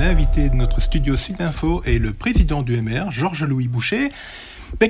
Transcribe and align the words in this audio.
l'invité 0.00 0.48
de 0.48 0.54
notre 0.54 0.80
studio 0.80 1.14
Sud 1.14 1.42
Info 1.42 1.82
est 1.84 1.98
le 1.98 2.14
président 2.14 2.62
du 2.62 2.80
MR, 2.80 3.10
Georges-Louis 3.10 3.68
Boucher. 3.68 4.08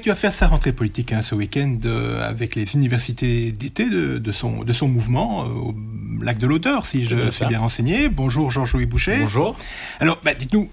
qui 0.00 0.08
va 0.08 0.14
faire 0.14 0.32
sa 0.32 0.46
rentrée 0.46 0.72
politique 0.72 1.12
hein, 1.12 1.20
ce 1.20 1.34
week-end 1.34 1.78
euh, 1.84 2.22
avec 2.22 2.54
les 2.54 2.76
universités 2.76 3.50
d'été 3.50 3.90
de, 3.90 4.32
son, 4.32 4.62
de 4.62 4.72
son 4.72 4.86
mouvement 4.86 5.42
euh, 5.42 5.48
au 5.48 5.74
lac 6.22 6.38
de 6.38 6.46
l'Auteur, 6.46 6.86
si 6.86 7.06
je 7.06 7.28
suis 7.32 7.44
bien 7.46 7.58
renseigné. 7.58 8.08
Bonjour 8.08 8.52
Georges-Louis 8.52 8.86
Boucher. 8.86 9.18
Bonjour. 9.22 9.56
Alors, 9.98 10.20
bah, 10.22 10.34
dites-nous, 10.34 10.70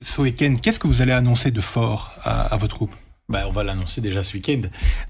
ce 0.00 0.20
week-end, 0.20 0.54
qu'est-ce 0.62 0.78
que 0.78 0.86
vous 0.86 1.02
allez 1.02 1.12
annoncer 1.12 1.50
de 1.50 1.60
fort 1.60 2.12
à, 2.22 2.42
à 2.42 2.56
votre 2.56 2.76
groupe 2.76 2.94
bah, 3.28 3.44
on 3.48 3.50
va 3.50 3.64
l'annoncer 3.64 4.00
déjà 4.00 4.22
ce 4.22 4.34
week-end. 4.34 4.60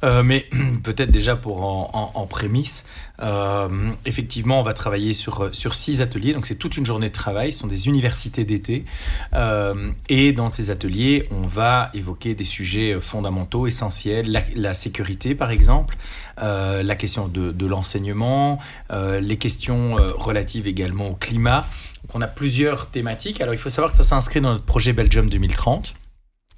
Euh, 0.02 0.22
mais 0.22 0.46
peut-être 0.82 1.10
déjà 1.10 1.36
pour 1.36 1.62
en, 1.62 2.12
en, 2.14 2.26
prémisse, 2.26 2.86
euh, 3.22 3.92
effectivement, 4.06 4.58
on 4.58 4.62
va 4.62 4.72
travailler 4.72 5.12
sur, 5.12 5.54
sur 5.54 5.74
six 5.74 6.00
ateliers. 6.00 6.32
Donc, 6.32 6.46
c'est 6.46 6.54
toute 6.54 6.78
une 6.78 6.86
journée 6.86 7.08
de 7.08 7.12
travail. 7.12 7.52
Ce 7.52 7.58
sont 7.60 7.66
des 7.66 7.88
universités 7.88 8.44
d'été. 8.44 8.86
Euh, 9.34 9.92
et 10.08 10.32
dans 10.32 10.48
ces 10.48 10.70
ateliers, 10.70 11.28
on 11.30 11.46
va 11.46 11.90
évoquer 11.92 12.34
des 12.34 12.44
sujets 12.44 12.98
fondamentaux, 13.00 13.66
essentiels. 13.66 14.30
La, 14.30 14.42
la 14.54 14.72
sécurité, 14.72 15.34
par 15.34 15.50
exemple. 15.50 15.96
Euh, 16.42 16.82
la 16.82 16.96
question 16.96 17.28
de, 17.28 17.52
de 17.52 17.66
l'enseignement. 17.66 18.58
Euh, 18.92 19.20
les 19.20 19.36
questions 19.36 19.98
euh, 19.98 20.12
relatives 20.14 20.66
également 20.66 21.08
au 21.08 21.14
climat. 21.14 21.66
Donc, 22.02 22.14
on 22.14 22.22
a 22.22 22.28
plusieurs 22.28 22.86
thématiques. 22.86 23.42
Alors, 23.42 23.52
il 23.52 23.58
faut 23.58 23.68
savoir 23.68 23.90
que 23.90 23.96
ça 23.96 24.04
s'inscrit 24.04 24.40
dans 24.40 24.52
notre 24.52 24.64
projet 24.64 24.94
Belgium 24.94 25.28
2030. 25.28 25.94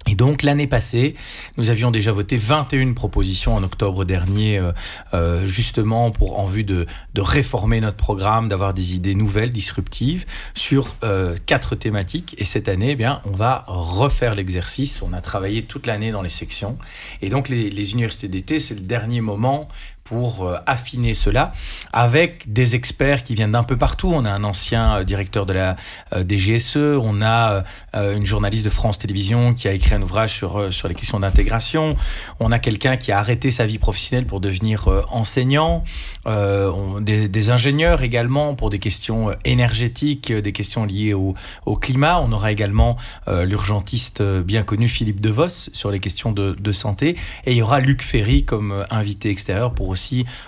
Et 0.07 0.15
donc 0.15 0.43
l'année 0.43 0.65
passée, 0.65 1.15
nous 1.57 1.69
avions 1.69 1.91
déjà 1.91 2.11
voté 2.11 2.37
21 2.37 2.93
propositions 2.93 3.53
en 3.55 3.63
octobre 3.63 4.05
dernier, 4.05 4.57
euh, 4.57 4.71
euh, 5.13 5.45
justement 5.45 6.09
pour 6.09 6.39
en 6.39 6.45
vue 6.45 6.63
de, 6.63 6.87
de 7.13 7.21
réformer 7.21 7.81
notre 7.81 7.97
programme, 7.97 8.47
d'avoir 8.47 8.73
des 8.73 8.95
idées 8.95 9.13
nouvelles, 9.13 9.49
disruptives, 9.49 10.25
sur 10.55 10.95
euh, 11.03 11.35
quatre 11.45 11.75
thématiques. 11.75 12.33
Et 12.39 12.45
cette 12.45 12.69
année, 12.69 12.91
eh 12.91 12.95
bien, 12.95 13.21
on 13.25 13.31
va 13.31 13.65
refaire 13.67 14.35
l'exercice. 14.35 15.01
On 15.01 15.13
a 15.13 15.21
travaillé 15.21 15.63
toute 15.63 15.85
l'année 15.85 16.11
dans 16.11 16.21
les 16.21 16.29
sections. 16.29 16.77
Et 17.21 17.29
donc 17.29 17.49
les, 17.49 17.69
les 17.69 17.91
universités 17.91 18.29
d'été, 18.29 18.59
c'est 18.59 18.75
le 18.75 18.81
dernier 18.81 19.21
moment 19.21 19.67
pour 20.09 20.47
euh, 20.47 20.57
affiner 20.65 21.13
cela 21.13 21.53
avec 21.93 22.51
des 22.51 22.73
experts 22.73 23.21
qui 23.21 23.35
viennent 23.35 23.51
d'un 23.51 23.63
peu 23.63 23.77
partout. 23.77 24.11
On 24.11 24.25
a 24.25 24.31
un 24.31 24.43
ancien 24.43 24.95
euh, 24.95 25.03
directeur 25.03 25.45
de 25.45 25.53
la 25.53 25.75
euh, 26.15 26.23
DGSE, 26.27 26.97
on 26.99 27.21
a 27.21 27.63
une 27.93 28.25
journaliste 28.25 28.65
de 28.65 28.69
France 28.69 28.97
Télévisions 28.97 29.53
qui 29.53 29.67
a 29.67 29.73
écrit 29.73 29.93
un 29.95 30.01
ouvrage 30.01 30.33
sur, 30.33 30.71
sur 30.71 30.87
les 30.87 30.95
questions 30.95 31.19
d'intégration, 31.19 31.95
on 32.39 32.51
a 32.51 32.59
quelqu'un 32.59 32.97
qui 32.97 33.11
a 33.11 33.19
arrêté 33.19 33.51
sa 33.51 33.65
vie 33.65 33.77
professionnelle 33.77 34.25
pour 34.25 34.39
devenir 34.39 34.87
enseignant, 35.11 35.83
des, 36.25 37.49
ingénieurs 37.49 38.03
également 38.03 38.55
pour 38.55 38.69
des 38.69 38.79
questions 38.79 39.35
énergétiques, 39.43 40.31
des 40.31 40.51
questions 40.51 40.85
liées 40.85 41.13
au, 41.13 41.33
au 41.65 41.75
climat. 41.75 42.19
On 42.21 42.31
aura 42.31 42.51
également 42.51 42.97
l'urgentiste 43.27 44.21
bien 44.21 44.63
connu 44.63 44.87
Philippe 44.87 45.19
Devos 45.19 45.69
sur 45.73 45.91
les 45.91 45.99
questions 45.99 46.31
de, 46.31 46.55
de 46.59 46.71
santé 46.71 47.17
et 47.45 47.51
il 47.51 47.57
y 47.57 47.61
aura 47.61 47.79
Luc 47.79 48.01
Ferry 48.01 48.43
comme 48.43 48.85
invité 48.89 49.29
extérieur 49.29 49.73
pour 49.73 49.89
aussi 49.89 49.98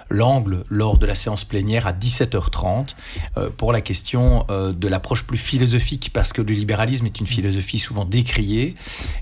l'angle 0.10 0.64
lors 0.70 0.98
de 0.98 1.06
la 1.06 1.16
séance 1.16 1.44
plénière 1.44 1.88
à 1.88 1.94
17h30 1.94 2.96
euh, 3.38 3.50
pour 3.56 3.72
la 3.72 3.82
question 3.82 4.46
euh, 4.50 4.74
de 4.74 4.88
l'approche 4.88 5.24
plus 5.24 5.38
philosophique 5.38 6.12
parce 6.14 6.34
que 6.34 6.42
le 6.42 6.54
libéralisme 6.54 7.06
est 7.06 7.20
une 7.20 7.28
philosophie 7.28 7.80
souvent 7.80 8.06
décriée. 8.06 8.74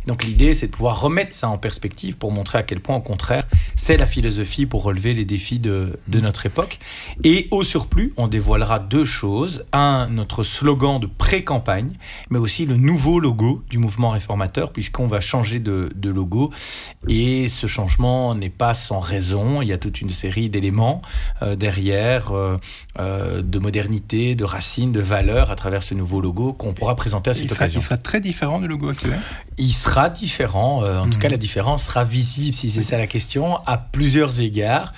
Donc 0.08 0.24
l'idée 0.24 0.54
c'est 0.54 0.68
de 0.68 0.72
pouvoir 0.72 1.02
remettre 1.02 1.34
ça 1.34 1.50
en 1.50 1.58
perspective 1.58 2.18
pour 2.18 2.32
montrer 2.32 2.58
à 2.58 2.64
quel 2.64 2.80
point 2.80 2.96
au 2.96 3.02
contraire 3.02 3.44
c'est 3.76 3.98
la 3.98 4.06
philosophie 4.06 4.66
pour 4.66 4.84
relever 4.84 5.14
les 5.14 5.26
défis 5.26 5.60
de, 5.60 5.98
notre 6.22 6.46
époque. 6.46 6.80
Et 7.24 7.48
au 7.52 7.64
surplus, 7.64 8.14
on 8.18 8.28
dévoilera 8.28 8.80
deux 8.80 9.06
choses. 9.06 9.66
Un, 9.72 10.08
notre 10.10 10.44
slogan 10.44 11.00
de 11.00 11.08
pré-campagne, 11.08 11.94
mais 12.30 12.40
aussi 12.40 12.66
le 12.66 12.76
nouveau 12.76 13.20
logo 13.20 13.64
du 13.70 13.78
mouvement 13.78 14.12
réformateur 14.12 14.72
puisqu'on 14.74 15.08
va 15.08 15.22
changer 15.22 15.60
de, 15.60 15.90
de 15.96 16.10
logo. 16.10 16.52
Et 17.08 17.48
ce 17.48 17.68
changement 17.68 18.36
n'est 18.36 18.50
pas 18.50 18.74
sans 18.74 19.00
raison. 19.00 19.62
Il 19.62 19.70
y 19.70 19.74
a 19.74 19.78
toute 19.78 20.02
une 20.02 20.10
série 20.20 20.50
d'éléments 20.50 21.02
euh, 21.42 21.56
derrière, 21.56 22.32
euh, 22.32 22.58
euh, 23.00 23.42
de 23.42 23.60
modernité, 23.60 24.36
de 24.36 24.44
racines, 24.44 24.92
de 24.92 25.00
valeurs 25.00 25.52
à 25.52 25.56
travers 25.56 25.84
ce 25.84 25.94
nouveau 25.94 26.22
logo 26.22 26.54
qu'on 26.54 26.74
pourra 26.74 26.96
présenter 26.96 27.30
à 27.30 27.34
cette 27.34 27.46
il 27.46 27.50
sera, 27.50 27.66
occasion. 27.66 27.80
Il 27.80 27.84
sera 27.84 27.98
très 27.98 28.22
différent 28.22 28.60
du 28.60 28.68
logo 28.68 28.90
actuel? 28.90 29.20
Il 29.58 29.74
sera 29.74 30.10
différent, 30.10 30.84
en 30.84 31.06
mmh. 31.06 31.10
tout 31.10 31.20
cas 31.20 31.30
la 31.30 31.38
différence 31.38 31.84
sera 31.84 32.04
visible, 32.04 32.56
si 32.56 32.70
c'est 32.70 32.82
ça 32.82 32.98
la 32.98 33.08
question, 33.08 33.58
à 33.66 33.78
plusieurs 33.78 34.42
égards. 34.42 34.94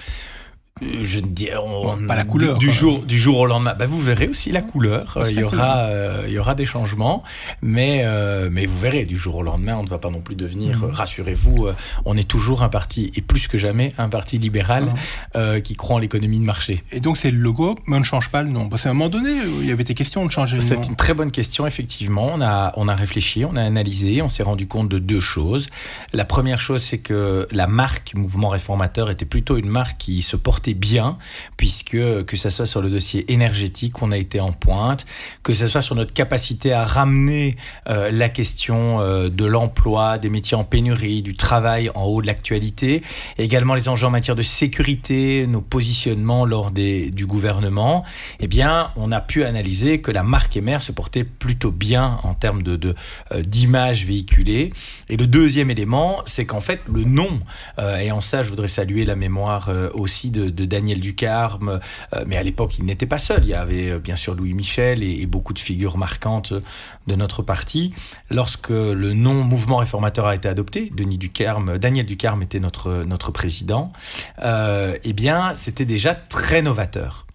Euh, 0.82 1.02
je 1.04 1.20
ne 1.20 1.28
dis 1.28 1.50
on, 1.62 2.08
pas 2.08 2.16
la 2.16 2.24
couleur 2.24 2.58
du, 2.58 2.72
jour 2.72 3.00
du 3.00 3.18
jour 3.18 3.40
au 3.40 3.46
lendemain. 3.46 3.76
Bah, 3.78 3.86
vous 3.86 4.00
verrez 4.00 4.28
aussi 4.28 4.52
la 4.52 4.62
couleur. 4.62 5.18
Il 5.30 5.40
y 5.40 5.44
aura 5.44 5.86
euh, 5.88 6.24
il 6.28 6.34
y 6.34 6.40
aura 6.40 6.56
des 6.56 6.66
changements. 6.66 7.24
Mais 7.62 8.02
euh, 8.04 8.50
mais 8.52 8.66
vous 8.66 8.78
verrez 8.78 9.06
du 9.06 9.18
jour 9.18 9.36
au 9.36 9.44
lendemain 9.44 9.76
on 9.78 9.84
ne 9.84 9.90
va 9.90 10.00
pas 10.00 10.10
non 10.10 10.22
plus 10.22 10.36
devenir 10.36 10.80
mmh. 10.80 10.92
rassurez-vous 10.92 11.68
euh, 11.68 11.76
on 12.06 12.18
est 12.18 12.28
toujours 12.28 12.64
un 12.64 12.70
parti 12.70 13.12
et 13.16 13.22
plus 13.22 13.48
que 13.48 13.58
jamais 13.58 13.94
un 13.98 14.10
parti 14.10 14.38
libéral 14.38 14.94
mmh. 15.36 15.62
qui 15.62 15.76
croit 15.76 15.98
en 15.98 16.00
l'économie 16.00 16.40
de 16.40 16.46
marché. 16.46 16.84
Et 16.92 17.00
donc 17.00 17.18
c'est 17.18 17.32
le 17.32 17.38
logo 17.38 17.76
mais 17.88 17.98
on 17.98 18.00
ne 18.00 18.06
change 18.06 18.30
pas 18.30 18.44
le 18.44 18.50
nom. 18.50 18.70
Parce 18.70 18.84
qu'à 18.84 18.90
un 18.90 18.94
moment 18.94 19.10
donné 19.10 19.32
il 19.62 19.68
y 19.68 19.72
avait 19.72 19.84
des 19.84 19.94
questions 19.94 20.26
de 20.26 20.32
changer 20.32 20.58
le 20.58 20.62
c'est 20.62 20.88
une 20.88 20.96
très 20.96 21.14
bonne 21.14 21.32
question 21.32 21.68
effectivement. 21.68 22.32
On 22.34 22.42
a 22.42 22.74
on 22.78 22.88
a 22.88 22.96
réfléchi 22.96 23.46
on 23.46 23.56
a 23.56 23.62
analysé 23.62 24.22
on 24.22 24.30
s'est 24.30 24.44
rendu 24.44 24.68
compte 24.68 24.90
de 24.90 25.00
deux 25.00 25.22
choses. 25.22 25.68
La 26.14 26.26
première 26.26 26.60
chose 26.60 26.82
c'est 26.82 27.00
que 27.00 27.48
la 27.52 27.68
marque 27.68 28.14
mouvement 28.16 28.50
réformateur 28.50 29.10
était 29.10 29.26
plutôt 29.26 29.58
une 29.58 29.70
marque 29.70 29.98
qui 29.98 30.22
se 30.22 30.36
portait 30.36 30.71
bien, 30.74 31.18
puisque 31.58 31.92
que 32.26 32.38
ce 32.38 32.50
soit 32.50 32.66
sur 32.66 32.82
le 32.82 32.90
dossier 32.90 33.32
énergétique, 33.32 34.02
on 34.02 34.12
a 34.12 34.18
été 34.18 34.40
en 34.40 34.52
pointe, 34.52 35.06
que 35.44 35.54
ce 35.54 35.68
soit 35.68 35.82
sur 35.82 35.96
notre 35.96 36.14
capacité 36.14 36.74
à 36.74 36.86
ramener 36.86 37.56
euh, 37.88 38.12
la 38.12 38.30
question 38.30 39.02
euh, 39.02 39.30
de 39.30 39.46
l'emploi, 39.46 40.18
des 40.18 40.30
métiers 40.30 40.58
en 40.58 40.64
pénurie, 40.64 41.22
du 41.22 41.36
travail 41.36 41.90
en 41.96 42.06
haut 42.06 42.22
de 42.22 42.28
l'actualité, 42.28 43.04
également 43.38 43.76
les 43.76 43.90
enjeux 43.90 44.08
en 44.08 44.12
matière 44.12 44.36
de 44.36 44.42
sécurité, 44.42 45.48
nos 45.48 45.62
positionnements 45.62 46.46
lors 46.46 46.72
des, 46.72 47.12
du 47.12 47.26
gouvernement, 47.26 48.04
eh 48.40 48.48
bien, 48.48 48.92
on 48.96 49.12
a 49.12 49.22
pu 49.22 49.44
analyser 49.44 50.02
que 50.02 50.12
la 50.12 50.24
marque 50.24 50.58
Emer 50.58 50.80
se 50.82 50.92
portait 50.92 51.24
plutôt 51.24 51.72
bien 51.72 52.20
en 52.24 52.34
termes 52.34 52.64
de, 52.64 52.76
de 52.76 52.96
euh, 53.32 53.42
d'image 53.42 54.06
véhiculée. 54.06 54.72
Et 55.10 55.18
le 55.18 55.28
deuxième 55.28 55.72
élément, 55.72 56.22
c'est 56.26 56.46
qu'en 56.46 56.62
fait, 56.62 56.84
le 56.92 57.04
nom, 57.04 57.40
et 58.00 58.12
en 58.12 58.22
ça, 58.22 58.44
je 58.44 58.50
voudrais 58.50 58.68
saluer 58.68 59.06
la 59.06 59.16
mémoire 59.16 59.70
aussi 59.94 60.30
de 60.30 60.61
Daniel 60.66 61.00
Ducarme, 61.00 61.80
euh, 62.16 62.24
mais 62.28 62.38
à 62.38 62.44
l'époque, 62.44 62.78
il 62.78 62.86
n'était 62.86 63.06
pas 63.06 63.18
seul. 63.18 63.42
Il 63.44 63.50
y 63.50 63.54
avait 63.54 63.92
euh, 63.92 64.00
bien 64.00 64.16
sûr 64.16 64.36
Louis 64.36 64.54
Michel 64.54 65.04
et, 65.04 65.26
beaucoup 65.26 65.54
de 65.54 65.60
figures 65.60 65.98
marquantes 65.98 66.54
de 67.08 67.16
notre 67.16 67.42
parti. 67.42 67.94
Lorsque 68.30 68.70
le 68.70 69.14
nom 69.14 69.44
Mouvement 69.44 69.78
réformateur 69.78 70.28
a 70.28 70.36
été 70.36 70.48
adopté, 70.48 70.92
Denis 70.96 71.18
Ducarme, 71.18 71.78
Daniel 71.78 72.06
Ducarme 72.06 72.44
était 72.44 72.60
notre, 72.60 73.04
notre 73.04 73.32
président, 73.32 73.92
euh, 74.44 74.96
eh 75.04 75.14
bien, 75.14 75.54
c'était 75.54 75.86
déjà 75.86 76.16
très 76.16 76.62
novateur 76.62 77.26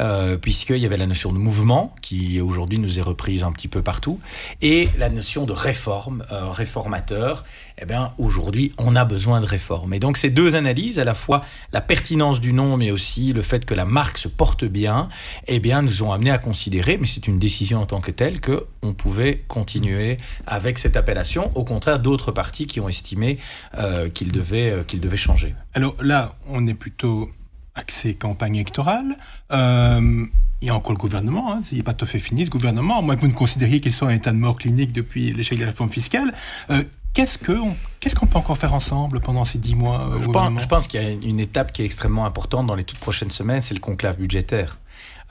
euh, 0.00 0.36
puisqu'il 0.36 0.78
y 0.78 0.86
avait 0.86 0.96
la 0.96 1.06
notion 1.06 1.32
de 1.32 1.38
mouvement, 1.38 1.94
qui 2.02 2.40
aujourd'hui 2.40 2.78
nous 2.78 2.98
est 2.98 3.02
reprise 3.02 3.44
un 3.44 3.52
petit 3.52 3.68
peu 3.68 3.82
partout, 3.82 4.20
et 4.60 4.88
la 4.98 5.08
notion 5.08 5.44
de 5.44 5.52
réforme, 5.52 6.24
euh, 6.32 6.50
réformateur. 6.50 7.44
Eh 7.78 7.84
bien, 7.84 8.12
aujourd'hui, 8.18 8.72
on 8.78 8.96
a 8.96 9.04
besoin 9.04 9.40
de 9.40 9.46
réforme. 9.46 9.94
Et 9.94 9.98
donc, 9.98 10.16
ces 10.16 10.30
deux 10.30 10.54
analyses, 10.54 10.98
à 10.98 11.04
la 11.04 11.14
fois 11.14 11.44
la 11.72 11.80
pertinence 11.80 12.40
du 12.40 12.52
nom, 12.52 12.76
mais 12.76 12.90
aussi 12.90 13.32
le 13.32 13.42
fait 13.42 13.64
que 13.64 13.74
la 13.74 13.84
marque 13.84 14.18
se 14.18 14.28
porte 14.28 14.64
bien, 14.64 15.08
eh 15.46 15.58
bien, 15.58 15.82
nous 15.82 16.02
ont 16.02 16.12
amené 16.12 16.30
à 16.30 16.38
considérer, 16.38 16.98
mais 16.98 17.06
c'est 17.06 17.26
une 17.26 17.38
décision 17.38 17.82
en 17.82 17.86
tant 17.86 18.00
que 18.00 18.10
telle, 18.10 18.40
que 18.40 18.66
on 18.82 18.92
pouvait 18.92 19.44
continuer 19.48 20.16
avec 20.46 20.78
cette 20.78 20.96
appellation. 20.96 21.50
Au 21.54 21.64
contraire, 21.64 21.98
d'autres 21.98 22.32
partis 22.32 22.66
qui 22.66 22.80
ont 22.80 22.88
estimé 22.88 23.38
euh, 23.78 24.08
qu'il 24.08 24.32
devait, 24.32 24.84
qu'il 24.86 25.00
devait 25.00 25.16
changer. 25.16 25.54
Alors 25.74 25.94
là, 26.00 26.34
on 26.48 26.66
est 26.66 26.74
plutôt 26.74 27.30
accès 27.74 28.14
campagne 28.14 28.56
électorale. 28.56 29.16
Euh, 29.52 30.26
il 30.60 30.68
y 30.68 30.70
a 30.70 30.76
encore 30.76 30.92
le 30.92 30.98
gouvernement, 30.98 31.52
hein, 31.52 31.60
il 31.72 31.78
n'est 31.78 31.82
pas 31.82 31.94
tout 31.94 32.04
à 32.04 32.08
fait 32.08 32.20
fini 32.20 32.46
ce 32.46 32.50
gouvernement, 32.50 32.98
à 32.98 33.02
moins 33.02 33.16
que 33.16 33.20
vous 33.22 33.26
ne 33.26 33.32
considériez 33.32 33.80
qu'il 33.80 33.92
soit 33.92 34.06
en 34.06 34.12
état 34.12 34.30
de 34.30 34.36
mort 34.36 34.56
clinique 34.56 34.92
depuis 34.92 35.32
l'échec 35.32 35.58
de 35.58 35.64
la 35.64 35.70
réforme 35.70 35.90
fiscale. 35.90 36.32
Euh, 36.70 36.84
Qu'est-ce 37.14 37.36
qu'on 37.36 38.26
peut 38.26 38.38
encore 38.38 38.56
faire 38.56 38.72
ensemble 38.72 39.20
pendant 39.20 39.44
ces 39.44 39.58
dix 39.58 39.74
mois 39.74 40.00
euh, 40.00 40.22
je, 40.22 40.28
pense, 40.28 40.62
je 40.62 40.66
pense 40.66 40.86
qu'il 40.86 41.02
y 41.02 41.04
a 41.04 41.10
une 41.10 41.40
étape 41.40 41.70
qui 41.70 41.82
est 41.82 41.84
extrêmement 41.84 42.24
importante 42.24 42.66
dans 42.66 42.74
les 42.74 42.84
toutes 42.84 43.00
prochaines 43.00 43.30
semaines, 43.30 43.60
c'est 43.60 43.74
le 43.74 43.80
conclave 43.80 44.16
budgétaire. 44.16 44.78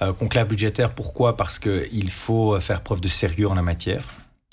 Euh, 0.04 0.14
conclave 0.14 0.48
budgétaire, 0.48 0.94
pourquoi? 0.94 1.38
Parce 1.38 1.58
qu'il 1.58 2.12
faut 2.12 2.60
faire 2.60 2.82
preuve 2.82 3.02
de 3.02 3.08
sérieux 3.08 3.50
en 3.50 3.56
la 3.56 3.64
matière. 3.64 4.04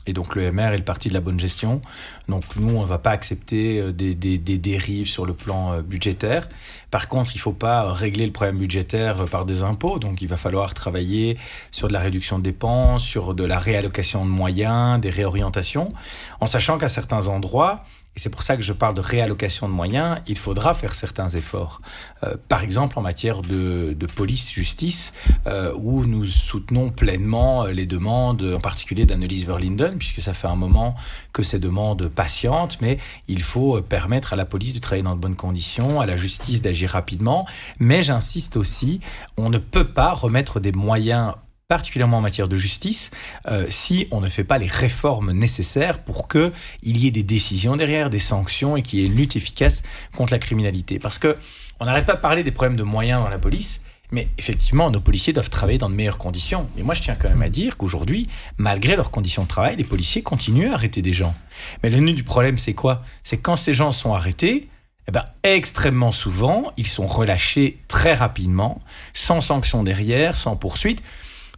Et 0.08 0.14
donc 0.14 0.34
le 0.34 0.50
MR 0.50 0.72
est 0.72 0.78
le 0.78 0.84
parti 0.84 1.10
de 1.10 1.14
la 1.14 1.20
bonne 1.20 1.38
gestion. 1.38 1.82
Donc 2.28 2.44
nous, 2.56 2.74
on 2.74 2.80
ne 2.80 2.86
va 2.86 2.98
pas 2.98 3.10
accepter 3.10 3.78
euh, 3.78 3.92
des, 3.92 4.14
dérives 4.38 5.06
sur 5.06 5.26
le 5.26 5.34
plan 5.34 5.74
euh, 5.74 5.82
budgétaire. 5.82 6.48
Par 6.90 7.08
contre, 7.08 7.32
il 7.34 7.36
ne 7.36 7.42
faut 7.42 7.52
pas 7.52 7.92
régler 7.92 8.24
le 8.24 8.32
problème 8.32 8.56
budgétaire 8.56 9.20
euh, 9.20 9.26
par 9.26 9.44
des 9.44 9.62
impôts. 9.62 9.98
Donc 9.98 10.22
il 10.22 10.28
va 10.28 10.38
falloir 10.38 10.72
travailler 10.72 11.36
sur 11.70 11.88
de 11.88 11.92
la 11.92 12.00
réduction 12.00 12.38
de 12.38 12.42
dépenses, 12.42 13.04
sur 13.04 13.34
de 13.34 13.44
la 13.44 13.58
réallocation 13.58 14.24
de 14.24 14.30
moyens, 14.30 14.98
des 14.98 15.10
réorientations, 15.10 15.92
en 16.40 16.46
sachant 16.46 16.78
qu'à 16.78 16.88
certains 16.88 17.28
endroits, 17.28 17.84
et 18.18 18.20
c'est 18.20 18.30
pour 18.30 18.42
ça 18.42 18.56
que 18.56 18.64
je 18.64 18.72
parle 18.72 18.96
de 18.96 19.00
réallocation 19.00 19.68
de 19.68 19.72
moyens, 19.72 20.18
il 20.26 20.36
faudra 20.36 20.74
faire 20.74 20.90
certains 20.90 21.28
efforts. 21.28 21.80
Euh, 22.24 22.34
par 22.48 22.64
exemple, 22.64 22.98
en 22.98 23.02
matière 23.02 23.42
de, 23.42 23.94
police-justice, 24.16 25.12
euh, 25.46 25.72
où 25.76 26.04
nous 26.04 26.24
soutenons 26.24 26.90
pleinement 26.90 27.66
les 27.66 27.86
demandes, 27.86 28.42
en 28.42 28.58
particulier 28.58 29.06
d'Annelise 29.06 29.46
Verlinden, 29.46 29.96
puisque 29.98 30.20
ça 30.20 30.34
fait 30.34 30.48
un 30.48 30.56
moment 30.56 30.96
que 31.32 31.44
ces 31.44 31.60
demandes 31.60 32.08
patientent, 32.08 32.80
mais 32.80 32.98
il 33.28 33.40
faut 33.40 33.80
permettre 33.82 34.32
à 34.32 34.36
la 34.36 34.44
police 34.44 34.74
de 34.74 34.80
travailler 34.80 35.04
dans 35.04 35.14
de 35.14 35.20
bonnes 35.20 35.36
conditions, 35.36 36.00
à 36.00 36.06
la 36.06 36.16
justice 36.16 36.60
d'agir 36.60 36.90
rapidement. 36.90 37.46
Mais 37.78 38.02
j'insiste 38.02 38.56
aussi, 38.56 38.98
on 39.36 39.48
ne 39.48 39.58
peut 39.58 39.92
pas 39.92 40.12
remettre 40.12 40.58
des 40.58 40.72
moyens 40.72 41.34
particulièrement 41.68 42.16
en 42.16 42.22
matière 42.22 42.48
de 42.48 42.56
justice, 42.56 43.10
euh, 43.46 43.66
si 43.68 44.08
on 44.10 44.22
ne 44.22 44.30
fait 44.30 44.42
pas 44.42 44.56
les 44.56 44.66
réformes 44.66 45.32
nécessaires 45.32 45.98
pour 45.98 46.26
qu'il 46.26 46.50
y 46.82 47.06
ait 47.06 47.10
des 47.10 47.22
décisions 47.22 47.76
derrière, 47.76 48.08
des 48.08 48.18
sanctions 48.18 48.78
et 48.78 48.82
qu'il 48.82 48.98
y 48.98 49.02
ait 49.02 49.06
une 49.06 49.14
lutte 49.14 49.36
efficace 49.36 49.82
contre 50.16 50.32
la 50.32 50.38
criminalité. 50.38 50.98
Parce 50.98 51.18
que 51.18 51.36
on 51.78 51.84
n'arrête 51.84 52.06
pas 52.06 52.14
de 52.14 52.22
parler 52.22 52.42
des 52.42 52.52
problèmes 52.52 52.78
de 52.78 52.82
moyens 52.82 53.22
dans 53.22 53.28
la 53.28 53.38
police, 53.38 53.82
mais 54.10 54.28
effectivement, 54.38 54.90
nos 54.90 55.00
policiers 55.00 55.34
doivent 55.34 55.50
travailler 55.50 55.76
dans 55.76 55.90
de 55.90 55.94
meilleures 55.94 56.16
conditions. 56.16 56.70
Et 56.78 56.82
moi, 56.82 56.94
je 56.94 57.02
tiens 57.02 57.16
quand 57.16 57.28
même 57.28 57.42
à 57.42 57.50
dire 57.50 57.76
qu'aujourd'hui, 57.76 58.28
malgré 58.56 58.96
leurs 58.96 59.10
conditions 59.10 59.42
de 59.42 59.48
travail, 59.48 59.76
les 59.76 59.84
policiers 59.84 60.22
continuent 60.22 60.70
à 60.70 60.74
arrêter 60.74 61.02
des 61.02 61.12
gens. 61.12 61.34
Mais 61.82 61.90
le 61.90 61.98
nœud 62.00 62.14
du 62.14 62.24
problème, 62.24 62.56
c'est 62.56 62.72
quoi? 62.72 63.02
C'est 63.22 63.36
quand 63.36 63.56
ces 63.56 63.74
gens 63.74 63.92
sont 63.92 64.14
arrêtés, 64.14 64.70
eh 65.06 65.10
ben, 65.10 65.26
extrêmement 65.42 66.12
souvent, 66.12 66.72
ils 66.78 66.86
sont 66.86 67.06
relâchés 67.06 67.78
très 67.88 68.14
rapidement, 68.14 68.80
sans 69.12 69.42
sanction 69.42 69.82
derrière, 69.82 70.34
sans 70.34 70.56
poursuite. 70.56 71.02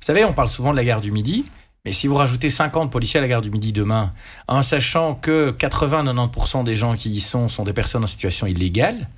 Vous 0.01 0.07
savez, 0.07 0.25
on 0.25 0.33
parle 0.33 0.49
souvent 0.49 0.71
de 0.71 0.77
la 0.77 0.85
gare 0.85 1.03
du 1.03 1.13
Midi, 1.13 1.45
mais 1.85 1.93
si 1.93 2.07
vous 2.07 2.15
rajoutez 2.15 2.49
50 2.49 2.91
policiers 2.91 3.19
à 3.19 3.21
la 3.21 3.29
gare 3.29 3.43
du 3.43 3.51
Midi 3.51 3.71
demain, 3.71 4.15
en 4.49 4.63
sachant 4.63 5.15
que 5.15 5.51
80-90% 5.51 6.65
des 6.65 6.75
gens 6.75 6.97
qui 6.97 7.11
y 7.11 7.21
sont 7.21 7.49
sont 7.49 7.65
des 7.65 7.75
personnes 7.75 8.03
en 8.03 8.07
situation 8.07 8.47
illégale, 8.47 9.09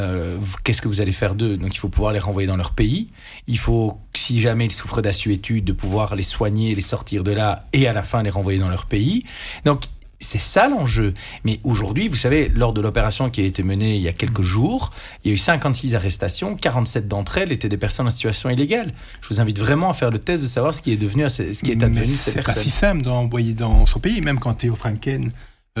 euh, 0.00 0.38
qu'est-ce 0.64 0.80
que 0.80 0.88
vous 0.88 1.02
allez 1.02 1.12
faire 1.12 1.34
d'eux? 1.34 1.58
Donc 1.58 1.74
il 1.74 1.78
faut 1.78 1.90
pouvoir 1.90 2.12
les 2.12 2.18
renvoyer 2.18 2.46
dans 2.46 2.56
leur 2.56 2.72
pays. 2.72 3.10
Il 3.46 3.58
faut, 3.58 3.98
si 4.14 4.40
jamais 4.40 4.64
ils 4.64 4.72
souffrent 4.72 5.02
d'assuétude, 5.02 5.64
de 5.64 5.72
pouvoir 5.72 6.16
les 6.16 6.22
soigner, 6.22 6.74
les 6.74 6.80
sortir 6.80 7.22
de 7.22 7.32
là 7.32 7.66
et 7.74 7.86
à 7.86 7.92
la 7.92 8.02
fin 8.02 8.22
les 8.22 8.30
renvoyer 8.30 8.58
dans 8.58 8.68
leur 8.68 8.86
pays. 8.86 9.24
Donc 9.66 9.84
c'est 10.20 10.40
ça 10.40 10.68
l'enjeu. 10.68 11.14
Mais 11.44 11.60
aujourd'hui, 11.64 12.08
vous 12.08 12.16
savez, 12.16 12.48
lors 12.48 12.72
de 12.72 12.80
l'opération 12.80 13.30
qui 13.30 13.42
a 13.42 13.44
été 13.44 13.62
menée 13.62 13.96
il 13.96 14.02
y 14.02 14.08
a 14.08 14.12
quelques 14.12 14.42
jours, 14.42 14.92
il 15.24 15.28
y 15.28 15.30
a 15.32 15.34
eu 15.34 15.38
56 15.38 15.94
arrestations, 15.94 16.56
47 16.56 17.08
d'entre 17.08 17.38
elles 17.38 17.52
étaient 17.52 17.68
des 17.68 17.76
personnes 17.76 18.06
en 18.06 18.10
situation 18.10 18.50
illégale. 18.50 18.92
Je 19.20 19.28
vous 19.28 19.40
invite 19.40 19.58
vraiment 19.58 19.90
à 19.90 19.92
faire 19.92 20.10
le 20.10 20.18
test 20.18 20.42
de 20.42 20.48
savoir 20.48 20.74
ce 20.74 20.82
qui 20.82 20.92
est 20.92 20.96
devenu, 20.96 21.28
ce 21.28 21.42
qui 21.42 21.70
est 21.70 21.82
advenu 21.82 22.06
de 22.06 22.10
ces 22.10 22.32
personnes. 22.32 22.54
C'est 22.54 22.54
pas 22.54 22.60
si 22.60 22.70
simple 22.70 23.02
d'envoyer 23.02 23.52
dans 23.52 23.86
son 23.86 24.00
pays, 24.00 24.20
même 24.20 24.38
quand 24.38 24.54
Théo 24.54 24.74
Franken 24.74 25.32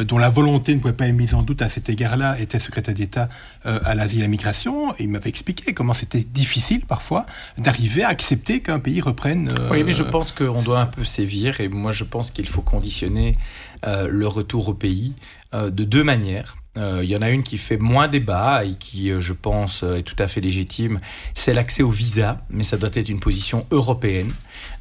dont 0.04 0.18
la 0.18 0.30
volonté 0.30 0.74
ne 0.74 0.80
pouvait 0.80 0.92
pas 0.92 1.08
être 1.08 1.14
mise 1.14 1.34
en 1.34 1.42
doute 1.42 1.62
à 1.62 1.68
cet 1.68 1.88
égard-là, 1.88 2.38
était 2.38 2.58
secrétaire 2.58 2.94
d'État 2.94 3.28
euh, 3.64 3.80
à 3.84 3.94
l'asile 3.94 4.20
et 4.20 4.22
à 4.22 4.26
la 4.26 4.30
migration. 4.30 4.92
Et 4.94 5.04
il 5.04 5.08
m'avait 5.08 5.30
expliqué 5.30 5.74
comment 5.74 5.94
c'était 5.94 6.22
difficile 6.22 6.84
parfois 6.84 7.26
d'arriver 7.58 8.02
à 8.02 8.08
accepter 8.08 8.60
qu'un 8.60 8.78
pays 8.78 9.00
reprenne. 9.00 9.48
Euh, 9.48 9.68
oui, 9.70 9.82
mais 9.84 9.92
je 9.92 10.02
pense 10.02 10.32
qu'on 10.32 10.62
doit 10.62 10.80
un 10.80 10.86
peu 10.86 11.04
sévir. 11.04 11.60
Et 11.60 11.68
moi, 11.68 11.92
je 11.92 12.04
pense 12.04 12.30
qu'il 12.30 12.48
faut 12.48 12.62
conditionner 12.62 13.36
le 13.84 14.26
retour 14.26 14.68
au 14.68 14.74
pays 14.74 15.14
de 15.52 15.84
deux 15.84 16.02
manières. 16.02 16.56
Euh, 16.76 17.00
il 17.02 17.10
y 17.10 17.16
en 17.16 17.22
a 17.22 17.30
une 17.30 17.42
qui 17.42 17.58
fait 17.58 17.78
moins 17.78 18.08
débat 18.08 18.64
et 18.64 18.74
qui, 18.74 19.10
euh, 19.10 19.20
je 19.20 19.32
pense, 19.32 19.82
euh, 19.82 19.96
est 19.96 20.02
tout 20.02 20.16
à 20.18 20.28
fait 20.28 20.40
légitime. 20.40 21.00
C'est 21.34 21.54
l'accès 21.54 21.82
au 21.82 21.90
visa, 21.90 22.38
mais 22.50 22.64
ça 22.64 22.76
doit 22.76 22.90
être 22.92 23.08
une 23.08 23.20
position 23.20 23.66
européenne. 23.70 24.30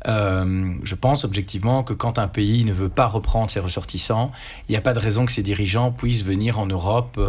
Je 0.05 0.95
pense 0.95 1.23
objectivement 1.23 1.83
que 1.83 1.93
quand 1.93 2.19
un 2.19 2.27
pays 2.27 2.63
ne 2.65 2.73
veut 2.73 2.89
pas 2.89 3.07
reprendre 3.07 3.49
ses 3.49 3.59
ressortissants, 3.59 4.31
il 4.67 4.71
n'y 4.71 4.77
a 4.77 4.81
pas 4.81 4.93
de 4.93 4.99
raison 4.99 5.25
que 5.25 5.31
ses 5.31 5.43
dirigeants 5.43 5.91
puissent 5.91 6.23
venir 6.23 6.59
en 6.59 6.67
Europe, 6.67 7.19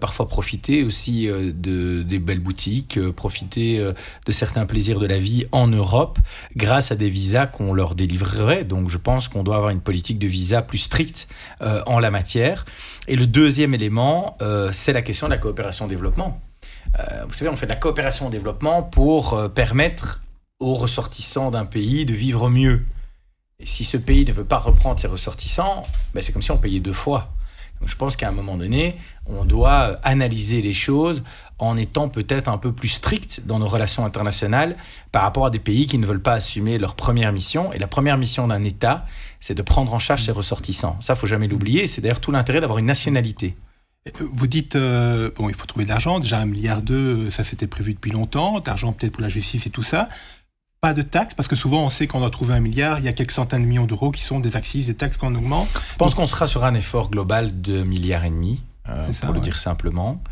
parfois 0.00 0.28
profiter 0.28 0.84
aussi 0.84 1.26
de, 1.26 2.02
des 2.02 2.18
belles 2.18 2.40
boutiques, 2.40 2.98
profiter 3.12 3.78
de 4.26 4.32
certains 4.32 4.66
plaisirs 4.66 5.00
de 5.00 5.06
la 5.06 5.18
vie 5.18 5.46
en 5.52 5.66
Europe 5.66 6.18
grâce 6.56 6.92
à 6.92 6.96
des 6.96 7.08
visas 7.08 7.46
qu'on 7.46 7.72
leur 7.72 7.94
délivrerait. 7.94 8.64
Donc 8.64 8.90
je 8.90 8.98
pense 8.98 9.28
qu'on 9.28 9.42
doit 9.42 9.56
avoir 9.56 9.70
une 9.70 9.80
politique 9.80 10.18
de 10.18 10.26
visa 10.26 10.62
plus 10.62 10.78
stricte 10.78 11.28
en 11.60 11.98
la 11.98 12.10
matière. 12.10 12.64
Et 13.06 13.16
le 13.16 13.26
deuxième 13.26 13.74
élément, 13.74 14.36
euh, 14.40 14.70
c'est 14.72 14.92
la 14.92 15.02
question 15.02 15.26
de 15.26 15.32
la 15.32 15.38
coopération 15.38 15.86
développement. 15.86 16.40
Euh, 16.98 17.24
vous 17.26 17.32
savez, 17.32 17.50
on 17.50 17.56
fait 17.56 17.66
de 17.66 17.70
la 17.70 17.76
coopération 17.76 18.28
au 18.28 18.30
développement 18.30 18.82
pour 18.82 19.34
euh, 19.34 19.48
permettre 19.48 20.22
aux 20.64 20.74
ressortissants 20.74 21.50
d'un 21.50 21.66
pays 21.66 22.06
de 22.06 22.14
vivre 22.14 22.48
mieux. 22.48 22.84
Et 23.60 23.66
si 23.66 23.84
ce 23.84 23.96
pays 23.96 24.24
ne 24.24 24.32
veut 24.32 24.44
pas 24.44 24.58
reprendre 24.58 24.98
ses 24.98 25.06
ressortissants, 25.06 25.84
ben 26.14 26.20
c'est 26.20 26.32
comme 26.32 26.42
si 26.42 26.50
on 26.50 26.58
payait 26.58 26.80
deux 26.80 26.92
fois. 26.92 27.30
Donc 27.80 27.88
je 27.88 27.96
pense 27.96 28.16
qu'à 28.16 28.28
un 28.28 28.32
moment 28.32 28.56
donné, 28.56 28.96
on 29.26 29.44
doit 29.44 29.98
analyser 30.02 30.62
les 30.62 30.72
choses 30.72 31.22
en 31.58 31.76
étant 31.76 32.08
peut-être 32.08 32.48
un 32.48 32.58
peu 32.58 32.72
plus 32.72 32.88
strict 32.88 33.42
dans 33.46 33.58
nos 33.58 33.66
relations 33.66 34.06
internationales 34.06 34.76
par 35.12 35.22
rapport 35.22 35.46
à 35.46 35.50
des 35.50 35.58
pays 35.58 35.86
qui 35.86 35.98
ne 35.98 36.06
veulent 36.06 36.22
pas 36.22 36.34
assumer 36.34 36.78
leur 36.78 36.94
première 36.94 37.32
mission. 37.32 37.72
Et 37.72 37.78
la 37.78 37.86
première 37.86 38.16
mission 38.16 38.48
d'un 38.48 38.64
État, 38.64 39.06
c'est 39.40 39.54
de 39.54 39.62
prendre 39.62 39.92
en 39.92 39.98
charge 39.98 40.24
ses 40.24 40.32
ressortissants. 40.32 40.96
Ça, 41.00 41.14
faut 41.14 41.26
jamais 41.26 41.48
l'oublier. 41.48 41.86
C'est 41.86 42.00
d'ailleurs 42.00 42.20
tout 42.20 42.30
l'intérêt 42.30 42.60
d'avoir 42.60 42.78
une 42.78 42.86
nationalité. 42.86 43.56
Vous 44.20 44.46
dites, 44.46 44.76
euh, 44.76 45.30
bon, 45.36 45.48
il 45.48 45.54
faut 45.54 45.66
trouver 45.66 45.84
de 45.84 45.90
l'argent. 45.90 46.20
Déjà, 46.20 46.38
un 46.38 46.46
milliard 46.46 46.82
d'euros, 46.82 47.30
ça 47.30 47.42
c'était 47.42 47.66
prévu 47.66 47.94
depuis 47.94 48.10
longtemps. 48.10 48.60
D'argent 48.60 48.92
peut-être 48.92 49.12
pour 49.12 49.22
la 49.22 49.30
justice 49.30 49.66
et 49.66 49.70
tout 49.70 49.82
ça. 49.82 50.08
Pas 50.84 50.92
de 50.92 51.00
taxes, 51.00 51.32
parce 51.32 51.48
que 51.48 51.56
souvent 51.56 51.82
on 51.82 51.88
sait 51.88 52.06
qu'on 52.06 52.20
doit 52.20 52.28
trouver 52.28 52.52
un 52.52 52.60
milliard, 52.60 52.98
il 52.98 53.06
y 53.06 53.08
a 53.08 53.14
quelques 53.14 53.30
centaines 53.30 53.62
de 53.62 53.66
millions 53.66 53.86
d'euros 53.86 54.10
qui 54.10 54.20
sont 54.20 54.38
des 54.38 54.50
taxes, 54.50 54.76
des 54.76 54.94
taxes 54.94 55.16
qu'on 55.16 55.34
augmente. 55.34 55.66
Je 55.92 55.96
pense 55.96 56.14
qu'on 56.14 56.26
sera 56.26 56.46
sur 56.46 56.62
un 56.66 56.74
effort 56.74 57.08
global 57.08 57.62
de 57.62 57.82
milliards 57.82 58.26
et 58.26 58.28
demi, 58.28 58.60
euh, 58.90 59.08
pour 59.22 59.32
le 59.32 59.40
dire 59.40 59.56
simplement. 59.56 60.22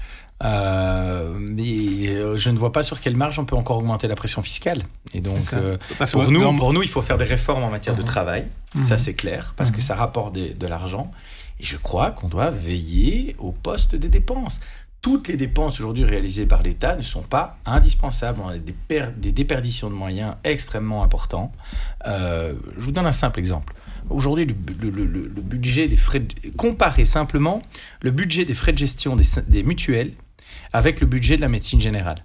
Euh, 0.44 1.32
mais 1.38 2.08
euh, 2.08 2.36
je 2.36 2.50
ne 2.50 2.58
vois 2.58 2.70
pas 2.70 2.82
sur 2.82 3.00
quelle 3.00 3.16
marge 3.16 3.38
on 3.38 3.46
peut 3.46 3.56
encore 3.56 3.78
augmenter 3.78 4.08
la 4.08 4.14
pression 4.14 4.42
fiscale. 4.42 4.82
Et 5.14 5.22
donc, 5.22 5.54
euh, 5.54 5.78
pour, 6.10 6.30
nous, 6.30 6.56
pour 6.58 6.74
nous, 6.74 6.82
il 6.82 6.88
faut 6.90 7.00
faire 7.00 7.16
des 7.16 7.24
réformes 7.24 7.64
en 7.64 7.70
matière 7.70 7.96
de 7.96 8.02
uh-huh. 8.02 8.04
travail. 8.04 8.46
Uh-huh. 8.76 8.84
Ça, 8.84 8.98
c'est 8.98 9.14
clair, 9.14 9.54
parce 9.56 9.70
que 9.70 9.78
uh-huh. 9.78 9.86
ça 9.86 9.94
rapporte 9.94 10.34
de 10.34 10.66
l'argent. 10.66 11.10
Et 11.60 11.64
je 11.64 11.78
crois 11.78 12.10
qu'on 12.10 12.28
doit 12.28 12.50
veiller 12.50 13.36
au 13.38 13.52
poste 13.52 13.94
des 13.94 14.08
dépenses. 14.08 14.60
Toutes 15.02 15.26
les 15.26 15.36
dépenses 15.36 15.80
aujourd'hui 15.80 16.04
réalisées 16.04 16.46
par 16.46 16.62
l'État 16.62 16.94
ne 16.96 17.02
sont 17.02 17.22
pas 17.22 17.58
indispensables. 17.66 18.40
On 18.42 18.48
a 18.48 18.56
des, 18.56 19.32
déperditions 19.32 19.90
de 19.90 19.94
moyens 19.94 20.36
extrêmement 20.44 21.02
importants. 21.02 21.50
je 22.06 22.54
vous 22.78 22.92
donne 22.92 23.06
un 23.06 23.12
simple 23.12 23.40
exemple. 23.40 23.74
Aujourd'hui, 24.10 24.46
le, 24.46 25.42
budget 25.42 25.88
des 25.88 25.96
frais, 25.96 26.20
de, 26.20 26.50
comparez 26.56 27.04
simplement 27.04 27.60
le 28.00 28.12
budget 28.12 28.44
des 28.44 28.54
frais 28.54 28.72
de 28.72 28.78
gestion 28.78 29.16
des 29.16 29.62
mutuelles 29.64 30.12
avec 30.72 31.00
le 31.00 31.06
budget 31.06 31.36
de 31.36 31.40
la 31.40 31.48
médecine 31.48 31.80
générale. 31.80 32.22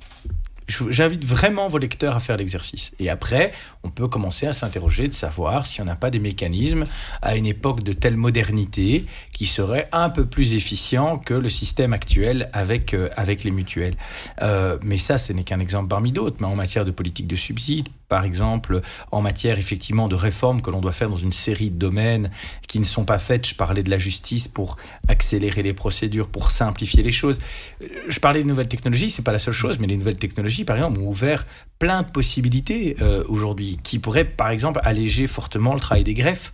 J'invite 0.68 1.24
vraiment 1.24 1.68
vos 1.68 1.78
lecteurs 1.78 2.16
à 2.16 2.20
faire 2.20 2.38
l'exercice. 2.38 2.92
Et 3.00 3.10
après, 3.10 3.54
on 3.84 3.90
peut 3.90 4.08
commencer 4.08 4.48
à 4.48 4.54
s'interroger 4.54 5.08
de 5.08 5.14
savoir 5.14 5.66
si 5.66 5.82
on 5.82 5.86
n'a 5.86 5.96
pas 5.96 6.10
des 6.10 6.20
mécanismes 6.20 6.86
à 7.22 7.36
une 7.38 7.46
époque 7.46 7.84
de 7.84 7.94
telle 7.94 8.18
modernité 8.18 9.06
qui 9.32 9.46
seraient 9.46 9.88
un 9.92 10.10
peu 10.10 10.26
plus 10.26 10.54
efficients 10.54 11.18
que 11.18 11.34
le 11.34 11.50
système 11.50 11.94
actuel 11.94 12.50
avec, 12.54 12.94
euh, 12.94 13.10
avec 13.16 13.44
les 13.44 13.52
mutuelles. 13.52 13.96
Euh, 14.42 14.78
mais 14.82 14.98
ça, 14.98 15.18
ce 15.18 15.32
n'est 15.32 15.44
qu'un 15.44 15.60
exemple 15.60 15.88
parmi 15.88 16.12
d'autres. 16.12 16.38
Mais 16.40 16.48
en 16.48 16.56
matière 16.56 16.84
de 16.84 16.92
politique 16.92 17.28
de 17.28 17.36
subsides, 17.36 17.90
par 18.10 18.24
exemple, 18.24 18.82
en 19.12 19.22
matière 19.22 19.60
effectivement 19.60 20.08
de 20.08 20.16
réformes 20.16 20.62
que 20.62 20.70
l'on 20.70 20.80
doit 20.80 20.94
faire 20.94 21.10
dans 21.10 21.18
une 21.18 21.34
série 21.34 21.70
de 21.70 21.78
domaines 21.78 22.32
qui 22.68 22.80
ne 22.80 22.86
sont 22.86 23.04
pas 23.04 23.20
faites. 23.20 23.46
Je 23.48 23.56
parlais 23.56 23.84
de 23.84 23.90
la 23.90 23.98
justice 23.98 24.48
pour 24.48 24.78
accélérer 25.08 25.62
les 25.62 25.74
procédures, 25.74 26.30
pour 26.30 26.52
simplifier 26.52 27.04
les 27.04 27.12
choses. 27.12 27.38
Euh, 27.82 27.88
je 28.08 28.20
parlais 28.20 28.44
de 28.44 28.48
nouvelles 28.48 28.70
technologies, 28.70 29.10
c'est 29.10 29.24
pas 29.24 29.34
la 29.34 29.40
seule 29.40 29.54
chose, 29.54 29.78
mais 29.80 29.88
les 29.88 29.98
nouvelles 29.98 30.18
technologies, 30.18 30.57
par 30.66 30.78
exemple, 30.78 31.00
ont 31.00 31.08
ouvert 31.08 31.46
plein 31.80 32.02
de 32.02 32.12
possibilités 32.12 32.96
euh, 33.02 33.24
aujourd'hui 33.28 33.78
qui 33.84 34.00
pourraient, 34.00 34.26
par 34.26 34.50
exemple, 34.50 34.80
alléger 34.84 35.28
fortement 35.28 35.74
le 35.74 35.80
travail 35.80 36.04
des 36.04 36.14
greffes, 36.14 36.52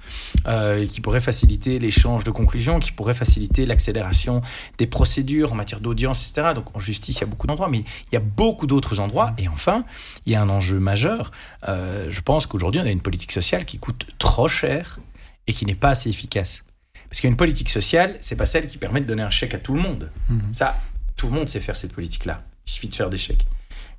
euh, 0.47 0.85
qui 0.85 1.01
pourraient 1.01 1.21
faciliter 1.21 1.79
l'échange 1.79 2.23
de 2.23 2.31
conclusions, 2.31 2.79
qui 2.79 2.91
pourraient 2.91 3.13
faciliter 3.13 3.65
l'accélération 3.65 4.41
des 4.77 4.87
procédures 4.87 5.53
en 5.53 5.55
matière 5.55 5.79
d'audience, 5.79 6.29
etc. 6.29 6.49
Donc 6.53 6.75
en 6.75 6.79
justice, 6.79 7.17
il 7.17 7.21
y 7.21 7.23
a 7.23 7.27
beaucoup 7.27 7.47
d'endroits, 7.47 7.69
mais 7.69 7.79
il 7.79 8.13
y 8.13 8.17
a 8.17 8.21
beaucoup 8.21 8.67
d'autres 8.67 8.99
endroits. 8.99 9.33
Et 9.37 9.47
enfin, 9.47 9.85
il 10.25 10.33
y 10.33 10.35
a 10.35 10.41
un 10.41 10.49
enjeu 10.49 10.79
majeur. 10.79 11.31
Euh, 11.67 12.07
je 12.09 12.21
pense 12.21 12.45
qu'aujourd'hui, 12.45 12.81
on 12.81 12.85
a 12.85 12.91
une 12.91 13.01
politique 13.01 13.31
sociale 13.31 13.65
qui 13.65 13.79
coûte 13.79 14.05
trop 14.17 14.47
cher 14.47 14.99
et 15.47 15.53
qui 15.53 15.65
n'est 15.65 15.75
pas 15.75 15.89
assez 15.89 16.09
efficace. 16.09 16.63
Parce 17.09 17.21
qu'une 17.21 17.35
politique 17.37 17.69
sociale, 17.69 18.17
c'est 18.21 18.35
pas 18.35 18.45
celle 18.45 18.67
qui 18.67 18.77
permet 18.77 18.99
de 18.99 19.05
donner 19.05 19.23
un 19.23 19.29
chèque 19.29 19.53
à 19.53 19.59
tout 19.59 19.73
le 19.73 19.81
monde. 19.81 20.09
Mmh. 20.29 20.39
Ça, 20.51 20.75
tout 21.15 21.27
le 21.27 21.33
monde 21.33 21.47
sait 21.47 21.59
faire 21.59 21.75
cette 21.75 21.93
politique-là. 21.93 22.43
Il 22.65 22.71
suffit 22.71 22.87
de 22.87 22.95
faire 22.95 23.09
des 23.09 23.17
chèques. 23.17 23.45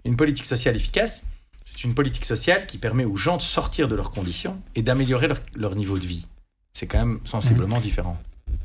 Une 0.04 0.16
politique 0.16 0.46
sociale 0.46 0.76
efficace, 0.76 1.24
c'est 1.64 1.84
une 1.84 1.94
politique 1.94 2.24
sociale 2.24 2.66
qui 2.66 2.78
permet 2.78 3.04
aux 3.04 3.16
gens 3.16 3.36
de 3.36 3.42
sortir 3.42 3.88
de 3.88 3.94
leurs 3.94 4.10
conditions 4.10 4.60
et 4.74 4.82
d'améliorer 4.82 5.28
leur, 5.54 5.76
niveau 5.76 5.98
de 5.98 6.06
vie. 6.06 6.26
C'est 6.74 6.86
quand 6.86 6.98
même 6.98 7.20
sensiblement 7.24 7.78
mmh. 7.78 7.82
différent. 7.82 8.18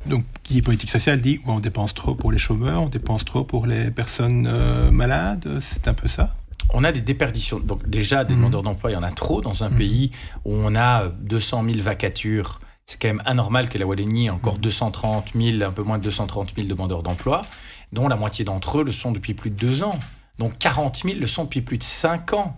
Donc, 0.05 0.25
qui 0.43 0.58
est 0.58 0.62
politique 0.62 0.89
sociale 0.89 1.22
dit 1.22 1.39
on 1.46 1.60
dépense 1.60 1.93
trop 1.93 2.15
pour 2.15 2.31
les 2.31 2.38
chômeurs, 2.38 2.81
on 2.81 2.89
dépense 2.89 3.24
trop 3.24 3.43
pour 3.43 3.67
les 3.67 3.91
personnes 3.91 4.48
euh, 4.48 4.91
malades, 4.91 5.60
c'est 5.62 5.88
un 5.88 5.93
peu 5.93 6.08
ça? 6.08 6.36
On 6.74 6.84
a 6.84 6.91
des 6.91 7.01
déperditions. 7.01 7.60
Donc 7.60 7.88
déjà, 7.89 8.25
des 8.25 8.34
mmh. 8.34 8.38
demandeurs 8.38 8.63
d'emploi, 8.63 8.91
il 8.91 8.93
y 8.93 8.98
en 8.98 9.03
a 9.03 9.12
trop 9.12 9.41
dans 9.41 9.63
un 9.63 9.69
mmh. 9.69 9.75
pays 9.75 10.12
où 10.46 10.53
on 10.53 10.75
a 10.75 11.08
200 11.08 11.63
000 11.65 11.79
vacatures 11.81 12.60
c'est 12.89 13.00
quand 13.00 13.08
même 13.08 13.22
anormal 13.25 13.69
que 13.69 13.77
la 13.77 13.86
Wallonie 13.86 14.25
ait 14.25 14.29
encore 14.31 14.58
230 14.58 15.34
000, 15.36 15.62
un 15.62 15.72
peu 15.72 15.84
moins 15.84 16.00
de 16.00 16.03
230 16.03 16.53
000 16.55 16.67
demandeurs 16.67 17.03
d'emploi, 17.03 17.43
dont 17.91 18.08
la 18.08 18.15
moitié 18.15 18.43
d'entre 18.43 18.79
eux 18.79 18.84
le 18.84 18.91
sont 18.91 19.12
depuis 19.12 19.36
plus 19.36 19.51
de 19.51 19.55
deux 19.55 19.84
ans. 19.84 19.93
Donc 20.39 20.58
40 20.58 21.03
000 21.03 21.19
le 21.19 21.27
sont 21.27 21.43
depuis 21.43 21.62
plus 21.62 21.77
de 21.77 21.84
cinq 21.84 22.34
ans. 22.34 22.58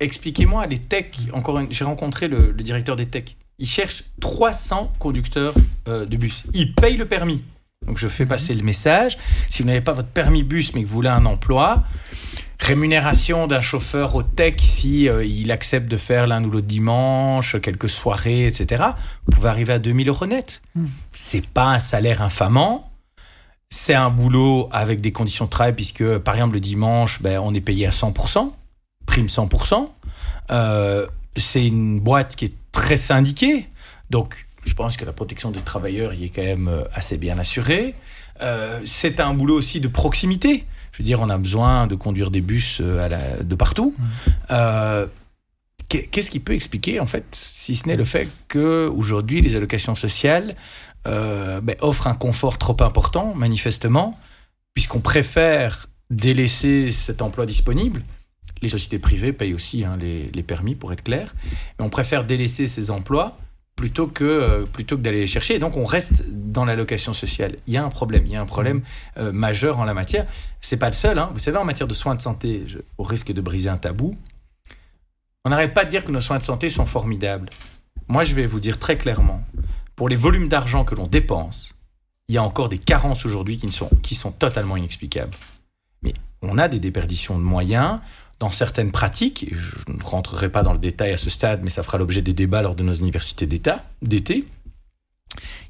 Expliquez-moi, 0.00 0.66
les 0.66 0.78
techs, 0.78 1.18
encore 1.32 1.60
j'ai 1.68 1.84
rencontré 1.84 2.28
le, 2.28 2.52
directeur 2.52 2.96
des 2.96 3.06
techs, 3.06 3.36
il 3.58 3.66
cherche 3.66 4.04
300 4.20 4.92
conducteurs 4.98 5.54
euh, 5.88 6.06
de 6.06 6.16
bus. 6.16 6.44
Il 6.54 6.74
paye 6.74 6.96
le 6.96 7.06
permis. 7.06 7.42
Donc 7.86 7.98
je 7.98 8.08
fais 8.08 8.26
passer 8.26 8.54
le 8.54 8.62
message. 8.62 9.18
Si 9.48 9.62
vous 9.62 9.68
n'avez 9.68 9.80
pas 9.80 9.92
votre 9.92 10.08
permis 10.08 10.42
bus 10.42 10.74
mais 10.74 10.82
que 10.82 10.88
vous 10.88 10.94
voulez 10.94 11.08
un 11.08 11.26
emploi, 11.26 11.84
rémunération 12.60 13.46
d'un 13.46 13.60
chauffeur 13.60 14.14
au 14.14 14.22
tech 14.22 14.54
si 14.58 15.08
euh, 15.08 15.24
il 15.24 15.50
accepte 15.52 15.88
de 15.88 15.96
faire 15.96 16.26
l'un 16.26 16.44
ou 16.44 16.50
l'autre 16.50 16.66
dimanche, 16.66 17.60
quelques 17.60 17.88
soirées, 17.88 18.46
etc. 18.46 18.84
Vous 19.26 19.32
pouvez 19.32 19.48
arriver 19.48 19.72
à 19.72 19.78
2000 19.78 20.08
euros 20.08 20.26
net. 20.26 20.62
Hmm. 20.74 20.86
C'est 21.12 21.46
pas 21.48 21.66
un 21.66 21.78
salaire 21.78 22.22
infamant. 22.22 22.93
C'est 23.76 23.94
un 23.94 24.08
boulot 24.08 24.68
avec 24.70 25.00
des 25.00 25.10
conditions 25.10 25.46
de 25.46 25.50
travail 25.50 25.72
puisque 25.72 26.18
par 26.18 26.36
exemple 26.36 26.54
le 26.54 26.60
dimanche, 26.60 27.20
ben, 27.20 27.40
on 27.42 27.52
est 27.52 27.60
payé 27.60 27.88
à 27.88 27.90
100%, 27.90 28.52
prime 29.04 29.26
100%. 29.26 29.88
Euh, 30.52 31.08
c'est 31.34 31.66
une 31.66 31.98
boîte 31.98 32.36
qui 32.36 32.44
est 32.44 32.54
très 32.70 32.96
syndiquée. 32.96 33.66
Donc 34.10 34.46
je 34.64 34.74
pense 34.74 34.96
que 34.96 35.04
la 35.04 35.12
protection 35.12 35.50
des 35.50 35.60
travailleurs 35.60 36.14
y 36.14 36.26
est 36.26 36.28
quand 36.28 36.44
même 36.44 36.68
euh, 36.68 36.84
assez 36.94 37.16
bien 37.16 37.36
assurée. 37.40 37.96
c'est 38.84 39.18
un 39.18 39.34
boulot 39.34 39.56
aussi 39.56 39.80
de 39.80 39.88
proximité. 39.88 40.64
Je 40.94 40.98
veux 40.98 41.04
dire, 41.04 41.20
on 41.20 41.28
a 41.28 41.38
besoin 41.38 41.88
de 41.88 41.96
conduire 41.96 42.30
des 42.30 42.40
bus 42.40 42.78
euh, 42.80 43.42
de 43.42 43.54
partout. 43.56 43.96
Mmh. 43.98 44.04
Euh, 44.52 45.06
qu'est-ce 46.02 46.30
qui 46.30 46.40
peut 46.40 46.54
expliquer, 46.54 47.00
en 47.00 47.06
fait, 47.06 47.24
si 47.32 47.74
ce 47.74 47.86
n'est 47.86 47.96
le 47.96 48.04
fait 48.04 48.28
qu'aujourd'hui, 48.48 49.40
les 49.40 49.56
allocations 49.56 49.94
sociales 49.94 50.56
euh, 51.06 51.60
ben, 51.60 51.76
offrent 51.80 52.06
un 52.06 52.14
confort 52.14 52.58
trop 52.58 52.76
important, 52.80 53.34
manifestement, 53.34 54.18
puisqu'on 54.74 55.00
préfère 55.00 55.86
délaisser 56.10 56.90
cet 56.90 57.22
emploi 57.22 57.46
disponible. 57.46 58.02
Les 58.62 58.68
sociétés 58.68 58.98
privées 58.98 59.32
payent 59.32 59.54
aussi 59.54 59.84
hein, 59.84 59.98
les, 60.00 60.42
permis, 60.42 60.74
pour 60.74 60.92
être 60.92 61.02
clair. 61.02 61.34
Mais 61.78 61.84
on 61.84 61.90
préfère 61.90 62.24
délaisser 62.24 62.66
ces 62.66 62.90
emplois 62.90 63.36
plutôt 63.76 64.06
que, 64.06 64.24
euh, 64.24 64.64
que 64.64 64.94
d'aller 64.94 65.20
les 65.20 65.26
chercher. 65.26 65.56
Et 65.56 65.58
donc, 65.58 65.76
on 65.76 65.84
reste 65.84 66.24
dans 66.30 66.64
la 66.64 66.76
location 66.76 67.12
sociale. 67.12 67.56
Il 67.66 67.74
y 67.74 67.76
a 67.76 67.84
un 67.84 67.88
problème, 67.88 68.24
il 68.24 68.32
y 68.32 68.36
a 68.36 68.40
un 68.40 68.46
problème 68.46 68.82
euh, 69.18 69.32
majeur 69.32 69.80
en 69.80 69.84
la 69.84 69.94
matière. 69.94 70.26
C'est 70.60 70.76
pas 70.76 70.86
le 70.86 70.92
seul. 70.92 71.18
Hein. 71.18 71.30
Vous 71.32 71.40
savez, 71.40 71.58
en 71.58 71.64
matière 71.64 71.88
de 71.88 71.94
soins 71.94 72.14
de 72.14 72.22
santé, 72.22 72.64
au 72.96 73.02
risque 73.02 73.32
de 73.32 73.40
briser 73.40 73.68
un 73.68 73.76
tabou, 73.76 74.16
on 75.44 75.50
n'arrête 75.50 75.74
pas 75.74 75.84
de 75.84 75.90
dire 75.90 76.04
que 76.04 76.10
nos 76.10 76.20
soins 76.20 76.38
de 76.38 76.42
santé 76.42 76.70
sont 76.70 76.86
formidables. 76.86 77.50
Moi, 78.08 78.24
je 78.24 78.34
vais 78.34 78.46
vous 78.46 78.60
dire 78.60 78.78
très 78.78 78.96
clairement, 78.96 79.42
pour 79.96 80.08
les 80.08 80.16
volumes 80.16 80.48
d'argent 80.48 80.84
que 80.84 80.94
l'on 80.94 81.06
dépense, 81.06 81.74
il 82.28 82.34
y 82.34 82.38
a 82.38 82.42
encore 82.42 82.68
des 82.68 82.78
carences 82.78 83.26
aujourd'hui 83.26 83.58
qui, 83.58 83.70
sont, 83.70 84.32
totalement 84.32 84.76
inexplicables. 84.76 85.36
Mais 86.02 86.14
on 86.42 86.58
a 86.58 86.68
des 86.68 86.80
déperditions 86.80 87.38
de 87.38 87.44
moyens, 87.44 88.00
dans 88.40 88.48
certaines 88.48 88.92
pratiques, 88.92 89.46
je 89.52 89.76
ne 89.88 90.02
rentrerai 90.02 90.48
pas 90.50 90.62
dans 90.62 90.72
le 90.72 90.78
détail 90.78 91.12
à 91.12 91.16
ce 91.16 91.30
stade, 91.30 91.62
mais 91.62 91.70
ça 91.70 91.82
fera 91.82 91.98
l'objet 91.98 92.22
des 92.22 92.32
débats 92.32 92.62
lors 92.62 92.74
de 92.74 92.82
nos 92.82 92.94
universités 92.94 93.46
d'été, 93.46 94.44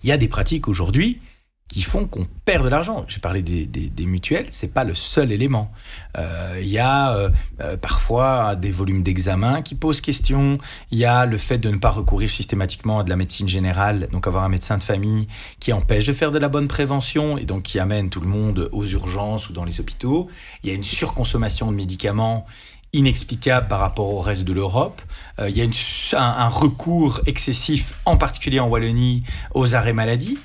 il 0.03 0.09
y 0.09 0.13
a 0.13 0.17
des 0.17 0.29
pratiques 0.29 0.69
aujourd'hui 0.69 1.21
qui 1.69 1.83
font 1.83 2.07
qu'on 2.07 2.27
perd 2.45 2.65
de 2.65 2.69
l'argent. 2.69 3.05
J'ai 3.09 3.21
parlé 3.21 3.43
des, 3.43 4.07
mutuelles, 4.07 4.47
c'est 4.51 4.73
pas 4.73 4.85
le 4.85 4.95
seul 4.95 5.33
élément. 5.33 5.73
Euh, 6.17 6.61
il 6.61 6.69
y 6.69 6.79
a 6.79 7.17
euh, 7.17 7.31
euh, 7.61 7.77
parfois 7.77 8.55
des 8.55 8.71
volumes 8.71 9.03
d'examen 9.03 9.63
qui 9.63 9.75
posent 9.75 10.01
question. 10.01 10.59
Il 10.91 10.99
y 10.99 11.05
a 11.05 11.27
le 11.27 11.39
fait 11.39 11.59
de 11.59 11.71
ne 11.71 11.79
pas 11.79 11.91
recourir 11.91 12.29
systématiquement 12.29 13.01
à 13.01 13.05
de 13.05 13.11
la 13.11 13.17
médecine 13.17 13.49
générale, 13.49 14.09
donc 14.13 14.27
avoir 14.27 14.45
un 14.45 14.49
médecin 14.49 14.79
de 14.79 14.83
famille 14.83 15.27
qui 15.59 15.73
empêche 15.73 16.05
de 16.05 16.13
faire 16.13 16.31
de 16.31 16.39
la 16.39 16.49
bonne 16.49 16.69
prévention 16.69 17.39
et 17.39 17.45
donc 17.45 17.63
qui 17.63 17.79
amène 17.79 18.11
tout 18.11 18.21
le 18.21 18.29
monde 18.29 18.69
aux 18.73 18.87
urgences 18.87 19.49
ou 19.49 19.53
dans 19.53 19.65
les 19.65 19.81
hôpitaux. 19.81 20.29
Il 20.63 20.69
y 20.69 20.73
a 20.73 20.77
une 20.77 20.85
surconsommation 20.85 21.71
de 21.71 21.77
médicaments 21.77 22.47
inexplicable 22.93 23.67
par 23.67 23.81
rapport 23.81 24.11
au 24.11 24.21
reste 24.21 24.45
de 24.45 24.53
l'Europe. 24.53 25.03
il 25.41 25.57
y 25.57 25.63
a 25.63 26.21
un 26.21 26.49
recours 26.49 27.21
excessif, 27.27 27.95
en 28.05 28.17
particulier 28.17 28.61
en 28.61 28.69
Wallonie, 28.69 29.25
aux 29.55 29.75
arrêts 29.75 29.93
maladie 29.93 30.39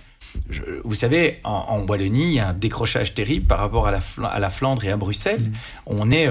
vous 0.84 0.96
savez, 0.96 1.40
en, 1.44 1.86
Wallonie, 1.88 2.24
il 2.24 2.34
y 2.34 2.40
a 2.40 2.50
un 2.50 2.54
décrochage 2.54 3.14
terrible 3.14 3.46
par 3.46 3.60
rapport 3.60 3.88
à 3.88 3.92
la, 3.92 4.00
à 4.28 4.40
la 4.40 4.50
Flandre 4.50 4.84
et 4.86 4.92
à 4.92 4.98
Bruxelles. 4.98 5.42
Mm. 5.42 5.54
On 5.88 6.12
est 6.12 6.30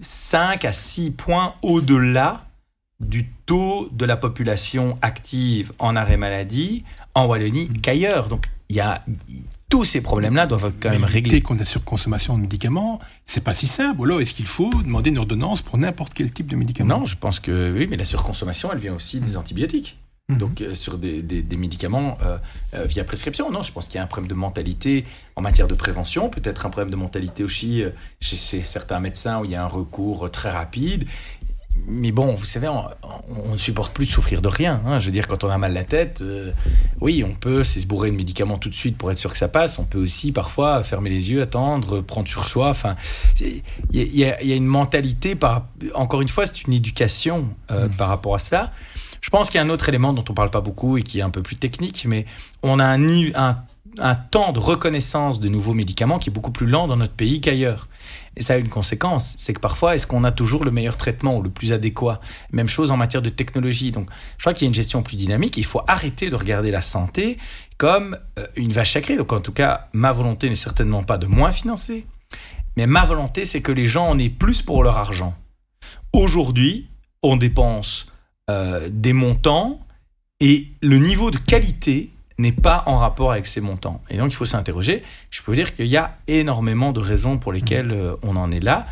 5 0.00 0.64
euh, 0.64 0.68
à 0.68 0.72
6 0.72 1.12
points 1.12 1.54
au-delà 1.62 2.46
du 3.00 3.28
taux 3.46 3.88
de 3.92 4.04
la 4.04 4.16
population 4.16 4.96
active 5.02 5.72
en 5.78 5.96
arrêt 5.96 6.16
maladie 6.16 6.84
en 7.14 7.26
Wallonie 7.26 7.68
mm. 7.68 7.80
qu'ailleurs. 7.80 8.28
Donc, 8.28 8.48
il 8.68 8.76
y 8.76 8.80
a 8.80 9.04
tous 9.72 9.84
ces 9.84 10.02
problèmes-là 10.02 10.46
doivent 10.46 10.70
quand 10.80 10.90
même 10.90 11.04
régler. 11.04 11.40
contre 11.40 11.60
la 11.60 11.64
surconsommation 11.64 12.36
de 12.36 12.42
médicaments, 12.42 13.00
c'est 13.24 13.42
pas 13.42 13.54
si 13.54 13.66
simple. 13.66 14.02
Alors, 14.02 14.20
est-ce 14.20 14.34
qu'il 14.34 14.46
faut 14.46 14.70
demander 14.82 15.08
une 15.08 15.16
ordonnance 15.16 15.62
pour 15.62 15.78
n'importe 15.78 16.12
quel 16.12 16.30
type 16.30 16.46
de 16.46 16.56
médicament? 16.56 16.98
Non, 16.98 17.06
je 17.06 17.16
pense 17.16 17.40
que 17.40 17.72
oui, 17.72 17.86
mais 17.88 17.96
la 17.96 18.04
surconsommation, 18.04 18.70
elle 18.70 18.78
vient 18.78 18.94
aussi 18.94 19.18
des 19.20 19.38
antibiotiques. 19.38 19.96
Mhm. 20.28 20.38
Donc 20.38 20.60
euh, 20.60 20.74
sur 20.74 20.98
des, 20.98 21.22
médicaments 21.56 22.16
euh, 22.22 22.38
euh, 22.74 22.84
via 22.84 23.04
prescription. 23.04 23.50
Non, 23.50 23.62
je 23.62 23.72
pense 23.72 23.86
qu'il 23.86 23.96
y 23.96 23.98
a 23.98 24.02
un 24.02 24.06
problème 24.06 24.28
de 24.28 24.34
mentalité 24.34 25.04
en 25.36 25.42
matière 25.42 25.68
de 25.68 25.74
prévention, 25.74 26.28
peut-être 26.28 26.66
un 26.66 26.70
problème 26.70 26.90
de 26.90 26.96
mentalité 26.96 27.44
aussi 27.44 27.84
chez, 28.20 28.62
certains 28.62 29.00
médecins 29.00 29.40
où 29.40 29.44
il 29.44 29.50
y 29.50 29.56
a 29.56 29.62
un 29.62 29.68
recours 29.68 30.30
très 30.30 30.50
rapide. 30.50 31.04
Mais 31.86 32.12
bon, 32.12 32.34
vous 32.34 32.44
savez, 32.44 32.68
on, 32.68 33.52
ne 33.52 33.56
supporte 33.56 33.94
plus 33.94 34.04
de 34.04 34.10
souffrir 34.10 34.42
de 34.42 34.48
rien. 34.48 34.82
Hein. 34.84 34.98
Je 34.98 35.06
veux 35.06 35.10
dire, 35.10 35.26
quand 35.26 35.42
on 35.42 35.48
a 35.48 35.56
mal 35.56 35.72
la 35.72 35.84
tête, 35.84 36.22
oui, 37.00 37.24
on 37.26 37.34
peut 37.34 37.64
se 37.64 37.84
bourrer 37.86 38.10
de 38.10 38.16
médicaments 38.16 38.58
tout 38.58 38.68
de 38.68 38.74
suite 38.74 38.98
pour 38.98 39.10
être 39.10 39.18
sûr 39.18 39.32
que 39.32 39.38
ça 39.38 39.48
passe. 39.48 39.78
On 39.78 39.84
peut 39.84 39.98
aussi 39.98 40.32
parfois 40.32 40.82
fermer 40.82 41.08
les 41.08 41.32
yeux, 41.32 41.40
attendre, 41.40 42.02
prendre 42.02 42.28
sur 42.28 42.46
soi. 42.46 42.68
Enfin, 42.68 42.94
il 43.40 43.62
y, 43.90 44.22
a 44.24 44.54
une 44.54 44.66
mentalité, 44.66 45.34
par, 45.34 45.66
encore 45.94 46.20
une 46.20 46.28
fois, 46.28 46.44
c'est 46.44 46.64
une 46.64 46.74
éducation 46.74 47.48
mhm. 47.70 47.88
par 47.96 48.08
rapport 48.08 48.34
à 48.34 48.38
ça. 48.38 48.70
Je 49.22 49.30
pense 49.30 49.48
qu'il 49.48 49.58
y 49.58 49.62
a 49.62 49.64
un 49.64 49.70
autre 49.70 49.88
élément 49.88 50.12
dont 50.12 50.24
on 50.28 50.34
parle 50.34 50.50
pas 50.50 50.60
beaucoup 50.60 50.98
et 50.98 51.02
qui 51.02 51.20
est 51.20 51.22
un 51.22 51.30
peu 51.30 51.42
plus 51.42 51.56
technique, 51.56 52.04
mais 52.06 52.26
on 52.62 52.80
a 52.80 52.84
un, 52.84 53.00
un, 53.98 54.14
temps 54.14 54.52
de 54.52 54.58
reconnaissance 54.58 55.38
de 55.38 55.48
nouveaux 55.48 55.74
médicaments 55.74 56.18
qui 56.18 56.28
est 56.28 56.32
beaucoup 56.32 56.50
plus 56.50 56.66
lent 56.66 56.88
dans 56.88 56.96
notre 56.96 57.14
pays 57.14 57.40
qu'ailleurs. 57.40 57.88
Et 58.36 58.42
ça 58.42 58.54
a 58.54 58.56
une 58.56 58.68
conséquence, 58.68 59.34
c'est 59.38 59.52
que 59.52 59.60
parfois, 59.60 59.94
est-ce 59.94 60.08
qu'on 60.08 60.24
a 60.24 60.32
toujours 60.32 60.64
le 60.64 60.72
meilleur 60.72 60.96
traitement 60.96 61.36
ou 61.36 61.42
le 61.42 61.50
plus 61.50 61.72
adéquat? 61.72 62.20
Même 62.50 62.68
chose 62.68 62.90
en 62.90 62.96
matière 62.96 63.22
de 63.22 63.28
technologie. 63.28 63.92
Donc, 63.92 64.08
je 64.38 64.42
crois 64.42 64.54
qu'il 64.54 64.64
y 64.64 64.66
a 64.66 64.70
une 64.70 64.74
gestion 64.74 65.02
plus 65.02 65.16
dynamique. 65.16 65.56
Il 65.56 65.64
faut 65.64 65.82
arrêter 65.86 66.28
de 66.28 66.34
regarder 66.34 66.72
la 66.72 66.82
santé 66.82 67.38
comme 67.78 68.18
euh, 68.38 68.46
une 68.56 68.72
vache 68.72 68.94
sacrée. 68.94 69.16
Donc, 69.16 69.32
en 69.32 69.40
tout 69.40 69.52
cas, 69.52 69.88
ma 69.92 70.10
volonté 70.10 70.48
n'est 70.48 70.56
certainement 70.56 71.04
pas 71.04 71.18
de 71.18 71.26
moins 71.26 71.52
financer, 71.52 72.06
mais 72.76 72.86
ma 72.86 73.04
volonté, 73.04 73.44
c'est 73.44 73.60
que 73.60 73.72
les 73.72 73.86
gens 73.86 74.08
en 74.08 74.18
aient 74.18 74.30
plus 74.30 74.62
pour 74.62 74.82
leur 74.82 74.98
argent. 74.98 75.34
Aujourd'hui, 76.12 76.88
on 77.22 77.36
dépense 77.36 78.06
euh, 78.50 78.88
des 78.90 79.12
montants 79.12 79.80
et 80.40 80.66
le 80.80 80.98
niveau 80.98 81.30
de 81.30 81.38
qualité 81.38 82.10
n'est 82.38 82.52
pas 82.52 82.82
en 82.86 82.98
rapport 82.98 83.30
avec 83.30 83.46
ces 83.46 83.60
montants. 83.60 84.02
Et 84.10 84.16
donc 84.16 84.32
il 84.32 84.34
faut 84.34 84.44
s'interroger. 84.44 85.02
Je 85.30 85.42
peux 85.42 85.52
vous 85.52 85.56
dire 85.56 85.74
qu'il 85.74 85.86
y 85.86 85.96
a 85.96 86.18
énormément 86.26 86.92
de 86.92 87.00
raisons 87.00 87.38
pour 87.38 87.52
lesquelles 87.52 87.92
euh, 87.92 88.16
on 88.22 88.36
en 88.36 88.50
est 88.50 88.60
là. 88.60 88.86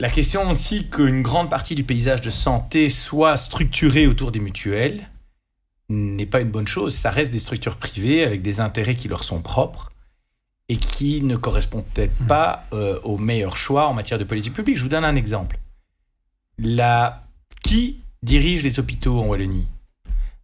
La 0.00 0.10
question 0.10 0.48
aussi 0.50 0.88
qu'une 0.88 1.22
grande 1.22 1.50
partie 1.50 1.74
du 1.74 1.82
paysage 1.84 2.20
de 2.20 2.30
santé 2.30 2.88
soit 2.88 3.36
structurée 3.36 4.06
autour 4.06 4.30
des 4.30 4.38
mutuelles 4.38 5.08
n'est 5.88 6.26
pas 6.26 6.40
une 6.40 6.50
bonne 6.50 6.68
chose. 6.68 6.94
Ça 6.94 7.10
reste 7.10 7.32
des 7.32 7.38
structures 7.38 7.76
privées 7.76 8.22
avec 8.24 8.42
des 8.42 8.60
intérêts 8.60 8.94
qui 8.94 9.08
leur 9.08 9.24
sont 9.24 9.40
propres 9.40 9.90
et 10.68 10.76
qui 10.76 11.22
ne 11.22 11.36
correspondent 11.36 11.86
peut-être 11.94 12.20
mmh. 12.20 12.26
pas 12.26 12.66
euh, 12.74 13.00
aux 13.04 13.16
meilleurs 13.16 13.56
choix 13.56 13.88
en 13.88 13.94
matière 13.94 14.18
de 14.18 14.24
politique 14.24 14.52
publique. 14.52 14.76
Je 14.76 14.82
vous 14.82 14.88
donne 14.88 15.04
un 15.04 15.16
exemple. 15.16 15.58
La 16.58 17.27
qui 17.62 18.00
dirige 18.22 18.62
les 18.62 18.78
hôpitaux 18.78 19.20
en 19.20 19.26
Wallonie? 19.26 19.66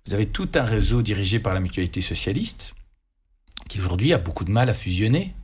Vous 0.06 0.14
avez 0.14 0.26
tout 0.26 0.48
un 0.54 0.64
réseau 0.64 1.02
dirigé 1.02 1.38
par 1.38 1.54
la 1.54 1.60
mutualité 1.60 2.00
socialiste 2.00 2.74
qui 3.68 3.80
aujourd'hui 3.80 4.12
a 4.12 4.18
beaucoup 4.18 4.44
de 4.44 4.50
mal 4.50 4.68
à 4.68 4.74
fusionner 4.74 5.34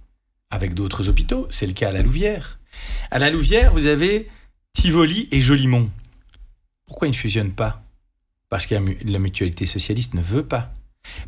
avec 0.51 0.75
d'autres 0.75 1.09
hôpitaux. 1.09 1.47
C'est 1.51 1.67
le 1.67 1.73
cas 1.73 1.89
à 1.89 1.93
la 1.93 2.03
Louvière. 2.03 2.59
À 3.11 3.19
la 3.19 3.31
Louvière, 3.31 3.73
vous 3.73 3.87
avez 3.87 4.29
Tivoli 4.73 5.29
et 5.31 5.41
Jolimont. 5.41 5.91
Pourquoi 6.87 7.09
ils 7.09 7.13
ne 7.13 7.17
fusionnent 7.17 7.55
pas? 7.55 7.83
Parce 8.49 8.67
que 8.67 8.75
la 9.05 9.19
mutualité 9.19 9.65
socialiste 9.65 10.15
ne 10.15 10.23
veut 10.23 10.47
pas. 10.47 10.75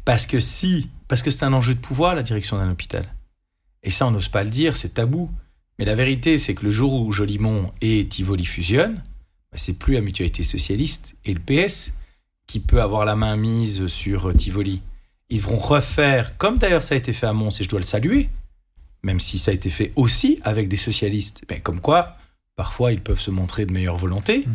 Parce 0.05 0.27
que 0.27 0.41
si, 0.41 0.91
parce 1.09 1.23
que 1.23 1.31
c'est 1.31 1.45
un 1.45 1.53
enjeu 1.53 1.75
de 1.75 1.81
pouvoir, 1.81 2.15
la 2.15 2.23
direction 2.23 2.59
d'un 2.59 2.71
hôpital. 2.71 3.07
Et 3.83 3.91
ça, 3.91 4.07
on 4.07 4.11
n'ose 4.11 4.29
pas 4.29 4.45
le 4.45 4.51
dire, 4.51 4.77
c'est 4.77 4.95
tabou. 4.95 5.31
Mais 5.79 5.85
la 5.85 5.95
vérité, 5.95 6.37
c'est 6.37 6.55
que 6.55 6.65
le 6.65 6.71
jour 6.71 6.93
où 6.93 7.13
Jolimont 7.13 7.73
et 7.81 8.07
Tivoli 8.07 8.45
fusionnent, 8.45 9.03
c'est 9.59 9.79
plus 9.79 9.95
la 9.95 10.01
mutualité 10.01 10.43
socialiste 10.43 11.15
et 11.25 11.35
le 11.35 11.41
PS 11.41 11.93
qui 12.47 12.61
peut 12.61 12.83
avoir 12.83 13.05
la 13.05 13.17
main 13.17 13.37
mise 13.37 13.87
sur 13.87 14.29
euh, 14.29 14.35
Tivoli. 14.35 14.83
Ils 15.31 15.41
vont 15.41 15.57
refaire, 15.57 16.37
comme 16.37 16.59
d'ailleurs 16.59 16.83
ça 16.83 16.95
a 16.95 16.99
été 16.99 17.13
fait 17.13 17.27
à 17.27 17.33
Mons, 17.33 17.61
et 17.61 17.65
je 17.65 17.69
dois 17.69 17.81
le 17.81 17.87
saluer, 17.87 18.29
même 19.03 19.21
si 19.21 19.39
ça 19.39 19.51
a 19.51 19.55
été 19.55 19.71
fait 19.71 19.93
aussi 19.97 20.41
avec 20.43 20.69
des 20.69 20.77
socialistes, 20.77 21.43
mais 21.51 21.61
comme 21.61 21.81
quoi, 21.81 22.17
parfois 22.57 22.93
ils 22.93 23.01
peuvent 23.01 23.21
se 23.21 23.31
montrer 23.31 23.65
de 23.65 23.73
meilleure 23.73 23.97
volonté. 23.97 24.41
Mmh. 24.47 24.53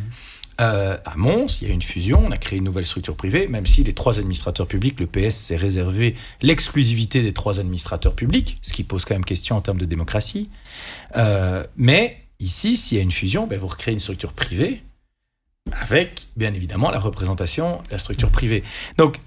euh, 0.62 0.98
à 1.04 1.18
Mons, 1.18 1.62
il 1.62 1.68
y 1.68 1.72
a 1.72 1.74
une 1.74 1.82
fusion, 1.82 2.24
on 2.28 2.32
a 2.32 2.38
créé 2.38 2.60
une 2.60 2.66
nouvelle 2.66 2.86
structure 2.86 3.16
privée, 3.16 3.48
même 3.48 3.66
si 3.66 3.84
les 3.84 3.94
trois 3.94 4.20
administrateurs 4.20 4.68
publics, 4.68 5.00
le 5.00 5.08
PS 5.08 5.36
s'est 5.36 5.56
réservé 5.56 6.16
l'exclusivité 6.42 7.24
des 7.24 7.34
trois 7.34 7.60
administrateurs 7.60 8.14
publics, 8.14 8.60
ce 8.62 8.74
qui 8.74 8.84
pose 8.84 9.06
quand 9.06 9.16
même 9.16 9.26
question 9.26 9.56
en 9.56 9.62
termes 9.62 9.80
de 9.80 9.86
démocratie. 9.86 10.50
Euh, 11.16 11.64
mais 11.76 12.18
ici, 12.40 12.78
s'il 12.78 12.98
y 12.98 13.00
a 13.00 13.04
une 13.04 13.12
fusion, 13.12 13.48
ben, 13.48 13.58
vous 13.58 13.68
recréez 13.68 13.94
une 13.94 14.00
structure 14.00 14.34
privée 14.34 14.84
avec, 15.74 16.28
bien 16.36 16.54
évidemment, 16.54 16.92
la 16.92 17.00
représentation 17.00 17.82
la 17.92 17.98
structure 17.98 18.32
privée. 18.32 18.64
Donc, 18.98 19.20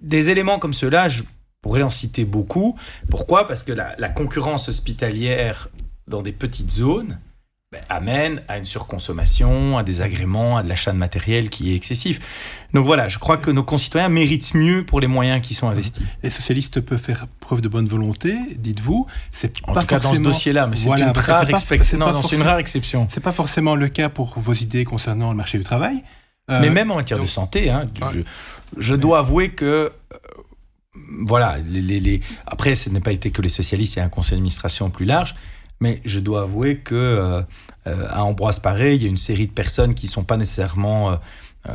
des 0.00 0.30
éléments 0.30 0.58
comme 0.58 0.74
ceux-là, 0.74 1.08
je 1.08 1.22
pourrais 1.62 1.82
en 1.82 1.90
citer 1.90 2.24
beaucoup. 2.24 2.78
Pourquoi? 3.10 3.46
Parce 3.46 3.62
que 3.62 3.72
la, 3.72 3.94
la 3.98 4.08
concurrence 4.08 4.68
hospitalière 4.68 5.68
dans 6.06 6.22
des 6.22 6.32
petites 6.32 6.70
zones, 6.70 7.18
ben, 7.70 7.82
amène 7.90 8.42
à 8.48 8.56
une 8.56 8.64
surconsommation, 8.64 9.76
à 9.76 9.82
des 9.82 10.00
agréments, 10.00 10.56
à 10.56 10.62
de 10.62 10.70
l'achat 10.70 10.90
de 10.90 10.96
matériel 10.96 11.50
qui 11.50 11.70
est 11.70 11.76
excessif. 11.76 12.64
Donc 12.72 12.86
voilà, 12.86 13.08
je 13.08 13.18
crois 13.18 13.36
que 13.36 13.50
nos 13.50 13.62
concitoyens 13.62 14.08
méritent 14.08 14.54
mieux 14.54 14.86
pour 14.86 15.00
les 15.00 15.06
moyens 15.06 15.46
qui 15.46 15.52
sont 15.52 15.68
investis. 15.68 16.02
Les 16.22 16.30
socialistes 16.30 16.80
peuvent 16.80 16.98
faire 16.98 17.26
preuve 17.40 17.60
de 17.60 17.68
bonne 17.68 17.86
volonté, 17.86 18.34
dites-vous. 18.56 19.06
C'est 19.32 19.52
en 19.64 19.74
pas 19.74 19.82
tout 19.82 19.86
cas 19.86 19.98
dans 19.98 20.14
ce 20.14 20.20
dossier-là, 20.20 20.66
mais 20.66 20.76
c'est 20.76 20.86
une, 20.86 20.92
rare 20.92 21.44
une 22.32 22.42
rare 22.42 22.58
exception. 22.58 23.06
C'est 23.10 23.20
pas 23.20 23.32
forcément 23.32 23.74
le 23.74 23.88
cas 23.88 24.08
pour 24.08 24.38
vos 24.38 24.54
idées 24.54 24.86
concernant 24.86 25.30
le 25.30 25.36
marché 25.36 25.58
du 25.58 25.64
travail. 25.64 26.02
Euh, 26.50 26.62
mais 26.62 26.70
même 26.70 26.90
en 26.90 26.94
matière 26.94 27.18
de 27.18 27.26
santé, 27.26 27.68
hein, 27.68 27.82
je, 28.14 28.20
je, 28.78 28.94
dois 28.94 29.18
avouer 29.18 29.50
que 29.50 29.92
euh, 30.14 30.16
voilà, 31.26 31.58
les, 31.66 32.00
les, 32.00 32.22
après, 32.46 32.74
ce 32.74 32.88
n'est 32.88 33.00
pas 33.00 33.12
été 33.12 33.30
que 33.30 33.42
les 33.42 33.50
socialistes, 33.50 33.96
il 33.96 33.98
y 33.98 34.02
a 34.02 34.06
un 34.06 34.08
conseil 34.08 34.36
d'administration 34.36 34.88
plus 34.88 35.04
large. 35.04 35.34
Mais 35.80 36.00
je 36.04 36.20
dois 36.20 36.42
avouer 36.42 36.78
que 36.78 36.94
euh, 36.94 37.42
euh, 37.86 38.06
à 38.10 38.24
Ambroise 38.24 38.58
Paré, 38.58 38.94
il 38.94 39.02
y 39.02 39.06
a 39.06 39.08
une 39.08 39.16
série 39.16 39.46
de 39.46 39.52
personnes 39.52 39.94
qui 39.94 40.08
sont 40.08 40.24
pas 40.24 40.36
nécessairement 40.36 41.18
euh, 41.68 41.72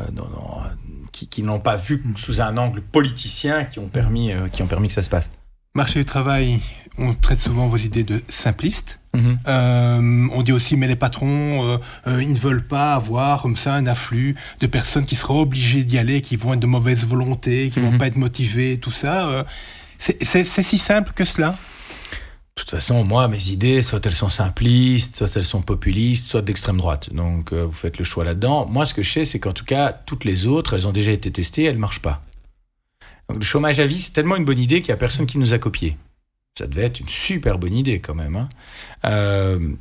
qui, 1.11 1.43
n'ont 1.43 1.59
pas 1.59 1.75
vu 1.75 2.03
sous 2.15 2.41
un 2.41 2.57
angle 2.57 2.81
politicien 2.81 3.63
qui 3.63 3.79
ont 3.79 3.87
permis, 3.87 4.31
qui 4.51 4.63
ont 4.63 4.67
permis 4.67 4.87
que 4.87 4.93
ça 4.93 5.03
se 5.03 5.09
passe. 5.09 5.29
Marché 5.75 5.99
du 5.99 6.05
travail, 6.05 6.59
on 6.97 7.13
traite 7.13 7.39
souvent 7.39 7.67
vos 7.67 7.77
idées 7.77 8.03
de 8.03 8.21
simplistes. 8.27 8.99
Mhm. 9.15 10.31
on 10.33 10.41
dit 10.41 10.51
aussi, 10.51 10.75
mais 10.75 10.87
les 10.87 10.95
patrons, 10.95 11.79
ils 12.07 12.33
ne 12.33 12.39
veulent 12.39 12.65
pas 12.65 12.95
avoir 12.95 13.43
comme 13.43 13.55
ça 13.55 13.75
un 13.75 13.85
afflux 13.85 14.35
de 14.59 14.65
personnes 14.65 15.05
qui 15.05 15.15
seraient 15.15 15.35
obligées 15.35 15.83
d'y 15.83 15.99
aller, 15.99 16.21
qui 16.21 16.35
vont 16.35 16.53
être 16.53 16.59
de 16.59 16.65
mauvaise 16.65 17.05
volonté, 17.05 17.69
qui 17.69 17.79
ne 17.79 17.85
vont 17.85 17.91
mhm. 17.91 17.97
pas 17.99 18.07
être 18.07 18.17
motivées, 18.17 18.79
tout 18.79 18.91
ça. 18.91 19.45
c'est 19.99 20.43
si 20.43 20.79
simple 20.79 21.11
que 21.13 21.25
cela? 21.25 21.55
De 22.55 22.61
toute 22.61 22.69
façon, 22.69 23.03
moi, 23.03 23.27
mes 23.27 23.49
idées, 23.49 23.81
soit 23.81 24.05
elles 24.05 24.13
sont 24.13 24.29
simplistes, 24.29 25.15
soit 25.15 25.35
elles 25.35 25.45
sont 25.45 25.63
populistes, 25.63 26.27
soit 26.27 26.43
d'extrême 26.43 26.77
droite. 26.77 27.11
Donc, 27.11 27.51
euh, 27.51 27.65
vous 27.65 27.71
faites 27.71 27.97
le 27.97 28.03
choix 28.03 28.23
là-dedans. 28.23 28.67
Moi, 28.67 28.85
ce 28.85 28.93
que 28.93 29.01
je 29.01 29.11
sais, 29.11 29.25
c'est 29.25 29.39
qu'en 29.39 29.53
tout 29.53 29.65
cas, 29.65 29.91
toutes 29.91 30.23
les 30.23 30.45
autres, 30.45 30.75
elles 30.75 30.87
ont 30.87 30.91
déjà 30.91 31.11
été 31.11 31.31
testées, 31.31 31.63
elles 31.63 31.75
ne 31.75 31.81
marchent 31.81 32.01
pas. 32.01 32.21
Le 33.33 33.41
chômage 33.41 33.79
à 33.79 33.87
vie, 33.87 33.99
c'est 33.99 34.11
tellement 34.11 34.35
une 34.35 34.45
bonne 34.45 34.59
idée 34.59 34.81
qu'il 34.81 34.89
n'y 34.89 34.93
a 34.93 34.97
personne 34.97 35.25
qui 35.25 35.39
nous 35.39 35.53
a 35.53 35.57
copié. 35.57 35.97
Ça 36.55 36.67
devait 36.67 36.83
être 36.83 36.99
une 36.99 37.09
super 37.09 37.57
bonne 37.57 37.73
idée 37.73 37.99
quand 37.99 38.13
même. 38.13 38.35
Hein. 38.35 38.49
Euh, 39.05 39.73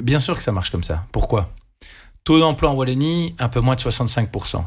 bien 0.00 0.20
sûr 0.20 0.36
que 0.36 0.42
ça 0.42 0.52
marche 0.52 0.70
comme 0.70 0.84
ça. 0.84 1.04
Pourquoi? 1.10 1.52
Taux 2.22 2.38
d'emploi 2.38 2.70
en 2.70 2.74
Wallonie, 2.74 3.34
un 3.40 3.48
peu 3.48 3.58
moins 3.58 3.74
de 3.74 3.80
65%. 3.80 4.62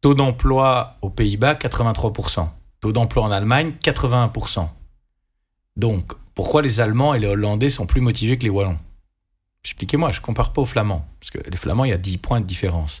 Taux 0.00 0.14
d'emploi 0.14 0.96
aux 1.00 1.10
Pays-Bas, 1.10 1.54
83%. 1.54 2.48
Taux 2.80 2.92
d'emploi 2.92 3.22
en 3.22 3.30
Allemagne, 3.30 3.72
81%. 3.80 4.68
Donc, 5.76 6.14
pourquoi 6.36 6.60
les 6.60 6.80
Allemands 6.80 7.14
et 7.14 7.18
les 7.18 7.26
Hollandais 7.26 7.70
sont 7.70 7.86
plus 7.86 8.02
motivés 8.02 8.36
que 8.36 8.44
les 8.44 8.50
Wallons? 8.50 8.78
Expliquez-moi, 9.64 10.12
je 10.12 10.20
ne 10.20 10.22
compare 10.22 10.52
pas 10.52 10.60
aux 10.60 10.66
Flamands, 10.66 11.08
parce 11.18 11.30
que 11.30 11.38
les 11.50 11.56
Flamands, 11.56 11.84
il 11.84 11.88
y 11.88 11.94
a 11.94 11.98
10 11.98 12.18
points 12.18 12.40
de 12.40 12.46
différence. 12.46 13.00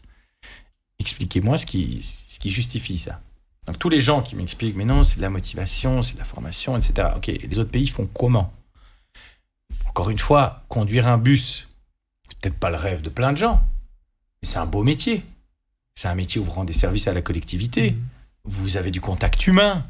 Expliquez-moi 0.98 1.58
ce 1.58 1.66
qui, 1.66 2.02
ce 2.26 2.38
qui 2.38 2.48
justifie 2.48 2.98
ça. 2.98 3.20
Donc 3.66 3.78
tous 3.78 3.90
les 3.90 4.00
gens 4.00 4.22
qui 4.22 4.36
m'expliquent, 4.36 4.74
mais 4.74 4.86
non, 4.86 5.02
c'est 5.02 5.18
de 5.18 5.22
la 5.22 5.28
motivation, 5.28 6.00
c'est 6.00 6.14
de 6.14 6.18
la 6.18 6.24
formation, 6.24 6.78
etc. 6.78 7.08
Ok, 7.14 7.26
les 7.26 7.58
autres 7.58 7.70
pays 7.70 7.88
font 7.88 8.06
comment? 8.06 8.54
Encore 9.86 10.08
une 10.08 10.18
fois, 10.18 10.64
conduire 10.68 11.06
un 11.06 11.18
bus, 11.18 11.68
peut-être 12.40 12.58
pas 12.58 12.70
le 12.70 12.76
rêve 12.76 13.02
de 13.02 13.10
plein 13.10 13.32
de 13.32 13.36
gens, 13.36 13.62
mais 14.42 14.48
c'est 14.48 14.58
un 14.58 14.66
beau 14.66 14.82
métier. 14.82 15.22
C'est 15.94 16.08
un 16.08 16.14
métier 16.14 16.40
où 16.40 16.44
vous 16.44 16.52
rendez 16.52 16.72
des 16.72 16.78
services 16.78 17.06
à 17.06 17.12
la 17.12 17.22
collectivité. 17.22 17.92
Mmh. 17.92 18.00
Vous 18.44 18.76
avez 18.78 18.90
du 18.90 19.02
contact 19.02 19.46
humain. 19.46 19.86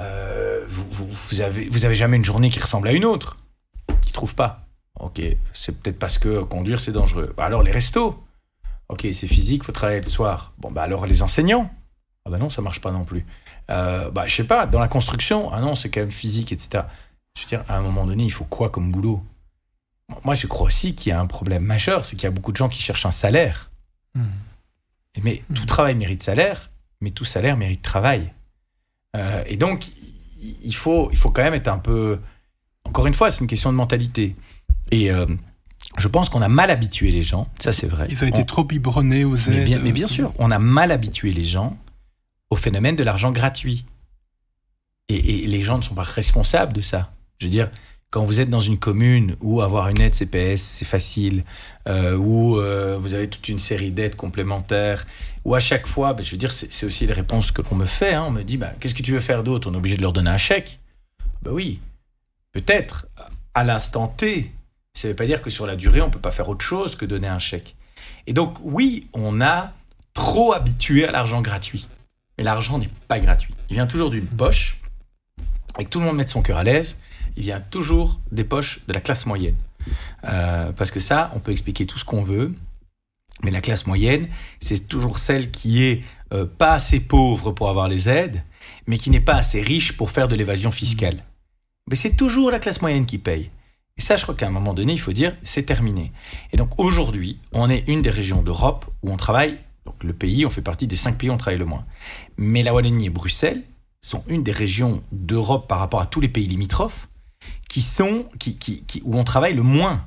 Euh, 0.00 0.64
vous, 0.68 1.06
vous, 1.08 1.40
avez, 1.40 1.68
vous 1.68 1.84
avez 1.84 1.94
jamais 1.94 2.16
une 2.16 2.24
journée 2.24 2.48
qui 2.48 2.60
ressemble 2.60 2.88
à 2.88 2.92
une 2.92 3.04
autre, 3.04 3.38
qui 4.00 4.12
trouve 4.12 4.34
pas. 4.34 4.66
Ok, 5.00 5.20
c'est 5.52 5.80
peut-être 5.80 5.98
parce 5.98 6.18
que 6.18 6.42
conduire 6.42 6.80
c'est 6.80 6.92
dangereux. 6.92 7.32
Bah 7.36 7.44
alors 7.44 7.62
les 7.62 7.72
restos. 7.72 8.22
Ok, 8.88 9.06
c'est 9.12 9.26
physique, 9.26 9.64
faut 9.64 9.72
travailler 9.72 10.00
le 10.00 10.06
soir. 10.06 10.52
Bon 10.58 10.70
bah 10.70 10.82
alors 10.82 11.06
les 11.06 11.22
enseignants. 11.22 11.70
Ah 12.24 12.30
bah 12.30 12.38
non, 12.38 12.50
ça 12.50 12.62
marche 12.62 12.80
pas 12.80 12.92
non 12.92 13.04
plus. 13.04 13.26
Euh, 13.70 14.10
bah 14.10 14.26
je 14.26 14.34
sais 14.34 14.44
pas, 14.46 14.66
dans 14.66 14.78
la 14.80 14.88
construction, 14.88 15.52
ah 15.52 15.60
non, 15.60 15.74
c'est 15.74 15.90
quand 15.90 16.00
même 16.00 16.10
physique, 16.10 16.52
etc. 16.52 16.84
Je 17.36 17.42
veux 17.42 17.48
dire, 17.48 17.64
à 17.68 17.78
un 17.78 17.80
moment 17.80 18.04
donné, 18.04 18.24
il 18.24 18.30
faut 18.30 18.44
quoi 18.44 18.70
comme 18.70 18.92
boulot? 18.92 19.24
Moi, 20.24 20.34
je 20.34 20.46
crois 20.46 20.66
aussi 20.66 20.94
qu'il 20.94 21.10
y 21.10 21.12
a 21.12 21.20
un 21.20 21.26
problème 21.26 21.64
majeur, 21.64 22.04
c'est 22.04 22.16
qu'il 22.16 22.24
y 22.24 22.26
a 22.26 22.30
beaucoup 22.30 22.52
de 22.52 22.56
gens 22.56 22.68
qui 22.68 22.82
cherchent 22.82 23.06
un 23.06 23.12
salaire. 23.12 23.70
Hmm. 24.14 24.24
Mais 25.22 25.42
tout 25.54 25.64
travail 25.66 25.94
mérite 25.94 26.22
salaire, 26.22 26.70
mais 27.00 27.10
tout 27.10 27.24
salaire 27.24 27.56
mérite 27.56 27.82
travail. 27.82 28.32
Euh, 29.16 29.42
et 29.46 29.56
donc, 29.56 29.86
il 30.64 30.74
faut, 30.74 31.08
il 31.10 31.16
faut 31.16 31.30
quand 31.30 31.42
même 31.42 31.54
être 31.54 31.68
un 31.68 31.78
peu. 31.78 32.20
Encore 32.84 33.06
une 33.06 33.14
fois, 33.14 33.30
c'est 33.30 33.40
une 33.40 33.46
question 33.46 33.70
de 33.70 33.76
mentalité. 33.76 34.36
Et 34.90 35.12
euh, 35.12 35.26
je 35.98 36.08
pense 36.08 36.28
qu'on 36.28 36.42
a 36.42 36.48
mal 36.48 36.70
habitué 36.70 37.10
les 37.10 37.22
gens, 37.22 37.48
ça 37.58 37.72
c'est 37.72 37.86
vrai. 37.86 38.06
Ils 38.10 38.22
ont 38.24 38.26
été 38.26 38.44
trop 38.44 38.64
biberonnés 38.64 39.24
aux 39.24 39.36
aides. 39.36 39.54
Mais 39.54 39.64
bien, 39.64 39.78
mais 39.78 39.92
bien 39.92 40.06
sûr, 40.06 40.32
on 40.38 40.50
a 40.50 40.58
mal 40.58 40.90
habitué 40.90 41.32
les 41.32 41.44
gens 41.44 41.76
au 42.50 42.56
phénomène 42.56 42.96
de 42.96 43.02
l'argent 43.02 43.32
gratuit. 43.32 43.84
Et, 45.08 45.44
et, 45.44 45.46
les 45.46 45.60
gens 45.62 45.78
ne 45.78 45.82
sont 45.82 45.94
pas 45.94 46.02
responsables 46.02 46.72
de 46.72 46.80
ça. 46.80 47.12
Je 47.38 47.46
veux 47.46 47.50
dire, 47.50 47.70
quand 48.12 48.26
vous 48.26 48.40
êtes 48.40 48.50
dans 48.50 48.60
une 48.60 48.78
commune 48.78 49.36
où 49.40 49.62
avoir 49.62 49.88
une 49.88 49.98
aide 50.02 50.14
CPS, 50.14 50.60
c'est 50.60 50.84
facile, 50.84 51.44
euh, 51.88 52.14
où 52.14 52.58
euh, 52.58 52.98
vous 53.00 53.14
avez 53.14 53.26
toute 53.26 53.48
une 53.48 53.58
série 53.58 53.90
d'aides 53.90 54.16
complémentaires, 54.16 55.06
où 55.46 55.54
à 55.54 55.60
chaque 55.60 55.86
fois, 55.86 56.12
ben, 56.12 56.22
je 56.22 56.30
veux 56.30 56.36
dire, 56.36 56.52
c'est 56.52 56.84
aussi 56.84 57.06
les 57.06 57.14
réponses 57.14 57.52
que 57.52 57.62
l'on 57.62 57.74
me 57.74 57.86
fait. 57.86 58.12
Hein. 58.12 58.24
on 58.26 58.30
me 58.30 58.42
dit, 58.42 58.58
ben, 58.58 58.70
qu'est-ce 58.78 58.94
que 58.94 59.02
tu 59.02 59.12
veux 59.12 59.20
faire 59.20 59.42
d'autre? 59.42 59.70
On 59.70 59.72
est 59.72 59.78
obligé 59.78 59.96
de 59.96 60.02
leur 60.02 60.12
donner 60.12 60.28
un 60.28 60.36
chèque. 60.36 60.78
Ben 61.40 61.52
oui, 61.52 61.80
peut-être, 62.52 63.06
à 63.54 63.64
l'instant 63.64 64.08
T. 64.08 64.52
Ça 64.92 65.08
ne 65.08 65.12
veut 65.12 65.16
pas 65.16 65.24
dire 65.24 65.40
que 65.40 65.48
sur 65.48 65.66
la 65.66 65.74
durée, 65.74 66.02
on 66.02 66.08
ne 66.08 66.12
peut 66.12 66.20
pas 66.20 66.32
faire 66.32 66.50
autre 66.50 66.64
chose 66.64 66.96
que 66.96 67.06
donner 67.06 67.28
un 67.28 67.38
chèque. 67.38 67.76
Et 68.26 68.34
donc, 68.34 68.58
oui, 68.62 69.08
on 69.14 69.40
a 69.40 69.72
trop 70.12 70.52
habitué 70.52 71.08
à 71.08 71.12
l'argent 71.12 71.40
gratuit. 71.40 71.88
Mais 72.36 72.44
l'argent 72.44 72.76
n'est 72.76 72.90
pas 73.08 73.20
gratuit. 73.20 73.54
Il 73.70 73.76
vient 73.76 73.86
toujours 73.86 74.10
d'une 74.10 74.26
poche, 74.26 74.82
et 75.78 75.84
que 75.84 75.88
tout 75.88 75.98
le 75.98 76.04
monde 76.04 76.16
mette 76.16 76.28
son 76.28 76.42
cœur 76.42 76.58
à 76.58 76.62
l'aise 76.62 76.98
il 77.36 77.44
vient 77.44 77.60
toujours 77.60 78.20
des 78.30 78.44
poches 78.44 78.80
de 78.86 78.92
la 78.92 79.00
classe 79.00 79.26
moyenne. 79.26 79.56
Euh, 80.24 80.72
parce 80.72 80.90
que 80.90 81.00
ça, 81.00 81.30
on 81.34 81.40
peut 81.40 81.52
expliquer 81.52 81.86
tout 81.86 81.98
ce 81.98 82.04
qu'on 82.04 82.22
veut, 82.22 82.54
mais 83.42 83.50
la 83.50 83.60
classe 83.60 83.86
moyenne, 83.86 84.28
c'est 84.60 84.88
toujours 84.88 85.18
celle 85.18 85.50
qui 85.50 85.82
est 85.84 86.02
euh, 86.32 86.46
pas 86.46 86.74
assez 86.74 87.00
pauvre 87.00 87.52
pour 87.52 87.68
avoir 87.68 87.88
les 87.88 88.08
aides, 88.08 88.42
mais 88.86 88.98
qui 88.98 89.10
n'est 89.10 89.20
pas 89.20 89.34
assez 89.34 89.60
riche 89.60 89.96
pour 89.96 90.10
faire 90.10 90.28
de 90.28 90.36
l'évasion 90.36 90.70
fiscale. 90.70 91.24
Mais 91.90 91.96
c'est 91.96 92.16
toujours 92.16 92.50
la 92.50 92.58
classe 92.58 92.80
moyenne 92.80 93.06
qui 93.06 93.18
paye. 93.18 93.50
Et 93.98 94.00
ça, 94.00 94.16
je 94.16 94.22
crois 94.22 94.34
qu'à 94.34 94.46
un 94.46 94.50
moment 94.50 94.74
donné, 94.74 94.92
il 94.92 95.00
faut 95.00 95.12
dire, 95.12 95.36
c'est 95.42 95.64
terminé. 95.64 96.12
Et 96.52 96.56
donc 96.56 96.78
aujourd'hui, 96.78 97.38
on 97.52 97.68
est 97.68 97.86
une 97.88 98.02
des 98.02 98.10
régions 98.10 98.42
d'Europe 98.42 98.86
où 99.02 99.10
on 99.10 99.16
travaille, 99.16 99.58
donc 99.84 100.02
le 100.04 100.12
pays, 100.12 100.46
on 100.46 100.50
fait 100.50 100.62
partie 100.62 100.86
des 100.86 100.96
cinq 100.96 101.18
pays 101.18 101.28
où 101.28 101.32
on 101.32 101.38
travaille 101.38 101.58
le 101.58 101.66
moins. 101.66 101.84
Mais 102.36 102.62
la 102.62 102.72
Wallonie 102.72 103.06
et 103.06 103.10
Bruxelles 103.10 103.62
sont 104.00 104.24
une 104.28 104.42
des 104.42 104.52
régions 104.52 105.02
d'Europe 105.12 105.68
par 105.68 105.78
rapport 105.78 106.00
à 106.00 106.06
tous 106.06 106.20
les 106.20 106.28
pays 106.28 106.46
limitrophes 106.46 107.08
qui 107.72 107.80
sont, 107.80 108.26
qui, 108.38 108.56
qui, 108.58 109.00
où 109.02 109.16
on 109.16 109.24
travaille 109.24 109.54
le 109.54 109.62
moins. 109.62 110.06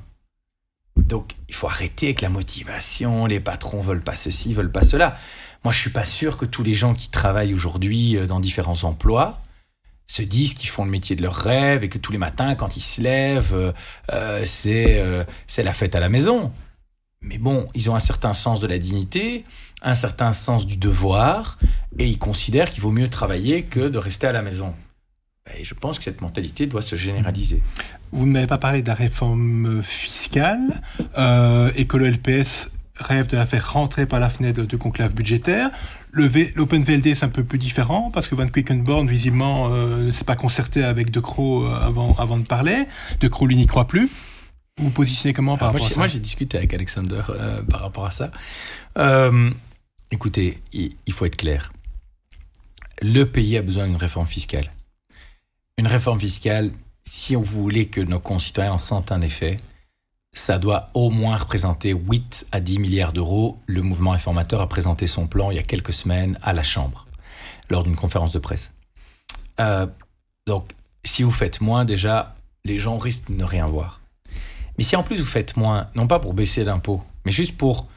Donc, 0.94 1.34
il 1.48 1.54
faut 1.54 1.66
arrêter 1.66 2.06
avec 2.06 2.20
la 2.20 2.28
motivation. 2.28 3.26
Les 3.26 3.40
patrons 3.40 3.80
veulent 3.80 4.04
pas 4.04 4.14
ceci, 4.14 4.54
veulent 4.54 4.70
pas 4.70 4.84
cela. 4.84 5.16
Moi, 5.64 5.72
je 5.72 5.80
suis 5.80 5.90
pas 5.90 6.04
sûr 6.04 6.36
que 6.36 6.44
tous 6.44 6.62
les 6.62 6.74
gens 6.74 6.94
qui 6.94 7.08
travaillent 7.08 7.54
aujourd'hui 7.54 8.16
euh, 8.16 8.26
dans 8.26 8.38
différents 8.38 8.84
emplois 8.84 9.40
se 10.06 10.22
disent 10.22 10.54
qu'ils 10.54 10.68
font 10.68 10.84
le 10.84 10.92
métier 10.92 11.16
de 11.16 11.22
leur 11.22 11.34
rêve 11.34 11.82
et 11.82 11.88
que 11.88 11.98
tous 11.98 12.12
les 12.12 12.18
matins, 12.18 12.54
quand 12.54 12.76
ils 12.76 12.82
se 12.82 13.00
lèvent, 13.00 13.52
euh, 13.52 13.72
euh, 14.12 15.24
c'est 15.48 15.62
la 15.64 15.72
fête 15.72 15.96
à 15.96 16.00
la 16.00 16.08
maison. 16.08 16.52
Mais 17.20 17.38
bon, 17.38 17.66
ils 17.74 17.90
ont 17.90 17.96
un 17.96 18.00
certain 18.00 18.32
sens 18.32 18.60
de 18.60 18.68
la 18.68 18.78
dignité, 18.78 19.44
un 19.82 19.96
certain 19.96 20.32
sens 20.32 20.68
du 20.68 20.76
devoir, 20.76 21.58
et 21.98 22.06
ils 22.06 22.18
considèrent 22.18 22.70
qu'il 22.70 22.82
vaut 22.82 22.92
mieux 22.92 23.08
travailler 23.08 23.64
que 23.64 23.88
de 23.88 23.98
rester 23.98 24.28
à 24.28 24.32
la 24.32 24.42
maison. 24.42 24.72
Et 25.54 25.64
je 25.64 25.74
pense 25.74 25.98
que 25.98 26.04
cette 26.04 26.20
mentalité 26.20 26.66
doit 26.66 26.82
se 26.82 26.96
généraliser. 26.96 27.62
Vous 28.12 28.26
ne 28.26 28.32
m'avez 28.32 28.46
pas 28.46 28.58
parlé 28.58 28.82
de 28.82 28.88
la 28.88 28.94
réforme 28.94 29.82
fiscale 29.82 30.82
euh, 31.16 31.70
et 31.76 31.86
que 31.86 31.96
le 31.96 32.10
LPS 32.10 32.70
rêve 32.96 33.26
de 33.26 33.36
la 33.36 33.46
faire 33.46 33.72
rentrer 33.72 34.06
par 34.06 34.20
la 34.20 34.28
fenêtre 34.28 34.62
de 34.62 34.76
conclave 34.76 35.14
budgétaire. 35.14 35.70
L'Open 36.12 36.82
VLD, 36.82 37.14
c'est 37.14 37.24
un 37.24 37.30
peu 37.30 37.44
plus 37.44 37.58
différent 37.58 38.10
parce 38.10 38.28
que 38.28 38.34
Van 38.34 38.48
Quickenborn, 38.48 39.06
visiblement, 39.06 39.68
euh, 39.70 40.06
ne 40.06 40.10
s'est 40.10 40.24
pas 40.24 40.36
concerté 40.36 40.82
avec 40.82 41.10
De 41.10 41.20
Croo 41.20 41.66
euh, 41.66 41.74
avant, 41.74 42.14
avant 42.18 42.38
de 42.38 42.46
parler. 42.46 42.86
De 43.20 43.28
Croo, 43.28 43.46
lui, 43.46 43.56
n'y 43.56 43.66
croit 43.66 43.86
plus. 43.86 44.10
Vous 44.78 44.84
vous 44.84 44.90
positionnez 44.90 45.32
comment 45.32 45.56
par 45.56 45.68
rapport 45.68 45.80
moi, 45.80 45.88
à 45.88 45.92
ça 45.92 46.00
Moi, 46.00 46.06
j'ai 46.06 46.18
discuté 46.18 46.58
avec 46.58 46.72
Alexander 46.74 47.22
par 47.70 47.80
rapport 47.80 48.06
à 48.06 48.10
ça. 48.10 48.30
Écoutez, 50.10 50.58
il 50.72 51.12
faut 51.12 51.24
être 51.24 51.36
clair. 51.36 51.72
Le 53.02 53.24
pays 53.24 53.58
a 53.58 53.62
besoin 53.62 53.86
d'une 53.86 53.96
réforme 53.96 54.26
fiscale. 54.26 54.70
Une 55.78 55.86
réforme 55.86 56.18
fiscale, 56.18 56.72
si 57.04 57.34
vous 57.34 57.44
voulez 57.44 57.88
que 57.88 58.00
nos 58.00 58.18
concitoyens 58.18 58.72
en 58.72 58.78
sentent 58.78 59.12
un 59.12 59.20
effet, 59.20 59.58
ça 60.32 60.58
doit 60.58 60.88
au 60.94 61.10
moins 61.10 61.36
représenter 61.36 61.92
8 61.92 62.46
à 62.50 62.60
10 62.60 62.78
milliards 62.78 63.12
d'euros. 63.12 63.58
Le 63.66 63.82
mouvement 63.82 64.12
réformateur 64.12 64.62
a 64.62 64.68
présenté 64.68 65.06
son 65.06 65.26
plan 65.26 65.50
il 65.50 65.56
y 65.56 65.60
a 65.60 65.62
quelques 65.62 65.92
semaines 65.92 66.38
à 66.42 66.54
la 66.54 66.62
Chambre, 66.62 67.06
lors 67.68 67.84
d'une 67.84 67.94
conférence 67.94 68.32
de 68.32 68.38
presse. 68.38 68.72
Euh, 69.60 69.86
donc, 70.46 70.70
si 71.04 71.22
vous 71.22 71.30
faites 71.30 71.60
moins, 71.60 71.84
déjà, 71.84 72.36
les 72.64 72.80
gens 72.80 72.96
risquent 72.96 73.30
de 73.30 73.36
ne 73.36 73.44
rien 73.44 73.66
voir. 73.66 74.00
Mais 74.78 74.84
si 74.84 74.96
en 74.96 75.02
plus 75.02 75.18
vous 75.18 75.26
faites 75.26 75.58
moins, 75.58 75.90
non 75.94 76.06
pas 76.06 76.20
pour 76.20 76.32
baisser 76.32 76.64
l'impôt, 76.64 77.02
mais 77.26 77.32
juste 77.32 77.56
pour 77.56 77.88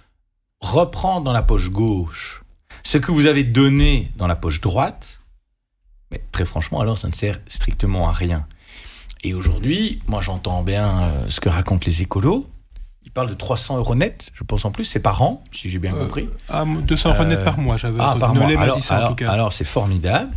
reprendre 0.59 1.23
dans 1.23 1.33
la 1.33 1.43
poche 1.43 1.69
gauche 1.69 2.43
ce 2.83 2.97
que 2.97 3.11
vous 3.13 3.25
avez 3.25 3.45
donné 3.45 4.11
dans 4.17 4.27
la 4.27 4.35
poche 4.35 4.59
droite, 4.59 5.18
mais 6.11 6.21
très 6.31 6.45
franchement, 6.45 6.79
alors 6.79 6.97
ça 6.97 7.07
ne 7.07 7.13
sert 7.13 7.39
strictement 7.47 8.09
à 8.09 8.13
rien. 8.13 8.45
Et 9.23 9.33
aujourd'hui, 9.33 10.01
moi 10.07 10.21
j'entends 10.21 10.63
bien 10.63 11.01
euh, 11.01 11.29
ce 11.29 11.39
que 11.39 11.49
racontent 11.49 11.85
les 11.85 12.01
écolos. 12.01 12.49
Ils 13.03 13.11
parlent 13.11 13.29
de 13.29 13.33
300 13.33 13.77
euros 13.77 13.95
net, 13.95 14.29
je 14.33 14.43
pense 14.43 14.65
en 14.65 14.71
plus, 14.71 14.85
c'est 14.85 14.99
par 14.99 15.21
an, 15.21 15.43
si 15.51 15.69
j'ai 15.69 15.79
bien 15.79 15.95
euh, 15.95 16.03
compris. 16.05 16.29
Ah, 16.47 16.63
200 16.65 17.13
euros 17.15 17.25
net 17.25 17.43
par 17.43 17.57
mois, 17.57 17.75
j'avais 17.77 17.97
ah, 17.99 18.15
par 18.19 18.33
mois. 18.35 18.45
Alors, 18.45 19.15
cas. 19.15 19.31
alors 19.31 19.51
c'est 19.51 19.65
formidable, 19.65 20.31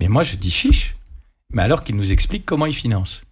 mais 0.00 0.08
moi 0.08 0.22
je 0.22 0.36
dis 0.36 0.50
chiche. 0.50 0.94
Mais 1.50 1.62
alors 1.62 1.82
qu'ils 1.82 1.96
nous 1.96 2.12
expliquent 2.12 2.44
comment 2.44 2.66
ils 2.66 2.74
financent. 2.74 3.22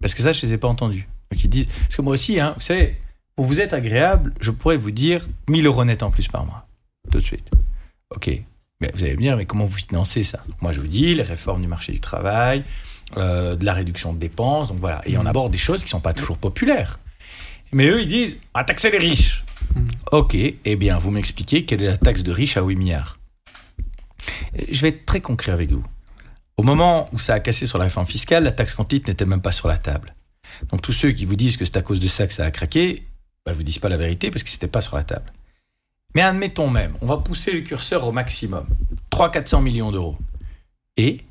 Parce 0.00 0.14
que 0.14 0.22
ça, 0.22 0.32
je 0.32 0.44
ne 0.44 0.50
les 0.50 0.54
ai 0.54 0.58
pas 0.58 0.68
entendus. 0.68 1.08
Donc 1.30 1.44
ils 1.44 1.48
disent, 1.48 1.66
parce 1.66 1.96
que 1.96 2.02
moi 2.02 2.14
aussi, 2.14 2.40
hein, 2.40 2.54
vous 2.56 2.62
savez, 2.62 3.00
pour 3.36 3.46
vous 3.46 3.60
être 3.60 3.72
agréable, 3.72 4.34
je 4.40 4.50
pourrais 4.50 4.76
vous 4.76 4.90
dire 4.90 5.26
1000 5.48 5.66
euros 5.66 5.84
net 5.84 6.02
en 6.02 6.10
plus 6.10 6.28
par 6.28 6.44
mois. 6.44 6.66
Tout 7.10 7.18
de 7.18 7.24
suite. 7.24 7.48
OK. 8.10 8.30
Mais 8.82 8.90
vous 8.94 9.04
allez 9.04 9.14
me 9.14 9.22
dire, 9.22 9.36
mais 9.36 9.46
comment 9.46 9.64
vous 9.64 9.76
financez 9.76 10.24
ça? 10.24 10.42
Donc 10.48 10.60
Moi, 10.60 10.72
je 10.72 10.80
vous 10.80 10.88
dis, 10.88 11.14
les 11.14 11.22
réformes 11.22 11.62
du 11.62 11.68
marché 11.68 11.92
du 11.92 12.00
travail, 12.00 12.64
euh, 13.16 13.54
de 13.54 13.64
la 13.64 13.72
réduction 13.72 14.12
de 14.12 14.18
dépenses. 14.18 14.68
Donc 14.68 14.80
voilà. 14.80 15.00
Et 15.06 15.16
on 15.16 15.22
mmh. 15.22 15.28
aborde 15.28 15.52
des 15.52 15.58
choses 15.58 15.80
qui 15.80 15.86
ne 15.86 15.90
sont 15.90 16.00
pas 16.00 16.12
toujours 16.12 16.36
populaires. 16.36 16.98
Mais 17.70 17.86
eux, 17.86 18.02
ils 18.02 18.08
disent 18.08 18.38
à 18.54 18.64
taxer 18.64 18.90
les 18.90 18.98
riches. 18.98 19.44
Mmh. 19.74 19.80
Ok, 20.10 20.34
eh 20.34 20.76
bien, 20.76 20.98
vous 20.98 21.12
m'expliquez 21.12 21.64
quelle 21.64 21.84
est 21.84 21.86
la 21.86 21.96
taxe 21.96 22.24
de 22.24 22.32
riches 22.32 22.56
à 22.56 22.62
8 22.62 22.74
milliards. 22.74 23.18
Je 24.68 24.82
vais 24.82 24.88
être 24.88 25.06
très 25.06 25.20
concret 25.20 25.52
avec 25.52 25.70
vous. 25.70 25.84
Au 26.56 26.64
moment 26.64 27.08
où 27.12 27.18
ça 27.18 27.34
a 27.34 27.40
cassé 27.40 27.66
sur 27.66 27.78
la 27.78 27.84
réforme 27.84 28.06
fiscale, 28.06 28.42
la 28.42 28.52
taxe 28.52 28.74
quantite 28.74 29.06
n'était 29.06 29.24
même 29.24 29.40
pas 29.40 29.52
sur 29.52 29.68
la 29.68 29.78
table. 29.78 30.14
Donc 30.70 30.82
tous 30.82 30.92
ceux 30.92 31.12
qui 31.12 31.24
vous 31.24 31.36
disent 31.36 31.56
que 31.56 31.64
c'est 31.64 31.76
à 31.76 31.82
cause 31.82 32.00
de 32.00 32.08
ça 32.08 32.26
que 32.26 32.32
ça 32.32 32.44
a 32.44 32.50
craqué, 32.50 33.06
bah, 33.46 33.52
vous 33.52 33.62
disent 33.62 33.78
pas 33.78 33.88
la 33.88 33.96
vérité 33.96 34.32
parce 34.32 34.42
que 34.42 34.50
c'était 34.50 34.66
pas 34.66 34.80
sur 34.80 34.96
la 34.96 35.04
table. 35.04 35.32
Mais 36.14 36.22
admettons 36.22 36.68
même, 36.68 36.94
on 37.00 37.06
va 37.06 37.18
pousser 37.18 37.52
le 37.52 37.60
curseur 37.60 38.06
au 38.06 38.12
maximum. 38.12 38.66
300-400 39.10 39.62
millions 39.62 39.92
d'euros. 39.92 40.16
Et 40.96 41.22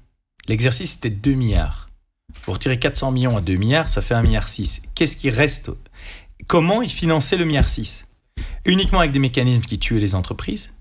L'exercice 0.48 0.96
était 0.96 1.10
2 1.10 1.34
milliards. 1.34 1.90
Pour 2.44 2.56
retirer 2.56 2.80
400 2.80 3.12
millions 3.12 3.38
à 3.38 3.42
2 3.42 3.56
milliards, 3.56 3.88
ça 3.88 4.02
fait 4.02 4.14
1 4.14 4.24
milliard 4.24 4.48
6. 4.48 4.82
Qu'est-ce 4.96 5.16
qui 5.16 5.30
reste? 5.30 5.72
Comment 6.48 6.82
ils 6.82 6.90
finançaient 6.90 7.38
le 7.38 7.46
milliard 7.46 7.70
6 7.70 8.08
Uniquement 8.66 9.00
avec 9.00 9.12
des 9.12 9.20
mécanismes 9.20 9.62
qui 9.62 9.78
tuaient 9.78 10.00
les 10.00 10.16
entreprises, 10.16 10.74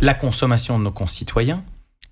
la 0.00 0.14
consommation 0.14 0.78
de 0.78 0.84
nos 0.84 0.92
concitoyens 0.92 1.64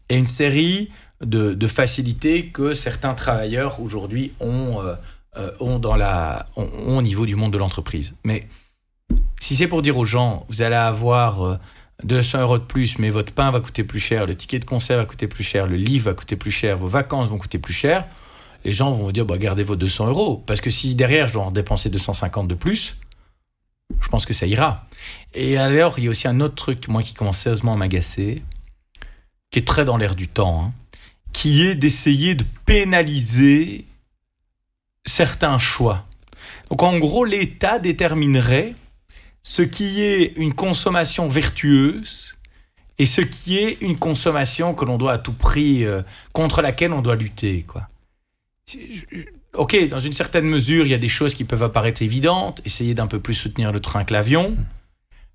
et 0.08 0.16
une 0.16 0.26
série 0.26 0.90
de, 1.20 1.66
facilités 1.66 2.46
que 2.46 2.72
certains 2.72 3.14
travailleurs 3.14 3.80
aujourd'hui 3.80 4.32
ont, 4.40 4.80
euh, 4.80 4.94
euh, 5.36 5.52
ont, 5.60 5.80
ont, 6.56 6.98
au 6.98 7.02
niveau 7.02 7.26
du 7.26 7.36
monde 7.36 7.52
de 7.52 7.58
l'entreprise. 7.58 8.14
Mais 8.24 8.48
si 9.40 9.56
c'est 9.56 9.66
pour 9.66 9.82
dire 9.82 9.98
aux 9.98 10.04
gens, 10.04 10.46
vous 10.48 10.62
allez 10.62 10.76
avoir... 10.76 11.42
Euh, 11.42 11.56
200 12.04 12.40
euros 12.40 12.58
de 12.58 12.64
plus, 12.64 12.98
mais 12.98 13.10
votre 13.10 13.32
pain 13.32 13.50
va 13.50 13.60
coûter 13.60 13.84
plus 13.84 14.00
cher, 14.00 14.26
le 14.26 14.34
ticket 14.34 14.58
de 14.58 14.64
concert 14.64 14.98
va 14.98 15.04
coûter 15.04 15.26
plus 15.26 15.44
cher, 15.44 15.66
le 15.66 15.76
livre 15.76 16.06
va 16.06 16.14
coûter 16.14 16.36
plus 16.36 16.50
cher, 16.50 16.76
vos 16.76 16.86
vacances 16.86 17.28
vont 17.28 17.38
coûter 17.38 17.58
plus 17.58 17.74
cher, 17.74 18.06
les 18.64 18.72
gens 18.72 18.92
vont 18.92 19.04
vous 19.04 19.12
dire, 19.12 19.24
bah, 19.24 19.38
gardez 19.38 19.62
vos 19.62 19.76
200 19.76 20.08
euros. 20.08 20.42
Parce 20.46 20.60
que 20.60 20.70
si 20.70 20.94
derrière, 20.94 21.28
je 21.28 21.34
dois 21.34 21.44
en 21.44 21.50
dépenser 21.50 21.90
250 21.90 22.48
de 22.48 22.54
plus, 22.54 22.96
je 24.00 24.08
pense 24.08 24.26
que 24.26 24.34
ça 24.34 24.46
ira. 24.46 24.86
Et 25.34 25.56
alors, 25.56 25.98
il 25.98 26.04
y 26.04 26.06
a 26.08 26.10
aussi 26.10 26.28
un 26.28 26.40
autre 26.40 26.54
truc, 26.54 26.88
moi, 26.88 27.02
qui 27.02 27.14
commence 27.14 27.38
sérieusement 27.38 27.72
à 27.72 27.76
m'agacer, 27.76 28.42
qui 29.50 29.58
est 29.58 29.66
très 29.66 29.84
dans 29.84 29.96
l'air 29.96 30.14
du 30.14 30.28
temps, 30.28 30.64
hein, 30.64 30.72
qui 31.32 31.62
est 31.66 31.74
d'essayer 31.74 32.34
de 32.34 32.44
pénaliser 32.66 33.86
certains 35.06 35.58
choix. 35.58 36.04
Donc, 36.70 36.82
en 36.82 36.98
gros, 36.98 37.24
l'État 37.24 37.78
déterminerait 37.78 38.74
ce 39.42 39.62
qui 39.62 40.02
est 40.02 40.36
une 40.36 40.54
consommation 40.54 41.28
vertueuse 41.28 42.36
et 42.98 43.06
ce 43.06 43.22
qui 43.22 43.58
est 43.58 43.78
une 43.80 43.96
consommation 43.96 44.74
que 44.74 44.84
l'on 44.84 44.98
doit 44.98 45.12
à 45.12 45.18
tout 45.18 45.32
prix, 45.32 45.84
euh, 45.84 46.02
contre 46.32 46.60
laquelle 46.60 46.92
on 46.92 47.00
doit 47.00 47.16
lutter. 47.16 47.62
Quoi. 47.62 47.88
Ok, 49.54 49.88
dans 49.88 49.98
une 49.98 50.12
certaine 50.12 50.44
mesure, 50.44 50.84
il 50.84 50.90
y 50.90 50.94
a 50.94 50.98
des 50.98 51.08
choses 51.08 51.34
qui 51.34 51.44
peuvent 51.44 51.62
apparaître 51.62 52.02
évidentes, 52.02 52.60
essayer 52.64 52.94
d'un 52.94 53.06
peu 53.06 53.18
plus 53.18 53.34
soutenir 53.34 53.72
le 53.72 53.80
train 53.80 54.04
que 54.04 54.12
l'avion. 54.12 54.56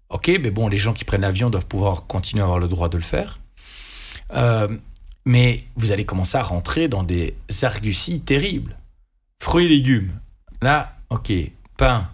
Ok, 0.10 0.28
mais 0.28 0.52
bon, 0.52 0.68
les 0.68 0.78
gens 0.78 0.94
qui 0.94 1.06
prennent 1.06 1.22
l'avion 1.22 1.50
doivent 1.50 1.66
pouvoir 1.66 2.06
continuer 2.06 2.42
à 2.42 2.46
avoir 2.46 2.60
le 2.60 2.68
droit 2.68 2.88
de 2.88 2.98
le 2.98 3.04
faire. 3.04 3.40
Euh, 4.36 4.78
mais 5.26 5.64
vous 5.76 5.92
allez 5.92 6.06
commencer 6.06 6.38
à 6.38 6.44
rentrer 6.44 6.88
dans 6.88 7.04
des 7.04 7.36
arguties 7.64 8.22
terribles. 8.22 8.78
Fruits 9.42 9.66
et 9.66 9.70
légumes. 9.70 10.12
Là, 10.62 10.96
ok, 11.10 11.32
pain, 11.78 12.10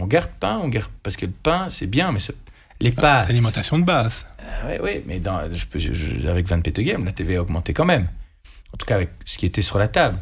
on 0.00 0.06
garde 0.06 0.30
pain, 0.38 0.60
on 0.62 0.68
garde 0.68 0.90
parce 1.02 1.16
que 1.16 1.26
le 1.26 1.32
pain 1.32 1.68
c'est 1.68 1.86
bien, 1.86 2.12
mais 2.12 2.20
les 2.80 2.92
ah, 2.96 3.00
pâtes. 3.00 3.20
c'est 3.22 3.28
l'alimentation 3.28 3.78
de 3.78 3.84
base. 3.84 4.26
oui, 4.64 4.72
euh, 4.72 4.78
oui, 4.82 5.02
mais 5.06 5.20
dans, 5.20 5.38
avec 5.38 6.48
Van 6.48 6.60
Petegem, 6.60 7.04
la 7.04 7.12
TVA 7.12 7.38
a 7.38 7.42
augmenté 7.42 7.72
quand 7.72 7.84
même. 7.84 8.08
En 8.72 8.76
tout 8.76 8.86
cas, 8.86 8.96
avec 8.96 9.10
ce 9.24 9.38
qui 9.38 9.46
était 9.46 9.62
sur 9.62 9.78
la 9.78 9.88
table. 9.88 10.18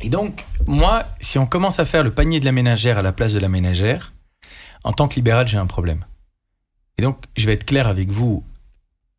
Et 0.00 0.10
donc, 0.10 0.44
moi, 0.66 1.06
si 1.20 1.38
on 1.38 1.46
commence 1.46 1.80
à 1.80 1.84
faire 1.84 2.04
le 2.04 2.14
panier 2.14 2.40
de 2.40 2.44
la 2.44 2.52
ménagère 2.52 2.98
à 2.98 3.02
la 3.02 3.12
place 3.12 3.32
de 3.32 3.40
la 3.40 3.48
ménagère, 3.48 4.12
en 4.84 4.92
tant 4.92 5.08
que 5.08 5.16
libéral, 5.16 5.48
j'ai 5.48 5.58
un 5.58 5.66
problème. 5.66 6.04
Et 6.98 7.02
donc, 7.02 7.24
je 7.36 7.46
vais 7.46 7.54
être 7.54 7.64
clair 7.64 7.88
avec 7.88 8.10
vous. 8.10 8.44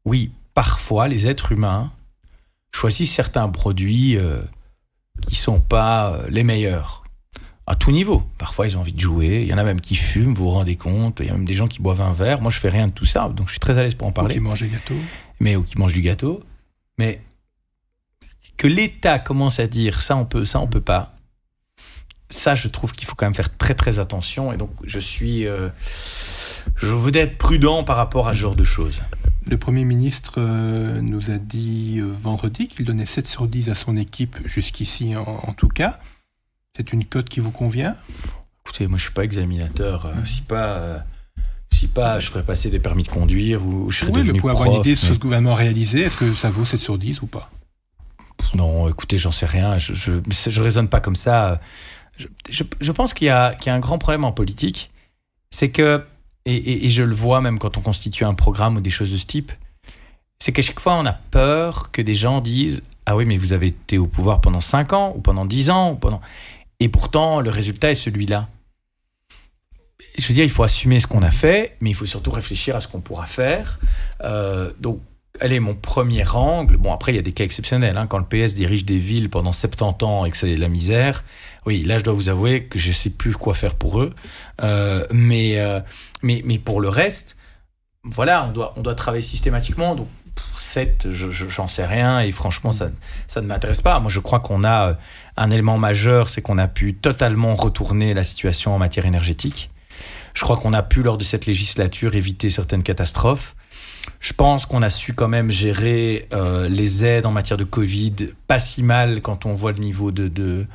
Oui, 0.06 0.32
parfois, 0.54 1.08
les 1.08 1.28
êtres 1.28 1.52
humains 1.52 1.92
choisissent 2.72 3.14
certains 3.14 3.50
produits 3.50 4.18
euh, 4.18 4.42
qui 5.22 5.36
sont 5.36 5.60
pas 5.60 6.14
euh, 6.14 6.28
les 6.30 6.44
meilleurs 6.44 7.04
à 7.70 7.76
tout 7.76 7.92
niveau. 7.92 8.24
Parfois, 8.40 8.68
ils 8.68 8.76
ont 8.76 8.80
envie 8.80 8.94
de 8.94 9.00
jouer. 9.00 9.44
Il 9.44 9.48
y 9.48 9.54
en 9.54 9.60
a 9.60 9.64
même 9.64 9.80
qui 9.80 9.96
fument, 9.96 10.34
vous 10.34 10.46
vous 10.46 10.50
rendez 10.50 10.76
compte. 10.76 11.20
Il 11.20 11.28
y 11.28 11.30
a 11.30 11.34
même 11.34 11.46
des 11.46 11.54
gens 11.54 11.68
qui 11.68 11.84
boivent 11.84 12.02
un 12.02 12.12
verre. 12.12 12.42
Moi, 12.42 12.50
je 12.50 12.60
fais 12.60 12.70
rien 12.70 12.88
de 12.88 12.92
tout 12.92 13.06
ça, 13.06 13.30
donc 13.30 13.46
je 13.46 13.54
suis 13.54 13.60
très 13.60 13.78
à 13.78 13.84
l'aise 13.84 13.94
pour 13.94 14.08
en 14.08 14.12
parler. 14.12 14.36
Ou 14.36 14.40
qui 14.40 14.44
mangent 14.44 14.62
des 14.62 14.70
gâteaux. 14.70 15.00
Mais 15.40 15.56
ou 15.56 15.62
qui 15.62 15.78
mangent 15.78 15.94
du 15.94 16.02
gâteau. 16.02 16.42
Mais 16.98 17.22
que 18.58 18.66
l'État 18.66 19.20
commence 19.20 19.60
à 19.60 19.68
dire 19.68 20.02
ça 20.02 20.18
on 20.18 20.26
peut, 20.26 20.46
ça 20.46 20.60
on 20.60 20.66
peut 20.66 20.82
pas. 20.82 21.16
Ça, 22.32 22.56
je 22.56 22.68
trouve 22.68 22.94
qu'il 22.94 23.08
faut 23.08 23.16
quand 23.16 23.28
même 23.28 23.36
faire 23.36 23.56
très 23.56 23.76
très 23.76 24.00
attention. 24.00 24.52
Et 24.52 24.58
donc, 24.58 24.72
je 24.84 25.00
suis, 25.00 25.46
euh, 25.46 25.70
je 26.76 26.88
veux 26.88 27.16
être 27.16 27.38
prudent 27.38 27.84
par 27.84 27.98
rapport 27.98 28.28
à 28.28 28.34
ce 28.34 28.40
genre 28.40 28.56
de 28.56 28.64
choses. 28.64 29.02
Le 29.46 29.58
Premier 29.58 29.86
ministre 29.86 30.36
euh, 30.38 31.02
nous 31.02 31.30
a 31.30 31.38
dit 31.38 32.00
euh, 32.00 32.12
vendredi 32.12 32.68
qu'il 32.68 32.86
donnait 32.86 33.06
7 33.06 33.28
sur 33.28 33.48
10 33.48 33.70
à 33.70 33.76
son 33.76 33.96
équipe, 33.96 34.38
jusqu'ici 34.48 35.16
en 35.16 35.54
tout 35.54 35.70
cas. 35.70 36.00
C'est 36.76 36.94
une 36.94 37.06
cote 37.06 37.30
qui 37.30 37.40
vous 37.40 37.52
convient? 37.52 37.96
Écoutez, 38.66 38.88
moi 38.88 38.98
je 38.98 39.04
suis 39.04 39.14
pas 39.14 39.24
examinateur. 39.24 40.06
Euh, 40.06 40.24
si 40.24 40.42
pas, 40.42 40.78
euh, 40.78 41.00
si 41.72 41.88
pas, 41.88 42.20
je 42.20 42.30
ferais 42.30 42.44
passer 42.44 42.70
des 42.70 42.80
permis 42.80 43.04
de 43.04 43.10
conduire 43.10 43.66
ou 43.66 43.92
je 43.92 44.00
serais 44.00 44.12
oui, 44.12 44.22
devenu 44.22 44.40
pour 44.40 44.50
avoir 44.50 44.68
une 44.68 44.80
idée 44.80 44.94
de 44.94 45.00
ce 45.00 45.08
que 45.08 45.14
le 45.14 45.20
gouvernement 45.20 45.54
a 45.54 45.58
réalisé, 45.58 46.02
est-ce 46.02 46.18
que 46.18 46.34
ça 46.36 46.50
vaut 46.50 46.66
7 46.66 46.80
sur 46.80 46.98
10 46.98 47.22
ou 47.22 47.28
pas? 47.28 47.50
Non, 48.56 48.88
écoutez, 48.88 49.18
j'en 49.18 49.32
sais 49.32 49.46
rien. 49.46 49.78
Je, 49.78 49.94
je, 49.94 50.62
raisonne 50.62 50.88
pas 50.88 51.02
comme 51.02 51.16
ça. 51.16 51.60
Je, 52.18 52.64
je 52.80 52.92
pense 52.92 53.14
qu'il 53.14 53.26
y, 53.26 53.30
y, 53.30 53.32
a 53.32 53.56
un 53.68 53.80
grand 53.80 53.98
problème 53.98 54.26
en 54.26 54.32
politique, 54.32 54.92
c'est 55.52 55.70
que, 55.70 56.04
et, 56.46 56.86
et, 56.86 56.90
je 56.90 57.04
le 57.04 57.14
vois 57.14 57.42
même 57.42 57.60
quand 57.60 57.78
on 57.78 57.82
constitue 57.82 58.24
un 58.24 58.34
programme 58.34 58.78
ou 58.78 58.82
des 58.82 58.90
choses 58.90 59.12
de 59.12 59.18
ce 59.18 59.26
type, 59.26 59.52
c'est 60.40 60.52
qu'à 60.52 60.62
chaque 60.62 60.80
fois 60.80 60.96
on 60.96 61.06
a 61.06 61.14
peur 61.14 61.92
que 61.92 62.02
des 62.02 62.16
gens 62.16 62.42
disent 62.42 62.82
ah 63.06 63.16
oui 63.16 63.26
mais 63.26 63.38
vous 63.38 63.54
avez 63.54 63.68
été 63.68 63.98
au 63.98 64.08
pouvoir 64.08 64.42
pendant 64.42 64.62
5 64.62 64.94
ans 64.94 65.14
ou 65.16 65.22
pendant 65.22 65.46
10 65.46 65.70
ans 65.70 65.92
ou 65.92 65.96
pendant 65.96 66.22
et 66.80 66.89
pourtant, 66.89 67.42
le 67.42 67.50
résultat 67.50 67.92
est 67.92 67.96
celui-là. 67.96 68.48
Je 70.18 70.28
veux 70.28 70.34
dire, 70.34 70.46
il 70.46 70.50
faut 70.50 70.63
assumer 70.63 71.00
ce 71.00 71.08
qu'on 71.08 71.24
a 71.24 71.32
fait, 71.32 71.78
mais 71.82 71.89
il 71.89 71.94
faut 71.94 72.06
surtout 72.06 72.32
réfléchir 72.32 72.76
à 72.76 72.80
ce 72.80 72.88
qu'on 72.88 73.02
pourra 73.02 73.26
faire. 73.26 73.80
Euh, 74.24 74.72
donc, 74.80 75.02
allez, 75.42 75.60
mon 75.60 75.76
premier 75.76 76.24
angle, 76.34 76.78
bon 76.78 76.94
après 76.94 77.13
il 77.13 77.15
y 77.15 77.20
a 77.20 77.22
des 77.22 77.32
cas 77.32 77.44
exceptionnels, 77.44 77.98
hein, 77.98 78.08
quand 78.08 78.18
le 78.18 78.26
PS 78.26 78.54
dirige 78.54 78.86
des 78.86 78.98
villes 78.98 79.30
pendant 79.30 79.52
70 79.52 80.06
ans 80.06 80.26
et 80.26 80.32
que 80.32 80.38
c'est 80.38 80.56
la 80.56 80.68
misère, 80.68 81.24
oui, 81.65 81.84
là 81.84 81.98
je 81.98 82.04
dois 82.04 82.13
vous 82.13 82.30
avouer 82.30 82.65
que 82.65 82.80
je 82.80 82.89
ne 82.89 82.94
sais 82.94 83.10
plus 83.10 83.34
quoi 83.34 83.54
faire 83.54 83.76
pour 83.76 84.02
eux, 84.02 84.12
euh, 84.62 85.06
mais, 85.12 85.60
euh, 85.60 85.80
mais, 86.24 86.42
mais 86.46 86.60
pour 86.60 86.82
le 86.82 86.89
reste, 86.89 87.38
voilà, 88.04 88.46
on 88.46 88.52
doit, 88.52 88.74
on 88.76 88.82
doit 88.82 88.96
travailler 88.96 89.22
systématiquement, 89.22 89.96
donc 89.96 90.08
7, 90.54 91.08
j'en 91.12 91.67
sais 91.67 91.86
rien 91.86 92.19
et 92.19 92.32
franchement, 92.32 92.71
ça, 92.71 92.89
ça 93.28 93.41
ne 93.41 93.47
m'intéresse 93.47 93.82
pas. 93.82 93.99
Moi, 93.99 94.10
je 94.10 94.19
crois 94.19 94.39
qu'on 94.39 94.63
a 94.63 94.89
euh, 94.89 94.93
un 95.38 95.52
élément 95.52 95.78
majeur, 95.78 96.30
c'est 96.30 96.41
qu'on 96.41 96.58
a 96.58 96.67
pu 96.67 96.93
totalement 96.93 97.54
retourner 97.56 98.13
la 98.13 98.23
situation 98.23 98.75
en 98.75 98.78
matière 98.78 99.06
énergétique. 99.06 99.71
Je 100.34 100.43
crois 100.43 100.58
qu'on 100.58 100.73
a 100.73 100.84
pu, 100.84 101.02
lors 101.02 101.17
de 101.17 101.23
cette 101.23 101.45
législature, 101.45 102.15
éviter 102.15 102.49
certaines 102.49 102.84
catastrophes. 102.84 103.56
Je 104.19 104.34
pense 104.34 104.65
qu'on 104.65 104.82
a 104.82 104.89
su 104.89 105.13
quand 105.13 105.28
même 105.28 105.49
gérer 105.49 106.28
euh, 106.34 106.67
les 106.67 107.06
aides 107.06 107.25
en 107.25 107.32
matière 107.32 107.58
de 107.58 107.63
Covid 107.63 108.15
pas 108.47 108.60
si 108.60 108.84
mal 108.84 109.21
quand 109.21 109.45
on 109.45 109.54
voit 109.54 109.71
le 109.71 109.80
niveau 109.80 110.12
de, 110.12 110.28
de, 110.28 110.67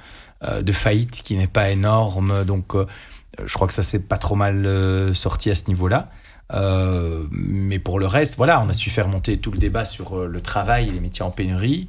euh, 0.42 0.72
faillite 0.72 1.22
qui 1.22 1.36
n'est 1.36 1.46
pas 1.46 1.70
énorme. 1.70 2.44
Donc, 2.44 2.74
je 3.44 3.54
crois 3.54 3.66
que 3.66 3.74
ça 3.74 3.82
s'est 3.82 4.02
pas 4.02 4.18
trop 4.18 4.36
mal 4.36 5.14
sorti 5.14 5.50
à 5.50 5.54
ce 5.54 5.64
niveau-là. 5.68 6.10
Mais 6.50 7.78
pour 7.78 7.98
le 7.98 8.06
reste, 8.06 8.36
voilà, 8.36 8.60
on 8.60 8.68
a 8.68 8.72
su 8.72 8.90
faire 8.90 9.08
monter 9.08 9.38
tout 9.38 9.50
le 9.50 9.58
débat 9.58 9.84
sur 9.84 10.26
le 10.26 10.40
travail 10.40 10.88
et 10.88 10.92
les 10.92 11.00
métiers 11.00 11.24
en 11.24 11.30
pénurie. 11.30 11.88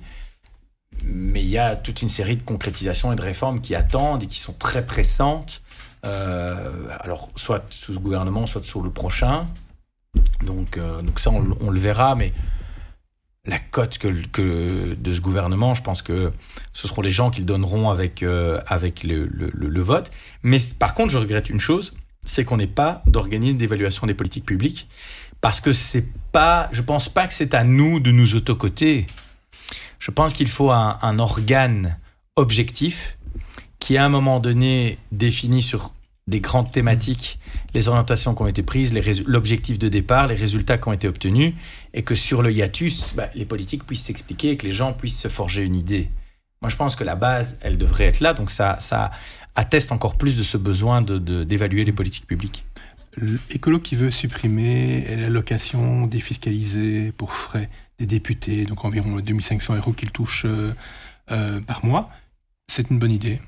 Mais 1.04 1.42
il 1.42 1.50
y 1.50 1.58
a 1.58 1.76
toute 1.76 2.02
une 2.02 2.10
série 2.10 2.38
de 2.38 2.42
concrétisations 2.42 3.12
et 3.12 3.16
de 3.16 3.22
réformes 3.22 3.60
qui 3.60 3.76
attendent 3.76 4.24
et 4.24 4.28
qui 4.28 4.40
sont 4.40 4.54
très 4.54 4.86
pressantes. 4.86 5.62
alors, 6.04 7.30
soit 7.36 7.66
sous 7.70 7.94
ce 7.94 8.00
gouvernement, 8.00 8.46
soit 8.46 8.64
sous 8.64 8.82
le 8.82 8.90
prochain. 8.90 9.48
Donc, 10.44 10.78
euh, 10.78 11.02
donc 11.02 11.20
ça, 11.20 11.32
on, 11.32 11.72
le 11.72 11.80
verra, 11.80 12.16
mais 12.16 12.34
la 13.46 13.60
cote 13.60 13.98
que, 13.98 14.96
de 14.96 15.14
ce 15.14 15.22
gouvernement, 15.22 15.74
je 15.74 15.84
pense 15.84 16.02
que 16.02 16.32
ce 16.74 16.88
seront 16.88 17.02
les 17.02 17.12
gens 17.12 17.30
qui 17.30 17.42
le 17.42 17.46
donneront 17.46 17.90
avec, 17.90 18.24
euh, 18.24 18.60
avec 18.68 19.04
le, 19.04 19.82
vote. 19.82 20.12
Mais 20.44 20.58
par 20.80 20.96
contre, 20.96 21.12
je 21.12 21.18
regrette 21.18 21.50
une 21.50 21.60
chose, 21.60 21.94
c'est 22.26 22.44
qu'on 22.44 22.58
n'ait 22.58 22.68
pas 22.68 23.02
d'organisme 23.06 23.58
d'évaluation 23.58 24.08
des 24.08 24.14
politiques 24.14 24.46
publiques, 24.46 24.90
parce 25.40 25.62
que 25.62 25.72
c'est 25.72 26.06
pas, 26.32 26.70
je 26.72 26.82
pense 26.82 27.08
pas 27.08 27.28
que 27.28 27.34
c'est 27.34 27.54
à 27.54 27.64
nous 27.64 28.00
de 28.00 28.12
nous 28.12 28.36
autocoter. 28.36 29.08
Je 30.00 30.12
pense 30.12 30.34
qu'il 30.34 30.50
faut 30.50 30.72
un, 30.72 30.98
un 31.02 31.20
organe 31.20 31.98
objectif 32.36 33.18
qui, 33.80 33.98
à 33.98 34.04
un 34.04 34.10
moment 34.10 34.40
donné, 34.40 34.98
définit 35.12 35.62
sur 35.62 35.94
des 36.28 36.40
grandes 36.40 36.72
thématiques, 36.72 37.40
les 37.76 37.88
orientations 37.88 38.34
qui 38.34 38.42
ont 38.42 38.48
été 38.48 38.64
prises, 38.64 38.94
l'objectif 39.28 39.78
de 39.78 39.90
départ, 39.90 40.28
les 40.28 40.36
résultats 40.36 40.78
qui 40.80 40.88
ont 40.88 40.94
été 40.94 41.08
obtenus, 41.08 41.54
et 41.94 42.04
que 42.04 42.16
sur 42.16 42.42
le 42.42 42.52
hiatus, 42.52 43.14
bah, 43.16 43.30
les 43.36 43.46
politiques 43.46 43.86
puissent 43.86 44.06
s'expliquer 44.06 44.52
et 44.52 44.58
que 44.58 44.66
les 44.66 44.72
gens 44.72 44.94
puissent 44.94 45.20
se 45.20 45.28
forger 45.28 45.64
une 45.64 45.76
idée. 45.76 46.10
Moi, 46.62 46.70
je 46.70 46.78
pense 46.78 46.96
que 46.96 47.04
la 47.04 47.16
base, 47.16 47.60
elle 47.62 47.78
devrait 47.78 48.06
être 48.06 48.22
là, 48.22 48.34
donc 48.34 48.50
ça, 48.50 48.78
ça 48.80 49.12
atteste 49.56 49.92
encore 49.92 50.18
plus 50.18 50.38
de 50.38 50.44
ce 50.44 50.58
besoin 50.58 51.02
d'évaluer 51.02 51.82
de, 51.82 51.88
les 51.88 51.94
politiques 51.94 52.28
publiques. 52.28 52.66
L'écolo 53.50 53.80
qui 53.80 53.96
veut 53.96 54.12
supprimer 54.12 55.06
l'allocation 55.16 56.06
défiscalisée 56.08 57.14
pour 57.14 57.34
frais 57.34 57.70
des 57.98 58.06
députés, 58.06 58.66
donc 58.66 58.84
environ 58.84 59.20
2500 59.20 59.76
euros 59.76 59.94
qu'il 59.94 60.12
touche 60.12 60.46
euh, 60.46 60.74
euh, 61.32 61.62
par 61.62 61.86
mois, 61.86 62.10
c'est 62.68 62.90
une 62.90 63.00
bonne 63.00 63.12
idée 63.12 63.40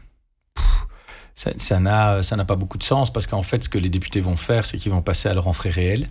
ça 1.36 1.80
n'a 1.80 2.24
ça 2.24 2.36
n'a 2.36 2.46
pas 2.46 2.56
beaucoup 2.56 2.80
de 2.80 2.84
sens 2.84 3.14
parce 3.14 3.28
qu'en 3.28 3.44
fait, 3.44 3.64
ce 3.64 3.70
que 3.70 3.78
les 3.78 3.90
députés 3.90 4.22
vont 4.22 4.36
faire, 4.36 4.66
c'est 4.66 4.78
qu'ils 4.78 4.92
vont 4.92 5.04
passer 5.04 5.30
alors 5.30 5.48
en 5.48 5.54
frais 5.54 5.70
réels. 5.70 6.10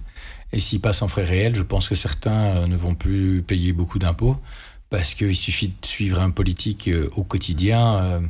Et 0.53 0.61
s'ils 0.61 0.81
passent 0.81 1.03
en 1.03 1.09
frais 1.09 1.25
réels, 1.25 1.57
je 1.57 1.65
pense 1.65 1.89
que 1.89 1.97
certains 1.97 2.57
euh, 2.57 2.67
ne 2.69 2.77
vont 2.77 2.95
plus 2.95 3.43
payer 3.43 3.73
beaucoup 3.73 3.99
d'impôts 3.99 4.37
parce 4.89 5.15
qu'il 5.15 5.35
suffit 5.35 5.69
de 5.69 5.87
suivre 5.87 6.21
un 6.21 6.31
politique 6.31 6.89
au 7.17 7.25
quotidien. 7.25 8.23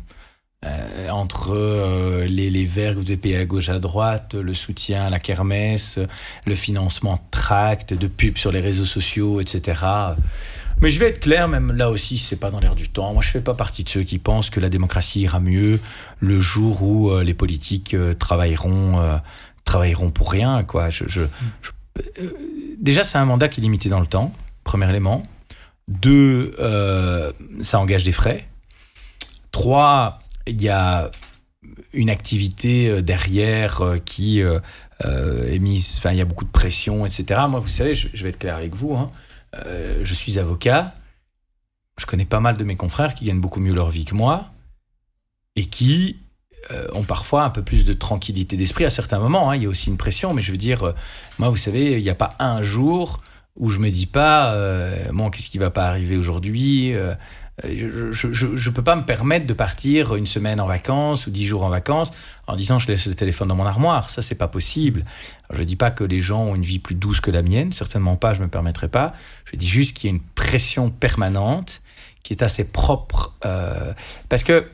Euh, 0.65 1.11
entre 1.11 2.25
les, 2.27 2.51
les 2.51 2.65
verts 2.65 2.95
que 2.95 2.99
vous 2.99 3.05
avez 3.05 3.19
payés 3.19 3.37
à 3.37 3.45
gauche 3.45 3.69
à 3.69 3.79
droite, 3.79 4.35
le 4.35 4.55
soutien 4.55 5.05
à 5.05 5.11
la 5.11 5.19
kermesse, 5.19 5.99
le 6.45 6.55
financement 6.55 7.17
de 7.17 7.21
tracts, 7.31 7.95
de 7.95 8.07
pubs 8.07 8.39
sur 8.39 8.51
les 8.51 8.61
réseaux 8.61 8.87
sociaux, 8.87 9.41
etc. 9.41 9.77
Mais 10.81 10.91
je 10.91 11.01
vais 11.01 11.09
être 11.09 11.21
clair, 11.21 11.49
même 11.49 11.73
là 11.73 11.91
aussi, 11.91 12.19
c'est 12.19 12.37
pas 12.37 12.51
dans 12.51 12.61
l'air 12.61 12.75
du 12.75 12.89
temps. 12.89 13.15
Moi, 13.15 13.23
je 13.23 13.31
fais 13.31 13.41
pas 13.41 13.55
partie 13.55 13.83
de 13.83 13.89
ceux 13.89 14.03
qui 14.03 14.19
pensent 14.19 14.51
que 14.51 14.61
la 14.61 14.69
démocratie 14.69 15.23
ira 15.23 15.41
mieux 15.41 15.81
le 16.19 16.39
jour 16.39 16.83
où 16.83 17.11
euh, 17.11 17.25
les 17.25 17.33
politiques 17.33 17.95
euh, 17.95 18.13
travailleront, 18.13 18.99
euh, 18.99 19.17
travailleront 19.65 20.11
pour 20.11 20.31
rien, 20.31 20.65
quoi. 20.65 20.91
Déjà, 22.79 23.05
c'est 23.05 23.17
un 23.17 23.25
mandat 23.25 23.49
qui 23.49 23.61
est 23.61 23.63
limité 23.63 23.89
dans 23.89 24.01
le 24.01 24.07
temps, 24.07 24.35
premier 24.65 24.89
élément. 24.91 25.23
Deux, 25.89 26.53
ça 27.61 27.79
engage 27.79 28.05
des 28.05 28.13
frais. 28.13 28.47
Trois, 29.53 30.19
il 30.47 30.61
y 30.61 30.69
a 30.69 31.11
une 31.93 32.11
activité 32.11 33.03
derrière 33.03 33.83
qui 34.05 34.41
est 34.41 35.59
mise, 35.59 35.95
enfin, 35.99 36.13
il 36.13 36.19
y 36.19 36.21
a 36.21 36.25
beaucoup 36.25 36.45
de 36.45 36.51
pression, 36.51 37.05
etc. 37.07 37.41
Moi, 37.49 37.61
vous 37.61 37.69
savez, 37.69 37.95
je, 37.95 38.23
vais 38.23 38.31
être 38.31 38.39
clair 38.39 38.57
avec 38.57 38.75
vous, 38.75 38.95
hein, 38.95 39.11
euh, 39.65 40.01
je 40.03 40.15
suis 40.15 40.39
avocat, 40.39 40.95
je 41.99 42.07
connais 42.07 42.25
pas 42.25 42.41
mal 42.41 42.57
de 42.57 42.65
mes 42.65 42.77
confrères 42.77 43.15
qui 43.15 43.25
gagnent 43.25 43.41
beaucoup 43.41 43.61
mieux 43.61 43.75
leur 43.75 43.91
vie 43.91 44.05
que 44.05 44.15
moi 44.15 44.51
et 45.55 45.67
qui 45.67 46.19
euh, 46.71 46.87
ont 46.93 47.05
parfois 47.05 47.45
un 47.45 47.51
peu 47.51 47.63
plus 47.63 47.85
de 47.85 47.93
tranquillité 47.93 48.57
d'esprit 48.57 48.85
à 48.85 48.91
certains 48.91 49.19
moments. 49.19 49.51
Hein. 49.51 49.57
Il 49.57 49.63
y 49.63 49.67
a 49.67 49.69
aussi 49.69 49.89
une 49.89 49.97
pression, 49.97 50.35
mais 50.35 50.43
je 50.43 50.53
veux 50.53 50.59
dire, 50.59 50.83
euh, 50.83 50.93
moi, 51.39 51.49
vous 51.49 51.57
savez, 51.57 51.93
il 51.93 52.03
n'y 52.03 52.11
a 52.11 52.15
pas 52.15 52.31
un 52.39 52.63
jour 52.63 53.23
où 53.55 53.71
je 53.71 53.79
me 53.79 53.89
dis 53.91 54.05
pas, 54.05 54.55
bon, 55.15 55.31
qu'est-ce 55.31 55.49
qui 55.49 55.57
va 55.57 55.71
pas 55.71 55.89
arriver 55.89 56.19
aujourd'hui 56.19 56.93
euh, 56.93 57.15
je 57.65 58.69
ne 58.69 58.75
peux 58.75 58.83
pas 58.83 58.97
me 58.97 59.05
permettre 59.05 59.47
de 59.47 59.55
partir 59.55 60.15
une 60.15 60.27
semaine 60.27 60.61
en 60.61 60.67
vacances 60.67 61.27
ou 61.27 61.31
dix 61.31 61.47
jours 61.47 61.65
en 61.65 61.71
vacances 61.71 62.13
en 62.47 62.55
disant 62.55 62.79
je 62.79 62.89
laisse 62.89 63.07
le 63.07 63.15
téléphone 63.15 63.49
dans 63.49 63.57
mon 63.57 63.65
armoire. 63.65 64.11
Ça, 64.11 64.23
c'est 64.23 64.35
pas 64.35 64.49
possible. 64.49 65.05
je 65.51 65.61
ne 65.61 65.65
dis 65.65 65.77
pas 65.77 65.91
que 65.91 66.05
les 66.05 66.21
gens 66.21 66.43
ont 66.45 66.55
une 66.55 66.63
vie 66.63 66.79
plus 66.79 66.95
douce 66.95 67.21
que 67.21 67.31
la 67.31 67.43
mienne, 67.43 67.73
certainement 67.73 68.17
pas, 68.17 68.35
je 68.35 68.41
ne 68.41 68.45
me 68.45 68.51
permettrai 68.51 68.89
pas. 68.89 69.15
Je 69.51 69.57
dis 69.57 69.69
juste 69.69 69.97
qu'il 69.97 70.11
y 70.11 70.13
a 70.13 70.17
une 70.17 70.23
pression 70.23 70.91
permanente 70.91 71.81
qui 72.23 72.33
est 72.33 72.43
assez 72.43 72.65
propre. 72.65 73.35
Euh, 73.45 73.95
parce 74.29 74.43
que, 74.43 74.67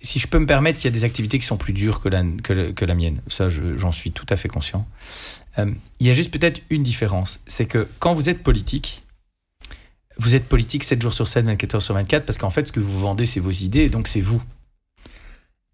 si 0.00 0.18
je 0.18 0.26
peux 0.26 0.38
me 0.38 0.46
permettre, 0.46 0.80
il 0.80 0.84
y 0.84 0.88
a 0.88 0.90
des 0.90 1.04
activités 1.04 1.38
qui 1.38 1.46
sont 1.46 1.58
plus 1.58 1.72
dures 1.72 2.00
que 2.00 2.08
la, 2.08 2.24
que, 2.42 2.84
la 2.84 2.94
mienne. 2.94 3.20
Ça, 3.28 3.48
j'en 3.48 3.92
suis 3.92 4.10
tout 4.10 4.26
à 4.28 4.36
fait 4.36 4.48
conscient. 4.48 4.88
Euh, 5.58 5.70
il 6.00 6.06
y 6.06 6.10
a 6.10 6.14
juste 6.14 6.32
peut-être 6.32 6.62
une 6.70 6.82
différence. 6.82 7.40
C'est 7.46 7.66
que 7.66 7.86
quand 7.98 8.14
vous 8.14 8.28
êtes 8.28 8.42
politique, 8.42 9.01
vous 10.18 10.34
êtes 10.34 10.48
politique 10.48 10.84
7 10.84 11.00
jours 11.00 11.12
sur 11.12 11.26
7, 11.26 11.44
24 11.46 11.74
heures 11.76 11.82
sur 11.82 11.94
24, 11.94 12.24
parce 12.24 12.38
qu'en 12.38 12.50
fait, 12.50 12.66
ce 12.66 12.72
que 12.72 12.80
vous 12.80 13.00
vendez, 13.00 13.26
c'est 13.26 13.40
vos 13.40 13.50
idées, 13.50 13.80
et 13.80 13.88
donc 13.88 14.08
c'est 14.08 14.20
vous. 14.20 14.42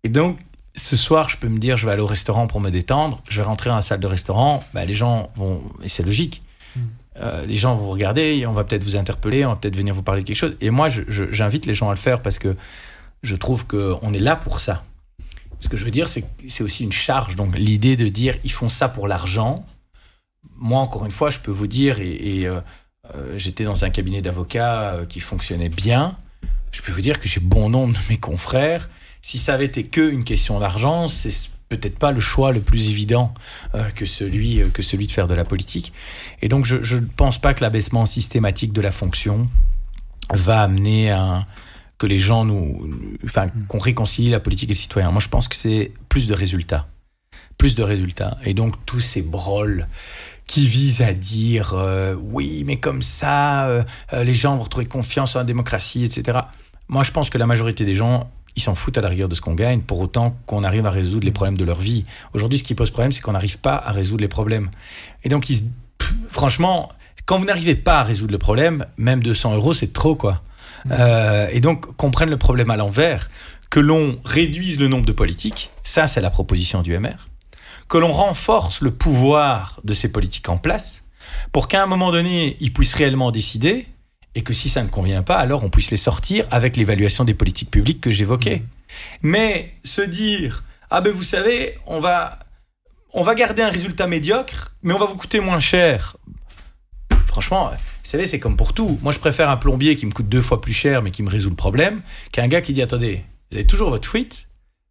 Et 0.05 0.09
donc, 0.09 0.39
ce 0.75 0.97
soir, 0.97 1.29
je 1.29 1.37
peux 1.37 1.49
me 1.49 1.59
dire, 1.59 1.77
je 1.77 1.87
vais 1.87 1.93
aller 1.93 2.03
au 2.03 2.07
restaurant 2.07 2.47
pour 2.47 2.61
me 2.61 2.71
détendre, 2.71 3.23
je 3.29 3.41
vais 3.41 3.47
rentrer 3.47 3.71
dans 3.71 3.77
la 3.77 3.83
salle 3.83 4.01
de 4.01 4.07
restaurant, 4.07 4.63
bah, 4.75 4.85
les 4.85 4.95
gens 4.95 5.31
vont, 5.35 5.63
et 5.83 5.89
c'est 5.89 6.03
logique, 6.03 6.43
hmm. 6.77 6.81
euh, 7.17 7.47
les 7.47 7.57
gens 7.57 7.75
vont 7.75 7.85
vous 7.85 7.91
regarder, 7.91 8.47
on 8.47 8.53
va 8.53 8.65
peut-être 8.65 8.85
vous 8.85 8.97
interpeller, 8.97 9.45
on 9.45 9.51
va 9.51 9.57
peut-être 9.57 9.77
venir 9.77 9.95
vous 9.95 10.03
parler 10.03 10.23
de 10.23 10.27
quelque 10.27 10.37
chose. 10.37 10.57
Et 10.61 10.71
moi, 10.71 10.89
j'invite 10.89 11.67
les 11.67 11.75
gens 11.75 11.89
à 11.89 11.93
le 11.93 11.99
faire 11.99 12.23
parce 12.23 12.39
que 12.39 12.57
je 13.23 13.35
trouve 13.35 13.67
qu'on 13.67 14.13
est 14.13 14.21
là 14.21 14.37
pour 14.37 14.61
ça. 14.61 14.85
Ce 15.61 15.69
que 15.69 15.77
je 15.77 15.85
veux 15.85 15.91
dire, 15.91 16.09
c'est 16.09 16.23
que 16.23 16.27
c'est 16.49 16.63
aussi 16.63 16.85
une 16.85 16.93
charge. 16.93 17.35
Donc, 17.35 17.59
l'idée 17.59 17.97
de 17.97 18.07
dire, 18.07 18.37
ils 18.45 18.53
font 18.53 18.69
ça 18.69 18.89
pour 18.89 19.09
l'argent, 19.09 19.65
moi, 20.57 20.81
encore 20.81 21.05
une 21.05 21.13
fois, 21.13 21.31
je 21.31 21.41
peux 21.41 21.51
vous 21.51 21.67
dire, 21.67 22.01
et, 22.01 22.47
euh, 22.47 22.57
euh, 22.57 22.61
j'étais 23.37 23.65
dans 23.65 23.85
un 23.85 23.91
cabinet 23.91 24.23
d'avocats 24.23 24.95
euh, 24.95 25.07
qui 25.07 25.21
fonctionnait 25.21 25.69
bien. 25.69 26.17
Je 26.73 26.83
peux 26.83 26.93
vous 26.93 27.01
dire 27.01 27.19
que 27.19 27.29
j'ai 27.29 27.41
bon 27.41 27.71
nombre 27.71 27.95
de 27.95 27.99
mes 28.11 28.19
confrères. 28.19 28.89
Si 29.23 29.39
ça 29.39 29.55
avait 29.55 29.65
été 29.65 29.85
que 29.85 30.11
une 30.11 30.25
question 30.25 30.61
d'argent, 30.61 31.09
c'est 31.09 31.51
peut-être 31.69 31.99
pas 31.99 32.13
le 32.13 32.21
choix 32.21 32.53
le 32.53 32.61
plus 32.61 32.89
évident 32.89 33.35
euh, 33.75 33.91
que 33.91 34.07
celui 34.07 34.63
que 34.73 34.83
celui 34.83 35.07
de 35.07 35.13
faire 35.13 35.29
de 35.29 35.35
la 35.35 35.45
politique. 35.45 35.93
Et 36.43 36.49
donc 36.49 36.65
je 36.65 36.97
ne 36.97 37.07
pense 37.07 37.39
pas 37.39 37.55
que 37.55 37.63
l'abaissement 37.63 38.07
systématique 38.07 38.73
de 38.73 38.81
la 38.81 38.93
fonction 38.93 39.47
va 40.33 40.63
amener 40.63 41.11
à 41.11 41.47
que 41.99 42.07
les 42.07 42.19
gens 42.19 42.45
nous, 42.45 42.89
enfin 43.25 43.47
qu'on 43.67 43.79
réconcilie 43.79 44.31
la 44.31 44.41
politique 44.41 44.71
et 44.71 44.75
le 44.75 44.79
citoyen. 44.79 45.11
Moi 45.11 45.21
je 45.21 45.29
pense 45.29 45.49
que 45.49 45.57
c'est 45.57 45.93
plus 46.09 46.29
de 46.29 46.35
résultats, 46.35 46.87
plus 47.59 47.75
de 47.75 47.83
résultats. 47.83 48.39
Et 48.45 48.55
donc 48.55 48.75
tous 48.87 49.01
ces 49.01 49.23
broles 49.23 49.89
qui 50.49 50.67
vise 50.67 51.03
à 51.03 51.13
dire 51.13 51.75
euh, 51.75 52.17
oui, 52.19 52.65
mais 52.67 52.79
comme 52.79 53.03
ça, 53.03 53.69
euh, 53.69 53.85
euh, 54.15 54.25
les 54.25 54.33
gens 54.33 54.57
vont 54.57 54.63
retrouver 54.63 54.87
confiance 54.87 55.37
en 55.37 55.41
la 55.41 55.45
démocratie, 55.45 56.05
etc. 56.05 56.39
Moi, 56.89 57.05
je 57.05 57.13
pense 57.13 57.31
que 57.31 57.39
la 57.39 57.47
majorité 57.47 57.85
des 57.85 57.95
gens, 57.95 58.31
ils 58.57 58.63
s'en 58.63 58.75
foutent 58.75 58.97
à 58.99 59.03
la 59.03 59.11
rigueur 59.11 59.29
de 59.29 59.35
ce 59.35 59.43
qu'on 59.43 59.55
gagne, 59.55 59.83
pour 59.83 60.01
autant 60.01 60.37
qu'on 60.47 60.65
arrive 60.65 60.87
à 60.87 60.91
résoudre 60.91 61.27
les 61.27 61.33
problèmes 61.33 61.59
de 61.59 61.65
leur 61.65 61.79
vie. 61.79 62.07
Aujourd'hui, 62.33 62.59
ce 62.59 62.65
qui 62.65 62.75
pose 62.75 62.91
problème, 62.91 63.13
c'est 63.13 63.21
qu'on 63.21 63.33
n'arrive 63.33 63.59
pas 63.59 63.77
à 63.77 63.93
résoudre 63.93 64.23
les 64.23 64.29
problèmes. 64.29 64.71
Et 65.23 65.29
donc, 65.29 65.47
franchement, 66.31 66.91
quand 67.27 67.39
vous 67.39 67.45
n'arrivez 67.45 67.75
pas 67.75 67.99
à 67.99 68.03
résoudre 68.03 68.33
le 68.33 68.39
problème, 68.39 68.87
même 68.97 69.23
200 69.23 69.55
euros, 69.55 69.75
c'est 69.75 69.93
trop, 69.93 70.17
quoi. 70.17 70.43
Mmh. 70.87 70.95
et 71.51 71.61
donc, 71.61 71.97
qu'on 71.97 72.11
prenne 72.11 72.31
le 72.31 72.37
problème 72.37 72.71
à 72.71 72.77
l'envers, 72.77 73.29
que 73.69 73.81
l'on 73.81 74.19
réduise 74.25 74.81
le 74.81 74.89
nombre 74.89 75.05
de 75.05 75.13
politiques, 75.13 75.71
ça, 75.83 76.07
c'est 76.07 76.21
la 76.21 76.31
proposition 76.31 76.81
du 76.83 76.97
MR 76.97 77.29
que 77.89 77.99
l'on 77.99 78.13
renforce 78.13 78.81
le 78.81 78.91
pouvoir 78.91 79.81
de 79.85 79.95
ces 79.95 80.13
politiques 80.13 80.49
en 80.49 80.59
place 80.59 81.05
pour 81.53 81.69
qu'à 81.69 81.83
un 81.83 81.87
moment 81.87 82.11
donné, 82.11 82.57
ils 82.61 82.73
puissent 82.73 82.95
réellement 82.95 83.31
décider 83.31 83.87
et 84.35 84.43
que 84.43 84.53
si 84.53 84.69
ça 84.69 84.83
ne 84.83 84.89
convient 84.89 85.23
pas, 85.23 85.37
alors 85.37 85.65
on 85.65 85.71
puisse 85.71 85.91
les 85.91 85.97
sortir 85.97 86.47
avec 86.51 86.77
l'évaluation 86.77 87.25
des 87.25 87.35
politiques 87.35 87.71
publiques 87.71 88.01
que 88.01 88.13
j'évoquais. 88.13 88.57
Mmh. 88.57 88.65
Mais 89.23 89.75
se 89.85 90.03
dire, 90.03 90.65
ah 90.91 91.01
ben 91.01 91.13
vous 91.13 91.23
savez, 91.23 91.79
on 91.87 91.99
va, 91.99 92.39
on 93.13 93.23
va 93.23 93.35
garder 93.35 93.63
un 93.63 93.71
résultat 93.71 94.07
médiocre, 94.07 94.75
mais 94.83 94.93
on 94.93 94.99
va 94.99 95.07
vous 95.07 95.17
coûter 95.17 95.41
moins 95.41 95.61
cher. 95.61 96.17
Franchement, 97.27 97.71
vous 97.71 97.77
savez, 98.03 98.27
c'est 98.27 98.39
comme 98.39 98.57
pour 98.57 98.73
tout. 98.73 98.99
Moi, 99.03 99.13
je 99.13 99.19
préfère 99.19 99.51
un 99.51 99.57
plombier 99.57 99.97
qui 99.97 100.07
me 100.07 100.13
coûte 100.13 100.29
deux 100.29 100.43
fois 100.43 100.61
plus 100.61 100.73
cher, 100.73 101.03
mais 101.03 101.11
qui 101.11 101.23
me 101.23 101.31
résout 101.31 101.51
le 101.51 101.57
problème, 101.57 102.03
qu'un 102.33 102.49
gars 102.49 102.61
qui 102.61 102.73
dit, 102.73 102.83
attendez, 102.83 103.25
vous 103.51 103.59
avez 103.59 103.67
toujours 103.67 103.91
votre 103.91 104.09
fuite, 104.09 104.48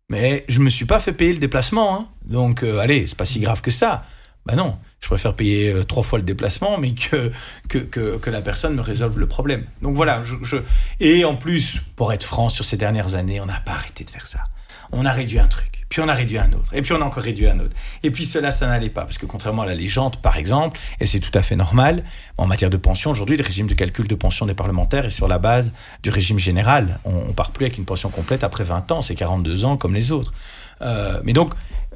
Mais 0.09 0.45
je 0.47 0.59
me 0.59 0.69
suis 0.69 0.85
pas 0.85 0.99
fait 0.99 1.13
payer 1.13 1.33
le 1.33 1.39
déplacement. 1.39 1.95
Hein. 1.95 2.07
Donc, 2.25 2.63
euh, 2.63 2.79
allez, 2.79 3.07
c'est 3.07 3.17
pas 3.17 3.25
si 3.25 3.39
grave 3.39 3.61
que 3.61 3.71
ça. 3.71 4.05
Ben 4.45 4.55
non, 4.55 4.79
je 5.01 5.07
préfère 5.07 5.35
payer 5.35 5.73
euh, 5.73 5.83
trois 5.83 6.03
fois 6.03 6.19
le 6.19 6.23
déplacement, 6.23 6.77
mais 6.77 6.93
que, 6.93 7.33
que, 7.67 7.79
que, 7.79 8.17
que, 8.17 8.29
la 8.29 8.41
personne 8.41 8.75
me 8.75 8.81
résolve 8.81 9.19
le 9.19 9.27
problème. 9.27 9.65
Donc 9.81 9.95
voilà, 9.97 10.23
je, 10.23 10.35
je... 10.41 10.57
et 11.01 11.25
en 11.25 11.35
plus, 11.35 11.81
pour 11.97 12.13
être 12.13 12.23
franc, 12.23 12.47
sur 12.47 12.63
ces 12.63 12.77
dernières 12.77 13.15
années, 13.15 13.41
on 13.41 13.45
n'a 13.45 13.59
pas 13.59 13.73
arrêté 13.73 14.05
de 14.05 14.09
faire 14.09 14.25
ça. 14.25 14.45
On 14.93 15.05
a 15.05 15.11
réduit 15.11 15.39
un 15.39 15.47
truc, 15.47 15.76
puis 15.89 16.01
on 16.01 16.07
a 16.07 16.13
réduit 16.13 16.37
un 16.37 16.51
autre, 16.53 16.73
et 16.73 16.81
puis 16.81 16.93
on 16.93 17.01
a 17.01 17.05
encore 17.05 17.23
réduit 17.23 17.47
un 17.47 17.59
autre. 17.59 17.75
Et 18.03 18.11
puis 18.11 18.25
cela, 18.25 18.51
ça 18.51 18.67
n'allait 18.67 18.89
pas, 18.89 19.03
parce 19.03 19.17
que 19.17 19.25
contrairement 19.25 19.61
à 19.61 19.65
la 19.65 19.75
légende, 19.75 20.17
par 20.17 20.37
exemple, 20.37 20.79
et 20.99 21.05
c'est 21.05 21.19
tout 21.19 21.31
à 21.33 21.41
fait 21.41 21.55
normal, 21.55 22.03
en 22.37 22.45
matière 22.45 22.69
de 22.69 22.77
pension, 22.77 23.11
aujourd'hui, 23.11 23.37
le 23.37 23.43
régime 23.43 23.67
de 23.67 23.73
calcul 23.73 24.07
de 24.07 24.15
pension 24.15 24.45
des 24.45 24.53
parlementaires 24.53 25.05
est 25.05 25.11
sur 25.11 25.27
la 25.27 25.39
base 25.39 25.73
du 26.03 26.09
régime 26.09 26.39
général. 26.39 26.99
On 27.05 27.27
ne 27.27 27.33
part 27.33 27.51
plus 27.51 27.65
avec 27.65 27.77
une 27.77 27.85
pension 27.85 28.09
complète 28.09 28.43
après 28.43 28.63
20 28.63 28.91
ans, 28.91 29.01
c'est 29.01 29.15
42 29.15 29.65
ans 29.65 29.77
comme 29.77 29.93
les 29.93 30.11
autres. 30.11 30.33
Euh, 30.81 31.19
mais 31.23 31.33
donc, 31.33 31.53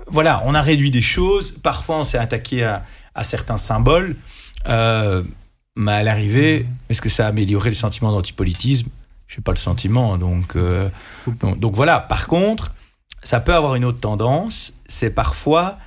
voilà, 0.08 0.41
on 0.45 0.56
a 0.56 0.62
réduit 0.62 0.91
des 0.91 1.01
choses. 1.01 1.51
Parfois, 1.51 1.99
on 1.99 2.04
s'est 2.04 2.17
attaqué 2.17 2.63
à, 2.63 3.23
certains 3.23 3.58
symboles. 3.58 4.15
Euh, 4.67 5.23
mais 5.75 5.93
à 5.93 6.04
l'arrivée, 6.04 6.65
est-ce 6.89 7.01
que 7.01 7.10
ça 7.10 7.25
a 7.25 7.30
amélioré 7.30 7.69
le 7.69 7.75
sentiment 7.75 8.12
d'antipolitisme? 8.12 8.89
Je 9.27 9.38
n'ai 9.38 9.43
pas 9.43 9.54
le 9.54 9.58
sentiment. 9.58 10.17
Donc, 10.17 10.56
euh, 10.56 10.89
donc, 11.58 11.73
voilà. 11.75 11.99
Par 11.99 12.27
contre, 12.27 12.73
ça 13.23 13.39
peut 13.39 13.53
avoir 13.53 13.75
une 13.75 13.86
autre 13.86 13.99
tendance. 13.99 14.73
C'est 14.88 15.12
parfois. 15.12 15.77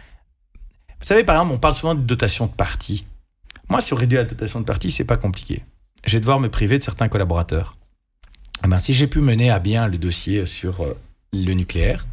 Vous 1.01 1.07
savez, 1.07 1.25
par 1.25 1.37
exemple, 1.37 1.55
on 1.55 1.59
parle 1.59 1.75
souvent 1.75 1.95
de 1.95 2.03
dotation 2.03 2.47
de 2.47 2.53
parti. 2.53 3.07
Moi, 3.69 3.81
si 3.81 3.93
on 3.93 3.97
réduit 3.97 4.19
la 4.19 4.25
dotation 4.25 4.61
de 4.61 4.65
parti, 4.65 4.91
c'est 4.91 5.05
pas 5.05 5.17
compliqué. 5.17 5.65
Je 6.05 6.15
vais 6.15 6.21
devoir 6.21 6.41
me 6.41 6.49
priver 6.49 6.79
de 6.79 6.83
certains 6.83 7.09
collaborateurs. 7.09 7.77
Eh 8.65 8.69
ben, 8.69 8.79
si 8.79 8.93
j'ai 8.93 9.07
pu 9.07 9.21
mener 9.21 9.51
à 9.51 9.59
bien 9.59 9.89
le 9.89 9.99
dossier 9.99 10.47
sur 10.47 10.83
euh, 10.83 10.97
le 11.33 11.53
nucléaire, 11.53 12.07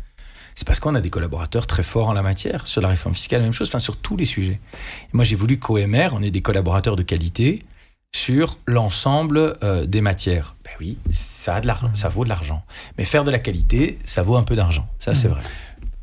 c'est 0.56 0.66
parce 0.66 0.80
qu'on 0.80 0.96
a 0.96 1.02
des 1.02 1.10
collaborateurs 1.10 1.68
très 1.68 1.84
forts 1.84 2.10
en 2.10 2.14
la 2.14 2.22
matière. 2.22 2.68
Sur 2.68 2.82
la 2.82 2.90
réforme 2.90 3.16
fiscale, 3.16 3.42
la 3.42 3.46
même 3.46 3.54
chose, 3.54 3.70
enfin, 3.70 3.80
sur 3.80 3.98
tous 3.98 4.18
les 4.18 4.26
sujets. 4.26 4.60
Et 4.74 5.14
moi, 5.14 5.24
j'ai 5.24 5.36
voulu 5.36 5.58
qu'OMR, 5.58 6.10
on 6.14 6.22
ait 6.22 6.32
des 6.32 6.42
collaborateurs 6.42 6.96
de 6.96 7.04
qualité 7.04 7.64
sur 8.16 8.58
l'ensemble 8.68 9.54
euh, 9.64 9.86
des 9.86 10.02
matières. 10.02 10.56
Ben 10.64 10.72
oui, 10.80 10.98
ça, 11.10 11.56
a 11.56 11.62
de 11.62 11.68
mmh. 11.68 11.96
ça 11.96 12.10
vaut 12.10 12.24
de 12.24 12.30
l'argent. 12.30 12.64
Mais 12.98 13.06
faire 13.06 13.24
de 13.24 13.32
la 13.32 13.40
qualité, 13.40 13.98
ça 14.06 14.24
vaut 14.24 14.36
un 14.36 14.44
peu 14.44 14.56
d'argent. 14.56 14.88
Ça, 15.00 15.16
c'est 15.16 15.28
mmh. 15.28 15.32
vrai. 15.32 15.42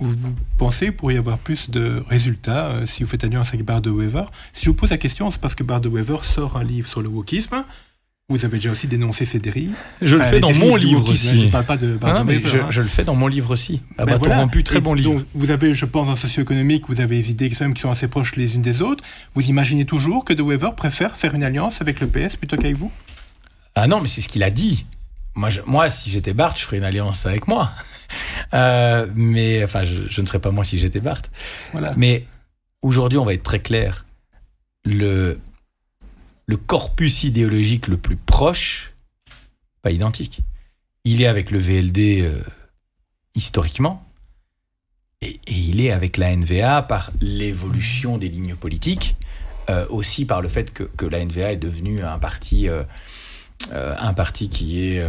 Vous, 0.01 0.15
pensez 0.59 0.87
qu'il 0.87 0.97
pourrait 0.97 1.15
y 1.15 1.19
avoir 1.19 1.39
plus 1.39 1.71
de 1.71 2.05
résultats 2.09 2.69
euh, 2.69 2.87
si 2.87 3.03
vous 3.03 3.11
faites 3.11 3.25
alliance 3.25 3.49
avec 3.49 3.65
Bard 3.65 3.81
de 3.81 3.91
Weaver? 3.91 4.25
Si 4.53 4.65
je 4.65 4.71
vous 4.71 4.77
pose 4.77 4.91
la 4.91 4.99
question, 4.99 5.29
c'est 5.31 5.41
parce 5.41 5.55
que 5.55 5.65
Bard 5.65 5.81
de 5.81 5.89
Weaver 5.89 6.19
sort 6.23 6.57
un 6.57 6.63
livre 6.63 6.87
sur 6.87 7.03
le 7.03 7.09
wokisme 7.09 7.65
vous 8.31 8.45
avez 8.45 8.59
déjà 8.59 8.71
aussi 8.71 8.89
dénoncé 8.89 9.25
ces 9.25 9.39
dérives. 9.39 9.75
Je 10.03 10.15
le 10.15 10.23
fais 10.23 10.39
dans 10.39 10.53
mon 10.53 10.77
livre 10.77 11.09
aussi. 11.09 11.45
Je 11.45 11.49
parle 11.49 11.65
pas 11.65 11.79
de. 11.79 11.99
Non, 11.99 12.25
mais 12.25 12.39
je, 12.45 12.59
je, 12.69 12.83
le 12.83 12.89
fais 12.89 13.03
dans 13.03 13.15
mon 13.15 13.27
livre 13.27 13.51
aussi. 13.51 13.81
Ah 13.97 14.05
ben 14.05 14.19
voilà. 14.19 14.41
rompu, 14.41 14.63
très 14.63 14.83
bon 14.83 14.93
livre. 14.93 15.15
Donc, 15.15 15.27
vous 15.33 15.51
avez, 15.51 15.73
je 15.73 15.87
pense, 15.87 16.07
en 16.09 16.15
socio-économique, 16.15 16.85
vous 16.89 17.01
avez 17.01 17.17
des 17.17 17.31
idées 17.31 17.49
qui 17.49 17.55
sont 17.55 17.91
assez 17.91 18.07
proches 18.07 18.37
les 18.37 18.55
unes 18.55 18.61
des 18.61 18.83
autres. 18.83 19.03
Vous 19.35 19.49
imaginez 19.49 19.87
toujours 19.87 20.27
que 20.27 20.35
De 20.35 20.43
Wever 20.43 20.73
préfère 20.77 21.17
faire 21.17 21.35
une 21.35 21.43
alliance 21.43 21.81
avec 21.81 22.01
le 22.01 22.07
PS 22.07 22.37
plutôt 22.37 22.59
qu'avec 22.59 22.77
vous? 22.77 22.93
Ah 23.75 23.87
non, 23.87 24.03
mais 24.03 24.09
c'est 24.09 24.21
ce 24.21 24.29
qu'il 24.29 24.43
a 24.43 24.51
dit. 24.51 24.85
Moi, 25.35 25.49
moi 25.65 25.89
si 25.89 26.11
j'étais 26.11 26.35
Barthes, 26.35 26.59
je 26.59 26.65
ferais 26.65 26.79
une 26.79 26.85
alliance 26.85 27.25
avec 27.27 27.49
moi. 27.49 27.73
Euh, 28.55 29.07
mais 29.15 29.63
enfin, 29.63 29.85
je, 29.85 30.09
je, 30.09 30.23
ne 30.23 30.27
serais 30.27 30.39
pas 30.39 30.51
moi 30.51 30.65
si 30.65 30.79
j'étais 30.79 31.01
Barthes. 31.01 31.31
Voilà. 31.73 31.93
Mais 31.99 32.25
aujourd'hui, 32.81 33.19
on 33.19 33.25
va 33.27 33.35
être 33.35 33.43
très 33.43 33.59
clair. 33.61 34.07
Le 34.87 35.39
le 36.49 36.57
corpus 36.57 37.25
idéologique 37.25 37.87
le 37.87 37.99
plus 37.99 38.17
proche, 38.17 38.95
pas 39.83 39.91
identique. 39.91 40.41
Il 41.05 41.23
est 41.23 41.27
avec 41.27 41.51
le 41.51 41.59
VLD 41.59 42.23
euh, 42.23 42.43
historiquement, 43.35 44.03
et, 45.21 45.39
il 45.47 45.81
est 45.83 45.93
avec 45.93 46.17
la 46.17 46.35
NVA 46.35 46.83
par 46.83 47.13
l'évolution 47.21 48.17
des 48.17 48.31
lignes 48.31 48.57
politiques, 48.57 49.15
euh, 49.69 49.87
aussi 49.91 50.25
par 50.25 50.41
le 50.41 50.49
fait 50.49 50.73
que, 50.73 51.07
la 51.07 51.23
NVA 51.23 51.53
est 51.53 51.59
devenue 51.59 52.03
un 52.03 52.19
parti, 52.19 52.67
euh, 52.69 52.83
un 53.71 54.15
parti 54.15 54.49
qui 54.49 54.89
est 54.89 55.07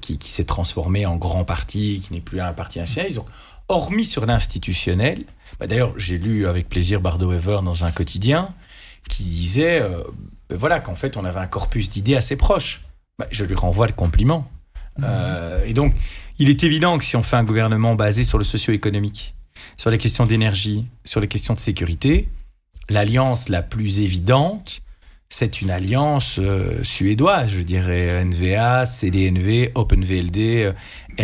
qui, 0.00 0.18
s'est 0.28 0.44
transformé 0.44 1.06
en 1.06 1.16
grand 1.16 1.44
parti, 1.44 2.00
qui 2.00 2.12
n'est 2.12 2.20
plus 2.20 2.40
un 2.40 2.52
parti 2.52 2.80
nationaliste. 2.80 3.18
Donc, 3.18 3.28
hormis 3.68 4.04
sur 4.04 4.26
l'institutionnel, 4.26 5.24
bah, 5.60 5.68
d'ailleurs, 5.68 5.96
j'ai 5.96 6.18
lu 6.18 6.48
avec 6.48 6.68
plaisir 6.68 7.00
Bardo 7.00 7.32
Ever 7.32 7.60
dans 7.62 7.84
un 7.84 7.92
quotidien 7.92 8.52
qui 9.08 9.22
disait 9.22 9.80
ben 10.48 10.56
voilà, 10.56 10.80
qu'en 10.80 10.94
fait, 10.94 11.16
on 11.16 11.24
avait 11.24 11.40
un 11.40 11.46
corpus 11.46 11.90
d'idées 11.90 12.16
assez 12.16 12.36
proche. 12.36 12.82
Ben, 13.18 13.26
je 13.30 13.44
lui 13.44 13.54
renvoie 13.54 13.86
le 13.86 13.92
compliment. 13.92 14.50
Mmh. 14.98 15.04
Euh, 15.06 15.64
et 15.64 15.74
donc, 15.74 15.94
il 16.38 16.48
est 16.48 16.62
évident 16.64 16.96
que 16.98 17.04
si 17.04 17.16
on 17.16 17.22
fait 17.22 17.36
un 17.36 17.44
gouvernement 17.44 17.94
basé 17.94 18.22
sur 18.22 18.38
le 18.38 18.44
socio-économique, 18.44 19.34
sur 19.76 19.90
les 19.90 19.98
questions 19.98 20.26
d'énergie, 20.26 20.86
sur 21.04 21.20
les 21.20 21.28
questions 21.28 21.54
de 21.54 21.58
sécurité, 21.58 22.28
l'alliance 22.88 23.48
la 23.48 23.62
plus 23.62 24.00
évidente, 24.00 24.82
c'est 25.28 25.60
une 25.60 25.70
alliance 25.70 26.38
euh, 26.38 26.82
suédoise, 26.82 27.50
je 27.50 27.60
dirais 27.60 28.24
NVA, 28.24 28.86
CDNV, 28.86 29.72
OpenVLD, 29.74 30.62
euh, 30.64 30.72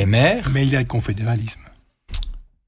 MR. 0.06 0.50
Mais 0.52 0.66
il 0.66 0.76
a 0.76 0.80
le 0.80 0.84
confédéralisme. 0.84 1.60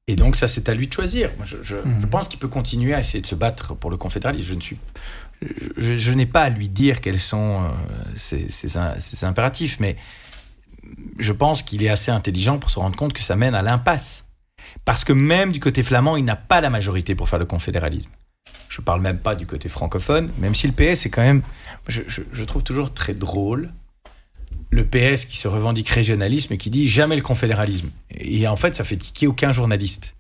Et 0.09 0.17
donc 0.17 0.37
ça, 0.37 0.47
c'est 0.49 0.69
à 0.69 0.75
lui 0.75 0.87
de 0.87 0.93
choisir. 0.93 1.31
Je, 1.45 1.57
je, 1.63 1.77
mmh. 1.77 1.99
je 2.01 2.07
pense 2.07 2.29
qu'il 2.29 2.39
peut 2.39 2.49
continuer 2.49 2.95
à 2.95 3.01
essayer 3.01 3.21
de 3.21 3.27
se 3.27 3.35
battre 3.35 3.75
pour 3.75 3.91
le 3.91 3.97
confédéralisme. 3.97 4.49
Je 4.49 4.55
ne 4.55 4.61
suis 4.61 4.79
je, 5.77 6.13
n'ai 6.13 6.27
pas 6.27 6.43
à 6.43 6.51
lui 6.51 6.69
dire 6.69 7.01
quels 7.01 7.19
sont 7.19 7.71
ses, 8.15 8.49
euh, 8.77 8.95
impératifs, 9.23 9.79
mais 9.81 9.97
je 11.19 11.33
pense 11.33 11.63
qu'il 11.63 11.83
est 11.83 11.89
assez 11.89 12.11
intelligent 12.11 12.59
pour 12.59 12.71
se 12.71 12.79
rendre 12.79 12.97
compte 12.97 13.13
que 13.13 13.21
ça 13.21 13.37
mène 13.37 13.55
à 13.55 13.63
l'impasse. 13.63 14.25
Parce 14.85 15.05
que 15.05 15.13
même 15.13 15.53
du 15.53 15.61
côté 15.61 15.83
flamand, 15.83 16.17
il 16.17 16.25
n'a 16.25 16.37
pas 16.37 16.61
la 16.61 16.71
majorité 16.71 17.15
pour 17.15 17.29
faire 17.29 17.39
le 17.39 17.47
confédéralisme. 17.47 18.11
Je 18.69 18.81
ne 18.81 18.85
parle 18.85 19.01
même 19.01 19.19
pas 19.19 19.35
du 19.35 19.47
côté 19.47 19.69
francophone, 19.69 20.31
même 20.39 20.55
si 20.55 20.67
le 20.67 20.73
PS 20.73 21.07
est 21.07 21.11
quand 21.11 21.23
même, 21.23 21.43
je, 21.89 22.45
trouve 22.45 22.63
toujours 22.63 22.93
très 22.93 23.15
drôle, 23.15 23.73
le 24.71 24.85
PS 24.85 25.25
qui 25.25 25.37
se 25.37 25.49
revendique 25.49 25.89
régionalisme 25.89 26.53
et 26.53 26.59
qui 26.59 26.71
dit 26.71 26.89
jamais 26.89 27.17
le 27.17 27.23
confédéralisme. 27.23 27.91
Et 28.11 28.47
en 28.49 28.57
fait, 28.57 28.75
ça 28.75 28.85
fait 28.85 28.97
tiquer 28.97 29.27
aucun 29.27 29.53
journaliste. 29.53 30.15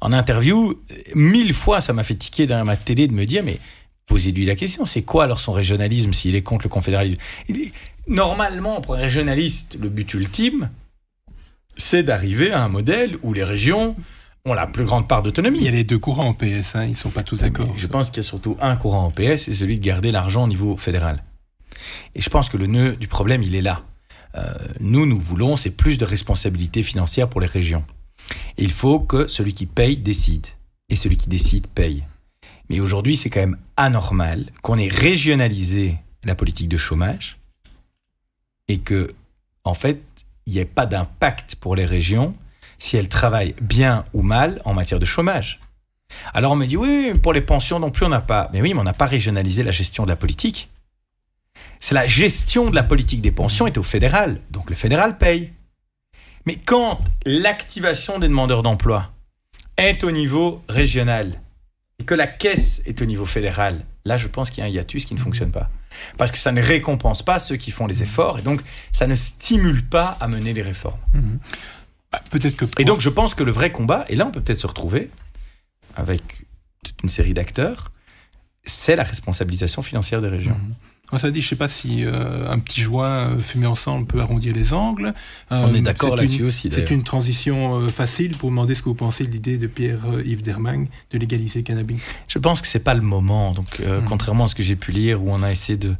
En 0.00 0.12
interview, 0.12 0.80
mille 1.14 1.52
fois, 1.52 1.80
ça 1.80 1.92
m'a 1.92 2.02
fait 2.02 2.14
tiquer 2.14 2.46
dans 2.46 2.64
ma 2.64 2.76
télé 2.76 3.08
de 3.08 3.12
me 3.12 3.26
dire, 3.26 3.42
mais 3.44 3.58
Posez-lui 4.08 4.46
la 4.46 4.56
question, 4.56 4.84
c'est 4.84 5.02
quoi 5.02 5.24
alors 5.24 5.38
son 5.38 5.52
régionalisme 5.52 6.12
s'il 6.12 6.34
est 6.34 6.42
contre 6.42 6.64
le 6.64 6.70
confédéralisme? 6.70 7.20
Normalement, 8.06 8.80
pour 8.80 8.94
un 8.94 8.98
régionaliste, 8.98 9.76
le 9.78 9.90
but 9.90 10.14
ultime, 10.14 10.70
c'est 11.76 12.02
d'arriver 12.02 12.50
à 12.50 12.62
un 12.64 12.68
modèle 12.68 13.18
où 13.22 13.34
les 13.34 13.44
régions 13.44 13.94
ont 14.46 14.54
la 14.54 14.66
plus 14.66 14.84
grande 14.84 15.06
part 15.06 15.22
d'autonomie. 15.22 15.58
Il 15.58 15.64
y 15.64 15.68
a 15.68 15.72
les 15.72 15.84
deux 15.84 15.98
courants 15.98 16.28
en 16.28 16.34
PS, 16.34 16.74
hein, 16.74 16.84
ils 16.84 16.90
ne 16.90 16.94
sont 16.94 17.10
pas 17.10 17.22
tous 17.22 17.42
d'accord. 17.42 17.72
Je 17.76 17.86
pense 17.86 18.08
qu'il 18.08 18.18
y 18.18 18.20
a 18.20 18.22
surtout 18.22 18.56
un 18.60 18.76
courant 18.76 19.04
en 19.04 19.10
PS, 19.10 19.42
c'est 19.42 19.52
celui 19.52 19.78
de 19.78 19.84
garder 19.84 20.10
l'argent 20.10 20.44
au 20.44 20.48
niveau 20.48 20.76
fédéral. 20.76 21.22
Et 22.14 22.22
je 22.22 22.30
pense 22.30 22.48
que 22.48 22.56
le 22.56 22.66
nœud 22.66 22.96
du 22.96 23.08
problème, 23.08 23.42
il 23.42 23.54
est 23.54 23.62
là. 23.62 23.82
Euh, 24.36 24.54
nous, 24.80 25.06
nous 25.06 25.18
voulons, 25.18 25.56
c'est 25.56 25.70
plus 25.70 25.98
de 25.98 26.04
responsabilité 26.04 26.82
financière 26.82 27.28
pour 27.28 27.40
les 27.40 27.46
régions. 27.46 27.84
Et 28.56 28.64
il 28.64 28.72
faut 28.72 29.00
que 29.00 29.26
celui 29.26 29.54
qui 29.54 29.66
paye 29.66 29.96
décide. 29.96 30.46
Et 30.88 30.96
celui 30.96 31.16
qui 31.16 31.28
décide 31.28 31.66
paye. 31.66 32.04
Mais 32.68 32.80
aujourd'hui, 32.80 33.16
c'est 33.16 33.30
quand 33.30 33.40
même 33.40 33.58
anormal 33.76 34.46
qu'on 34.62 34.78
ait 34.78 34.88
régionalisé 34.88 35.98
la 36.24 36.34
politique 36.34 36.68
de 36.68 36.76
chômage 36.76 37.38
et 38.68 38.78
que, 38.78 39.14
en 39.64 39.74
fait, 39.74 40.02
il 40.46 40.54
n'y 40.54 40.58
ait 40.58 40.64
pas 40.64 40.86
d'impact 40.86 41.56
pour 41.56 41.76
les 41.76 41.86
régions 41.86 42.34
si 42.78 42.96
elles 42.96 43.08
travaillent 43.08 43.54
bien 43.60 44.04
ou 44.12 44.22
mal 44.22 44.60
en 44.64 44.74
matière 44.74 45.00
de 45.00 45.04
chômage. 45.04 45.60
Alors 46.32 46.52
on 46.52 46.56
me 46.56 46.66
dit 46.66 46.76
oui, 46.76 47.12
pour 47.22 47.32
les 47.32 47.42
pensions 47.42 47.78
non 47.78 47.90
plus 47.90 48.06
on 48.06 48.08
n'a 48.08 48.20
pas. 48.20 48.48
Mais 48.52 48.62
oui, 48.62 48.72
mais 48.72 48.80
on 48.80 48.84
n'a 48.84 48.94
pas 48.94 49.06
régionalisé 49.06 49.62
la 49.62 49.72
gestion 49.72 50.04
de 50.04 50.08
la 50.08 50.16
politique. 50.16 50.70
C'est 51.80 51.94
la 51.94 52.06
gestion 52.06 52.70
de 52.70 52.74
la 52.74 52.82
politique 52.82 53.20
des 53.20 53.32
pensions 53.32 53.66
est 53.66 53.78
au 53.78 53.82
fédéral, 53.82 54.40
donc 54.50 54.70
le 54.70 54.76
fédéral 54.76 55.18
paye. 55.18 55.52
Mais 56.46 56.56
quand 56.56 57.00
l'activation 57.24 58.18
des 58.18 58.28
demandeurs 58.28 58.62
d'emploi 58.62 59.12
est 59.76 60.02
au 60.02 60.10
niveau 60.10 60.62
régional, 60.68 61.40
et 61.98 62.04
que 62.04 62.14
la 62.14 62.26
caisse 62.26 62.82
est 62.86 63.02
au 63.02 63.04
niveau 63.04 63.26
fédéral, 63.26 63.84
là, 64.04 64.16
je 64.16 64.28
pense 64.28 64.50
qu'il 64.50 64.62
y 64.62 64.66
a 64.66 64.70
un 64.70 64.72
hiatus 64.72 65.04
qui 65.04 65.14
ne 65.14 65.18
fonctionne 65.18 65.50
pas. 65.50 65.70
Parce 66.16 66.30
que 66.30 66.38
ça 66.38 66.52
ne 66.52 66.62
récompense 66.62 67.22
pas 67.22 67.38
ceux 67.38 67.56
qui 67.56 67.70
font 67.70 67.86
les 67.86 68.02
efforts, 68.02 68.38
et 68.38 68.42
donc 68.42 68.60
ça 68.92 69.06
ne 69.06 69.14
stimule 69.14 69.84
pas 69.84 70.16
à 70.20 70.28
mener 70.28 70.52
les 70.52 70.62
réformes. 70.62 71.00
Mhm. 71.14 71.38
Bah, 72.12 72.22
peut-être 72.30 72.56
que. 72.56 72.64
Et 72.80 72.84
donc, 72.84 73.00
je 73.00 73.08
pense 73.08 73.34
que 73.34 73.42
le 73.42 73.52
vrai 73.52 73.70
combat, 73.70 74.04
et 74.08 74.16
là, 74.16 74.26
on 74.26 74.30
peut 74.30 74.40
peut-être 74.40 74.58
se 74.58 74.66
retrouver 74.66 75.10
avec 75.96 76.44
toute 76.84 77.02
une 77.02 77.08
série 77.08 77.34
d'acteurs, 77.34 77.90
c'est 78.64 78.96
la 78.96 79.02
responsabilisation 79.02 79.82
financière 79.82 80.22
des 80.22 80.28
régions. 80.28 80.56
Mhm. 80.56 80.74
Ça 81.16 81.30
dit, 81.30 81.40
je 81.40 81.48
sais 81.48 81.56
pas 81.56 81.68
si 81.68 82.04
euh, 82.04 82.50
un 82.50 82.58
petit 82.58 82.82
joint 82.82 83.30
euh, 83.30 83.38
fumé 83.38 83.66
ensemble 83.66 84.06
peut 84.06 84.20
arrondir 84.20 84.52
les 84.52 84.74
angles. 84.74 85.14
On 85.50 85.72
est 85.72 85.78
euh, 85.78 85.80
d'accord 85.80 86.16
là-dessus 86.16 86.44
aussi. 86.44 86.68
C'est 86.70 86.90
une 86.90 87.02
transition 87.02 87.88
facile 87.88 88.36
pour 88.36 88.50
demander 88.50 88.74
ce 88.74 88.82
que 88.82 88.90
vous 88.90 88.94
pensez 88.94 89.24
de 89.24 89.30
l'idée 89.30 89.56
de 89.56 89.66
Pierre-Yves 89.66 90.42
Dermagne 90.42 90.86
de 91.10 91.18
légaliser 91.18 91.60
le 91.60 91.64
cannabis. 91.64 92.02
Je 92.28 92.38
pense 92.38 92.60
que 92.60 92.66
c'est 92.66 92.84
pas 92.84 92.92
le 92.92 93.00
moment. 93.00 93.52
Donc, 93.52 93.78
mhm. 93.78 94.04
contrairement 94.06 94.44
à 94.44 94.48
ce 94.48 94.54
que 94.54 94.62
j'ai 94.62 94.76
pu 94.76 94.92
lire, 94.92 95.22
où 95.22 95.30
on 95.30 95.42
a 95.42 95.50
essayé 95.50 95.78
de 95.78 95.94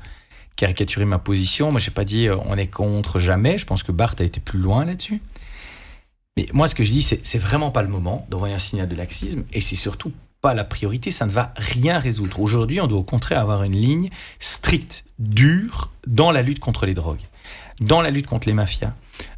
caricaturer 0.57 1.07
ma 1.07 1.19
position, 1.19 1.71
moi 1.71 1.81
j'ai 1.81 1.93
pas 1.93 2.05
dit 2.05 2.29
on 2.45 2.57
est 2.57 2.67
contre 2.67 3.19
jamais. 3.19 3.57
Je 3.57 3.65
pense 3.65 3.83
que 3.83 3.93
Barthes 3.93 4.21
a 4.21 4.25
été 4.25 4.41
plus 4.41 4.59
loin 4.59 4.85
là-dessus. 4.85 5.23
Mais 6.37 6.47
moi, 6.53 6.69
ce 6.69 6.75
que 6.75 6.85
je 6.85 6.93
dis, 6.93 7.03
c'est 7.03 7.25
c'est 7.25 7.39
vraiment 7.39 7.71
pas 7.71 7.83
le 7.83 7.89
moment 7.89 8.27
d'envoyer 8.29 8.55
un 8.55 8.59
signal 8.59 8.89
de 8.89 8.95
laxisme 8.95 9.45
et 9.55 9.63
c'est 9.63 9.77
surtout 9.77 10.13
pas 10.41 10.55
la 10.55 10.65
priorité. 10.65 11.11
Ça 11.11 11.27
ne 11.27 11.31
va 11.31 11.53
rien 11.57 11.99
résoudre. 11.99 12.41
Aujourd'hui, 12.41 12.81
on 12.81 12.87
doit 12.87 12.99
au 12.99 13.05
contraire 13.05 13.41
avoir 13.41 13.63
une 13.63 13.73
ligne 13.73 14.11
stricte, 14.39 15.05
dure 15.19 15.91
dans 16.07 16.31
la 16.31 16.43
lutte 16.43 16.61
contre 16.61 16.87
les 16.87 16.95
drogues, 16.95 17.21
dans 17.81 18.01
la 18.01 18.11
lutte 18.11 18.27
contre 18.27 18.49
les 18.49 18.55
mafias, 18.55 18.93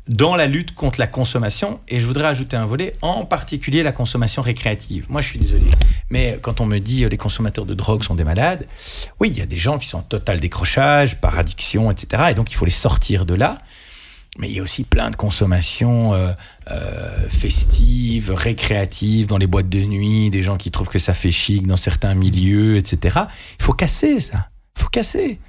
dans 0.08 0.36
la 0.36 0.46
lutte 0.46 0.74
contre 0.74 1.00
la 1.00 1.06
consommation. 1.06 1.80
Et 1.88 2.00
je 2.00 2.06
voudrais 2.06 2.26
ajouter 2.26 2.56
un 2.56 2.66
volet, 2.66 2.96
en 3.02 3.24
particulier 3.24 3.82
la 3.82 3.92
consommation 3.92 4.42
récréative. 4.42 5.06
Moi, 5.08 5.20
je 5.20 5.28
suis 5.28 5.38
désolé, 5.38 5.66
mais 6.10 6.38
quand 6.42 6.60
on 6.60 6.66
me 6.66 6.78
dit 6.78 7.04
euh, 7.04 7.08
les 7.08 7.16
consommateurs 7.16 7.66
de 7.66 7.74
drogue 7.74 8.02
sont 8.02 8.14
des 8.14 8.24
malades, 8.24 8.66
oui, 9.20 9.30
il 9.30 9.38
y 9.38 9.42
a 9.42 9.46
des 9.46 9.56
gens 9.56 9.78
qui 9.78 9.88
sont 9.88 9.98
en 9.98 10.02
total 10.02 10.40
décrochage, 10.40 11.20
par 11.20 11.38
addiction, 11.38 11.90
etc. 11.90 12.24
Et 12.30 12.34
donc, 12.34 12.50
il 12.50 12.54
faut 12.54 12.64
les 12.66 12.70
sortir 12.70 13.24
de 13.24 13.34
là. 13.34 13.58
Mais 14.38 14.48
il 14.48 14.56
y 14.56 14.60
a 14.60 14.62
aussi 14.62 14.84
plein 14.84 15.10
de 15.10 15.16
consommations 15.16 16.14
euh, 16.14 16.32
euh, 16.70 17.28
festives, 17.28 18.30
récréatives, 18.32 19.26
dans 19.26 19.38
les 19.38 19.46
boîtes 19.46 19.68
de 19.68 19.80
nuit, 19.80 20.30
des 20.30 20.42
gens 20.42 20.56
qui 20.56 20.70
trouvent 20.70 20.88
que 20.88 21.00
ça 21.00 21.14
fait 21.14 21.32
chic 21.32 21.66
dans 21.66 21.76
certains 21.76 22.14
milieux, 22.14 22.76
etc. 22.76 23.20
Il 23.58 23.64
faut 23.64 23.72
casser 23.72 24.20
ça. 24.20 24.48
Il 24.76 24.82
faut 24.82 24.88
casser. 24.88 25.40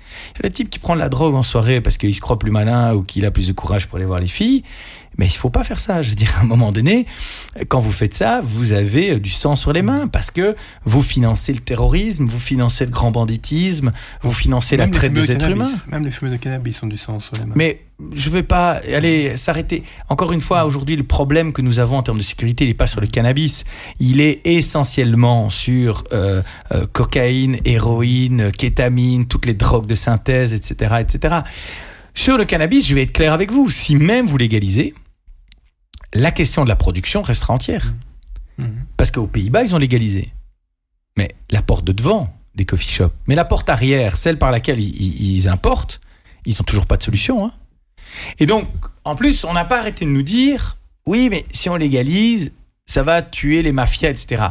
Le 0.43 0.49
type 0.49 0.69
qui 0.69 0.79
prend 0.79 0.95
de 0.95 0.99
la 0.99 1.09
drogue 1.09 1.35
en 1.35 1.43
soirée 1.43 1.79
parce 1.79 1.97
qu'il 1.97 2.13
se 2.13 2.19
croit 2.19 2.39
plus 2.39 2.51
malin 2.51 2.93
ou 2.95 3.03
qu'il 3.03 3.25
a 3.25 3.31
plus 3.31 3.47
de 3.47 3.53
courage 3.53 3.87
pour 3.87 3.97
aller 3.97 4.05
voir 4.05 4.19
les 4.19 4.27
filles, 4.27 4.63
mais 5.17 5.25
il 5.25 5.31
faut 5.31 5.49
pas 5.49 5.63
faire 5.63 5.79
ça. 5.79 6.01
Je 6.01 6.09
veux 6.09 6.15
dire, 6.15 6.33
à 6.37 6.41
un 6.41 6.45
moment 6.45 6.71
donné, 6.71 7.05
quand 7.67 7.79
vous 7.79 7.91
faites 7.91 8.13
ça, 8.13 8.41
vous 8.43 8.73
avez 8.73 9.11
euh, 9.11 9.19
du 9.19 9.29
sang 9.29 9.55
sur 9.55 9.73
les 9.73 9.81
mains 9.81 10.07
parce 10.07 10.31
que 10.31 10.55
vous 10.83 11.01
financez 11.01 11.53
le 11.53 11.59
terrorisme, 11.59 12.27
vous 12.27 12.39
financez 12.39 12.85
le 12.85 12.91
grand 12.91 13.11
banditisme, 13.11 13.91
vous 14.21 14.33
financez 14.33 14.77
la 14.77 14.85
Même 14.85 14.93
traite 14.93 15.13
des 15.13 15.21
de 15.21 15.31
êtres 15.31 15.47
cannabis, 15.47 15.57
humains. 15.57 15.81
Même 15.91 16.05
les 16.05 16.11
fumeurs 16.11 16.33
de 16.33 16.37
cannabis 16.37 16.81
ont 16.83 16.87
du 16.87 16.97
sang 16.97 17.19
sur 17.19 17.35
les 17.35 17.45
mains. 17.45 17.53
Mais 17.55 17.81
je 18.13 18.29
vais 18.29 18.43
pas 18.43 18.81
aller 18.93 19.37
s'arrêter. 19.37 19.83
Encore 20.09 20.31
une 20.31 20.41
fois, 20.41 20.65
aujourd'hui, 20.65 20.95
le 20.95 21.03
problème 21.03 21.53
que 21.53 21.61
nous 21.61 21.79
avons 21.79 21.97
en 21.97 22.03
termes 22.03 22.17
de 22.17 22.23
sécurité, 22.23 22.63
il 22.63 22.67
n'est 22.67 22.73
pas 22.73 22.87
sur 22.87 23.01
le 23.01 23.07
cannabis. 23.07 23.63
Il 23.99 24.21
est 24.21 24.41
essentiellement 24.45 25.49
sur 25.49 26.03
euh, 26.13 26.41
euh, 26.73 26.85
cocaïne, 26.91 27.57
héroïne, 27.65 28.51
kétamine, 28.51 29.27
toutes 29.27 29.45
les 29.45 29.53
drogues 29.53 29.87
de 29.87 29.95
synthèse, 29.95 30.53
etc., 30.53 30.95
etc. 30.99 31.35
Sur 32.13 32.37
le 32.37 32.45
cannabis, 32.45 32.87
je 32.87 32.95
vais 32.95 33.03
être 33.03 33.13
clair 33.13 33.33
avec 33.33 33.51
vous. 33.51 33.69
Si 33.69 33.95
même 33.95 34.25
vous 34.25 34.37
légalisez, 34.37 34.93
la 36.13 36.31
question 36.31 36.63
de 36.63 36.69
la 36.69 36.75
production 36.75 37.21
restera 37.21 37.53
entière. 37.53 37.93
Mhm. 38.57 38.85
Parce 38.97 39.11
qu'aux 39.11 39.27
Pays-Bas, 39.27 39.63
ils 39.63 39.75
ont 39.75 39.79
légalisé. 39.79 40.31
Mais 41.17 41.35
la 41.49 41.61
porte 41.61 41.85
de 41.85 41.91
devant 41.91 42.33
des 42.55 42.65
coffee 42.65 42.89
shops, 42.91 43.13
mais 43.27 43.35
la 43.35 43.45
porte 43.45 43.69
arrière, 43.69 44.17
celle 44.17 44.37
par 44.37 44.51
laquelle 44.51 44.79
ils, 44.79 45.47
importent, 45.47 46.01
ils 46.45 46.53
n'ont 46.53 46.63
toujours 46.65 46.85
pas 46.85 46.97
de 46.97 47.03
solution. 47.03 47.45
hein. 47.45 47.53
Et 48.39 48.45
donc, 48.45 48.67
en 49.05 49.15
plus, 49.15 49.43
on 49.45 49.53
n'a 49.53 49.63
pas 49.65 49.79
arrêté 49.79 50.05
de 50.05 50.09
nous 50.09 50.21
dire, 50.23 50.77
oui, 51.05 51.29
mais 51.29 51.45
si 51.51 51.69
on 51.69 51.75
légalise, 51.77 52.51
ça 52.85 53.03
va 53.03 53.21
tuer 53.21 53.61
les 53.61 53.71
mafias, 53.71 54.09
etc. 54.09 54.43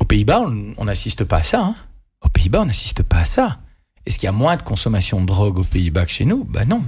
Aux 0.00 0.04
Pays-Bas, 0.04 0.40
on 0.46 0.74
on 0.76 0.84
n'assiste 0.84 1.24
pas 1.24 1.38
à 1.38 1.42
ça. 1.42 1.60
hein. 1.62 1.74
Aux 2.22 2.28
Pays-Bas, 2.28 2.60
on 2.62 2.66
n'assiste 2.66 3.02
pas 3.02 3.18
à 3.20 3.24
ça. 3.24 3.58
Est-ce 4.04 4.18
qu'il 4.18 4.26
y 4.26 4.28
a 4.28 4.32
moins 4.32 4.56
de 4.56 4.62
consommation 4.62 5.20
de 5.20 5.26
drogue 5.26 5.58
aux 5.58 5.64
Pays-Bas 5.64 6.04
que 6.06 6.12
chez 6.12 6.24
nous? 6.24 6.44
Ben 6.44 6.66
non. 6.68 6.82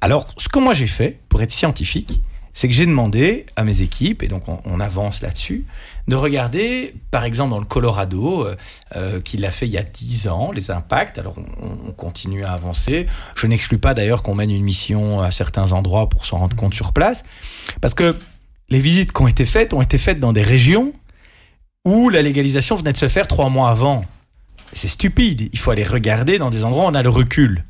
Alors, 0.00 0.26
ce 0.38 0.48
que 0.48 0.58
moi 0.58 0.74
j'ai 0.74 0.86
fait, 0.86 1.20
pour 1.28 1.42
être 1.42 1.52
scientifique, 1.52 2.20
c'est 2.56 2.68
que 2.68 2.74
j'ai 2.74 2.86
demandé 2.86 3.44
à 3.54 3.64
mes 3.64 3.82
équipes, 3.82 4.22
et 4.22 4.28
donc 4.28 4.44
on, 4.48 4.80
avance 4.80 5.20
là-dessus, 5.20 5.66
de 6.08 6.16
regarder, 6.16 6.94
par 7.10 7.24
exemple, 7.24 7.50
dans 7.50 7.58
le 7.58 7.66
Colorado, 7.66 8.46
euh, 8.46 8.56
euh, 8.96 9.20
qui 9.20 9.36
l'a 9.36 9.50
fait 9.50 9.66
il 9.66 9.72
y 9.72 9.76
a 9.76 9.82
10 9.82 10.28
ans, 10.28 10.52
les 10.52 10.70
impacts. 10.70 11.18
Alors, 11.18 11.36
on, 11.36 11.88
on 11.88 11.92
continue 11.92 12.44
à 12.44 12.52
avancer. 12.52 13.08
Je 13.34 13.46
n'exclus 13.46 13.76
pas 13.76 13.92
d'ailleurs 13.92 14.22
qu'on 14.22 14.34
mène 14.34 14.50
une 14.50 14.62
mission 14.62 15.20
à 15.20 15.30
certains 15.30 15.72
endroits 15.72 16.08
pour 16.08 16.24
s'en 16.24 16.38
rendre 16.38 16.56
compte 16.56 16.72
sur 16.72 16.94
place. 16.94 17.24
Parce 17.82 17.92
que 17.92 18.16
les 18.70 18.80
visites 18.80 19.12
qui 19.12 19.20
ont 19.20 19.28
été 19.28 19.44
faites 19.44 19.74
ont 19.74 19.82
été 19.82 19.98
faites 19.98 20.18
dans 20.18 20.32
des 20.32 20.42
régions 20.42 20.94
où 21.84 22.08
la 22.08 22.22
légalisation 22.22 22.74
venait 22.76 22.94
de 22.94 22.96
se 22.96 23.08
faire 23.08 23.28
trois 23.28 23.50
mois 23.50 23.68
avant. 23.68 24.06
C'est 24.72 24.88
stupide. 24.88 25.50
Il 25.52 25.58
faut 25.58 25.72
aller 25.72 25.84
regarder 25.84 26.38
dans 26.38 26.48
des 26.48 26.64
endroits 26.64 26.86
où 26.86 26.88
on 26.88 26.94
a 26.94 27.02
le 27.02 27.10
recul. 27.10 27.64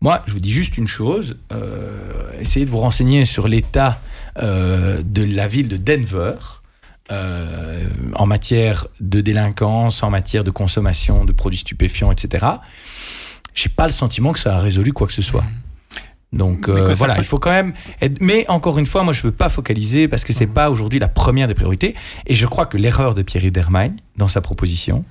Moi, 0.00 0.22
je 0.26 0.32
vous 0.32 0.40
dis 0.40 0.52
juste 0.52 0.78
une 0.78 0.86
chose. 0.86 1.38
euh, 1.52 2.30
essayez 2.38 2.64
de 2.64 2.70
vous 2.70 2.78
renseigner 2.78 3.24
sur 3.24 3.48
l'état 3.48 4.00
euh, 4.40 5.02
de 5.04 5.24
la 5.24 5.48
ville 5.48 5.68
de 5.68 5.76
Denver 5.76 6.34
euh, 7.10 7.88
en 8.14 8.26
matière 8.26 8.86
de 9.00 9.20
délinquance, 9.20 10.02
en 10.02 10.10
matière 10.10 10.44
de 10.44 10.50
consommation 10.50 11.24
de 11.24 11.32
produits 11.32 11.58
stupéfiants, 11.58 12.12
etc. 12.12 12.46
J'ai 13.54 13.70
pas 13.70 13.86
le 13.86 13.92
sentiment 13.92 14.32
que 14.32 14.38
ça 14.38 14.54
a 14.54 14.58
résolu 14.58 14.92
quoi 14.92 15.06
que 15.06 15.12
ce 15.12 15.22
soit. 15.22 15.44
Donc 16.32 16.68
euh, 16.68 16.94
voilà, 16.94 17.16
il 17.18 17.24
faut 17.24 17.38
quand 17.38 17.50
même. 17.50 17.72
Être... 18.02 18.20
Mais 18.20 18.44
encore 18.48 18.78
une 18.78 18.86
fois, 18.86 19.02
moi, 19.02 19.12
je 19.12 19.22
veux 19.22 19.32
pas 19.32 19.48
focaliser 19.48 20.06
parce 20.06 20.24
que 20.24 20.32
c'est 20.32 20.46
pas 20.46 20.70
aujourd'hui 20.70 20.98
la 20.98 21.08
première 21.08 21.48
des 21.48 21.54
priorités. 21.54 21.94
Et 22.26 22.34
je 22.34 22.46
crois 22.46 22.66
que 22.66 22.76
l'erreur 22.76 23.14
de 23.14 23.22
Pierre 23.22 23.50
Dermagne 23.50 23.96
dans 24.16 24.28
sa 24.28 24.40
proposition, 24.40 25.04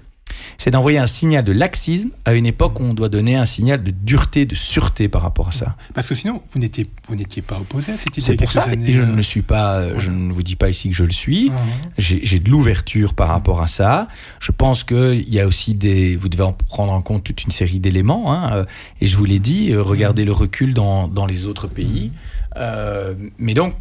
c'est 0.58 0.72
d'envoyer 0.72 0.98
un 0.98 1.08
signal 1.08 1.44
de 1.44 1.52
laxisme 1.52 2.10
à 2.26 2.34
une 2.34 2.46
époque 2.46 2.80
où 2.80 2.84
on 2.84 2.94
doit 2.94 3.10
donner 3.10 3.36
un 3.36 3.46
signal 3.46 3.84
de 3.84 3.92
dureté, 3.92 4.46
de 4.46 4.56
sûreté 4.56 5.08
par 5.10 5.22
rapport 5.22 5.50
à 5.50 5.52
ça. 5.52 5.76
Parce 5.94 6.08
que 6.08 6.16
sinon, 6.16 6.42
vous 6.52 6.60
n'étiez, 6.60 6.86
vous 7.08 7.16
n'étiez 7.16 7.42
pas 7.42 7.60
opposé 7.60 7.92
à 7.92 7.98
cette 7.98 8.16
idée 8.18 8.22
C'est 8.26 8.36
pour 8.38 8.52
ça. 8.52 8.64
années, 8.64 8.90
Et 8.90 8.94
je 8.94 9.02
euh, 9.02 9.06
ne 9.06 9.16
le 9.16 9.22
suis 9.22 9.42
pas. 9.42 9.76
euh, 9.80 10.00
Je 10.00 10.12
ne 10.12 10.32
vous 10.32 10.44
dis 10.44 10.56
pas 10.56 10.70
ici 10.70 10.90
que 10.90 10.96
je 10.96 11.04
le 11.04 11.12
suis. 11.12 11.50
Mhm. 11.52 11.58
J'ai 11.98 12.40
de 12.40 12.50
l'ouverture 12.50 13.14
par 13.14 13.28
rapport 13.30 13.62
à 13.62 13.68
ça. 13.68 14.08
Je 14.40 14.52
pense 14.52 14.84
qu'il 14.84 15.30
y 15.30 15.40
a 15.40 15.48
aussi 15.48 15.74
des. 15.76 16.16
Vous 16.16 16.30
devez 16.30 16.44
en 16.44 16.54
prendre 16.54 16.92
en 16.94 17.02
compte 17.02 17.24
toute 17.24 17.44
une 17.44 17.52
série 17.52 17.80
d'éléments. 17.80 18.34
Hein, 18.34 18.52
euh, 18.54 18.66
et 19.02 19.08
je 19.08 19.16
vous 19.18 19.26
l'ai 19.26 19.40
dit, 19.40 19.76
regardez 19.76 20.26
le 20.26 20.32
recul 20.32 20.74
dans, 20.74 21.08
dans 21.08 21.26
les 21.26 21.46
autres 21.46 21.68
pays. 21.68 22.12
Euh, 22.58 23.14
mais 23.38 23.54
donc, 23.54 23.76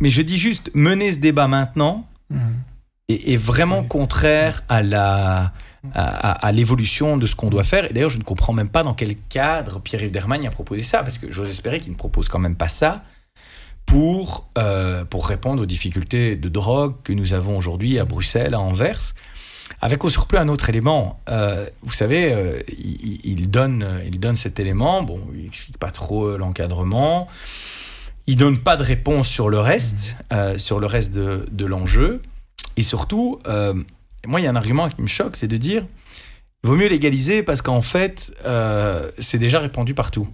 mais 0.00 0.10
je 0.10 0.22
dis 0.22 0.36
juste, 0.38 0.70
mener 0.74 1.12
ce 1.12 1.18
débat 1.18 1.46
maintenant 1.48 2.06
Mhm. 2.30 2.38
est, 3.08 3.32
est 3.32 3.36
vraiment 3.36 3.82
contraire 3.82 4.62
à 4.68 4.82
la 4.82 5.52
à, 5.94 6.52
l'évolution 6.52 7.16
de 7.16 7.26
ce 7.26 7.34
qu'on 7.34 7.50
doit 7.50 7.64
faire. 7.64 7.90
Et 7.90 7.92
d'ailleurs, 7.92 8.10
je 8.10 8.18
ne 8.18 8.22
comprends 8.22 8.52
même 8.52 8.68
pas 8.68 8.82
dans 8.82 8.94
quel 8.94 9.16
cadre 9.16 9.80
Pierre-Yves 9.80 10.10
Dermagne 10.10 10.46
a 10.46 10.50
proposé 10.50 10.82
ça, 10.82 11.02
parce 11.02 11.18
que 11.18 11.30
j'ose 11.30 11.50
espérer 11.50 11.80
qu'il 11.80 11.92
ne 11.92 11.96
propose 11.96 12.28
quand 12.28 12.38
même 12.38 12.56
pas 12.56 12.68
ça 12.68 13.02
pour, 13.86 14.48
euh, 14.58 15.04
pour 15.04 15.26
répondre 15.26 15.62
aux 15.62 15.66
difficultés 15.66 16.36
de 16.36 16.48
drogue 16.48 16.94
que 17.02 17.12
nous 17.12 17.32
avons 17.32 17.56
aujourd'hui 17.56 17.98
à 17.98 18.04
Bruxelles, 18.04 18.54
à 18.54 18.60
Anvers. 18.60 19.14
Avec 19.80 20.04
au 20.04 20.10
surplus 20.10 20.38
un 20.38 20.48
autre 20.48 20.68
élément. 20.68 21.20
Euh, 21.30 21.66
vous 21.82 21.92
savez, 21.92 22.32
euh, 22.32 22.60
il, 22.68 23.50
donne, 23.50 24.02
il 24.04 24.20
donne 24.20 24.36
cet 24.36 24.60
élément. 24.60 25.02
Bon, 25.02 25.20
il 25.34 25.46
explique 25.46 25.78
pas 25.78 25.90
trop 25.90 26.36
l'encadrement. 26.36 27.28
Il 28.26 28.36
donne 28.36 28.58
pas 28.58 28.76
de 28.76 28.82
réponse 28.82 29.26
sur 29.26 29.48
le 29.48 29.58
reste, 29.58 30.16
sur 30.58 30.78
le 30.80 30.86
reste 30.86 31.14
de, 31.14 31.64
l'enjeu. 31.64 32.20
Et 32.76 32.82
surtout, 32.82 33.38
moi, 34.30 34.40
il 34.40 34.44
y 34.44 34.46
a 34.46 34.50
un 34.50 34.56
argument 34.56 34.88
qui 34.88 35.02
me 35.02 35.08
choque, 35.08 35.36
c'est 35.36 35.48
de 35.48 35.56
dire, 35.56 35.84
il 36.62 36.68
vaut 36.68 36.76
mieux 36.76 36.88
légaliser 36.88 37.42
parce 37.42 37.62
qu'en 37.62 37.80
fait, 37.80 38.32
euh, 38.46 39.10
c'est 39.18 39.38
déjà 39.38 39.58
répandu 39.58 39.92
partout. 39.92 40.28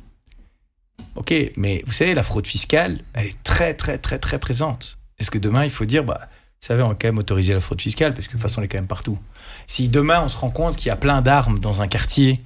Ok, 1.15 1.33
mais 1.57 1.83
vous 1.87 1.93
savez, 1.93 2.13
la 2.15 2.23
fraude 2.23 2.47
fiscale, 2.47 3.01
elle 3.15 3.27
est 3.27 3.43
très, 3.43 3.73
très, 3.75 3.97
très, 3.97 4.19
très 4.19 4.39
présente. 4.39 4.99
Est-ce 5.19 5.31
que 5.31 5.39
demain, 5.39 5.65
il 5.65 5.71
faut 5.71 5.87
dire, 5.87 6.05
bah, 6.05 6.19
vous 6.21 6.67
savez, 6.67 6.83
on 6.83 6.89
va 6.89 6.95
quand 6.95 7.09
même 7.09 7.19
autoriser 7.19 7.55
la 7.55 7.61
fraude 7.61 7.81
fiscale 7.81 8.13
parce 8.13 8.27
que 8.27 8.33
de 8.33 8.37
toute 8.37 8.43
façon, 8.43 8.61
elle 8.61 8.67
est 8.67 8.69
quand 8.69 8.79
même 8.79 8.87
partout. 8.87 9.19
Si 9.67 9.89
demain, 9.89 10.23
on 10.23 10.29
se 10.29 10.37
rend 10.37 10.51
compte 10.51 10.77
qu'il 10.77 10.89
y 10.89 10.93
a 10.93 10.97
plein 10.97 11.23
d'armes 11.23 11.59
dans 11.59 11.81
un 11.81 11.89
quartier, 11.89 12.41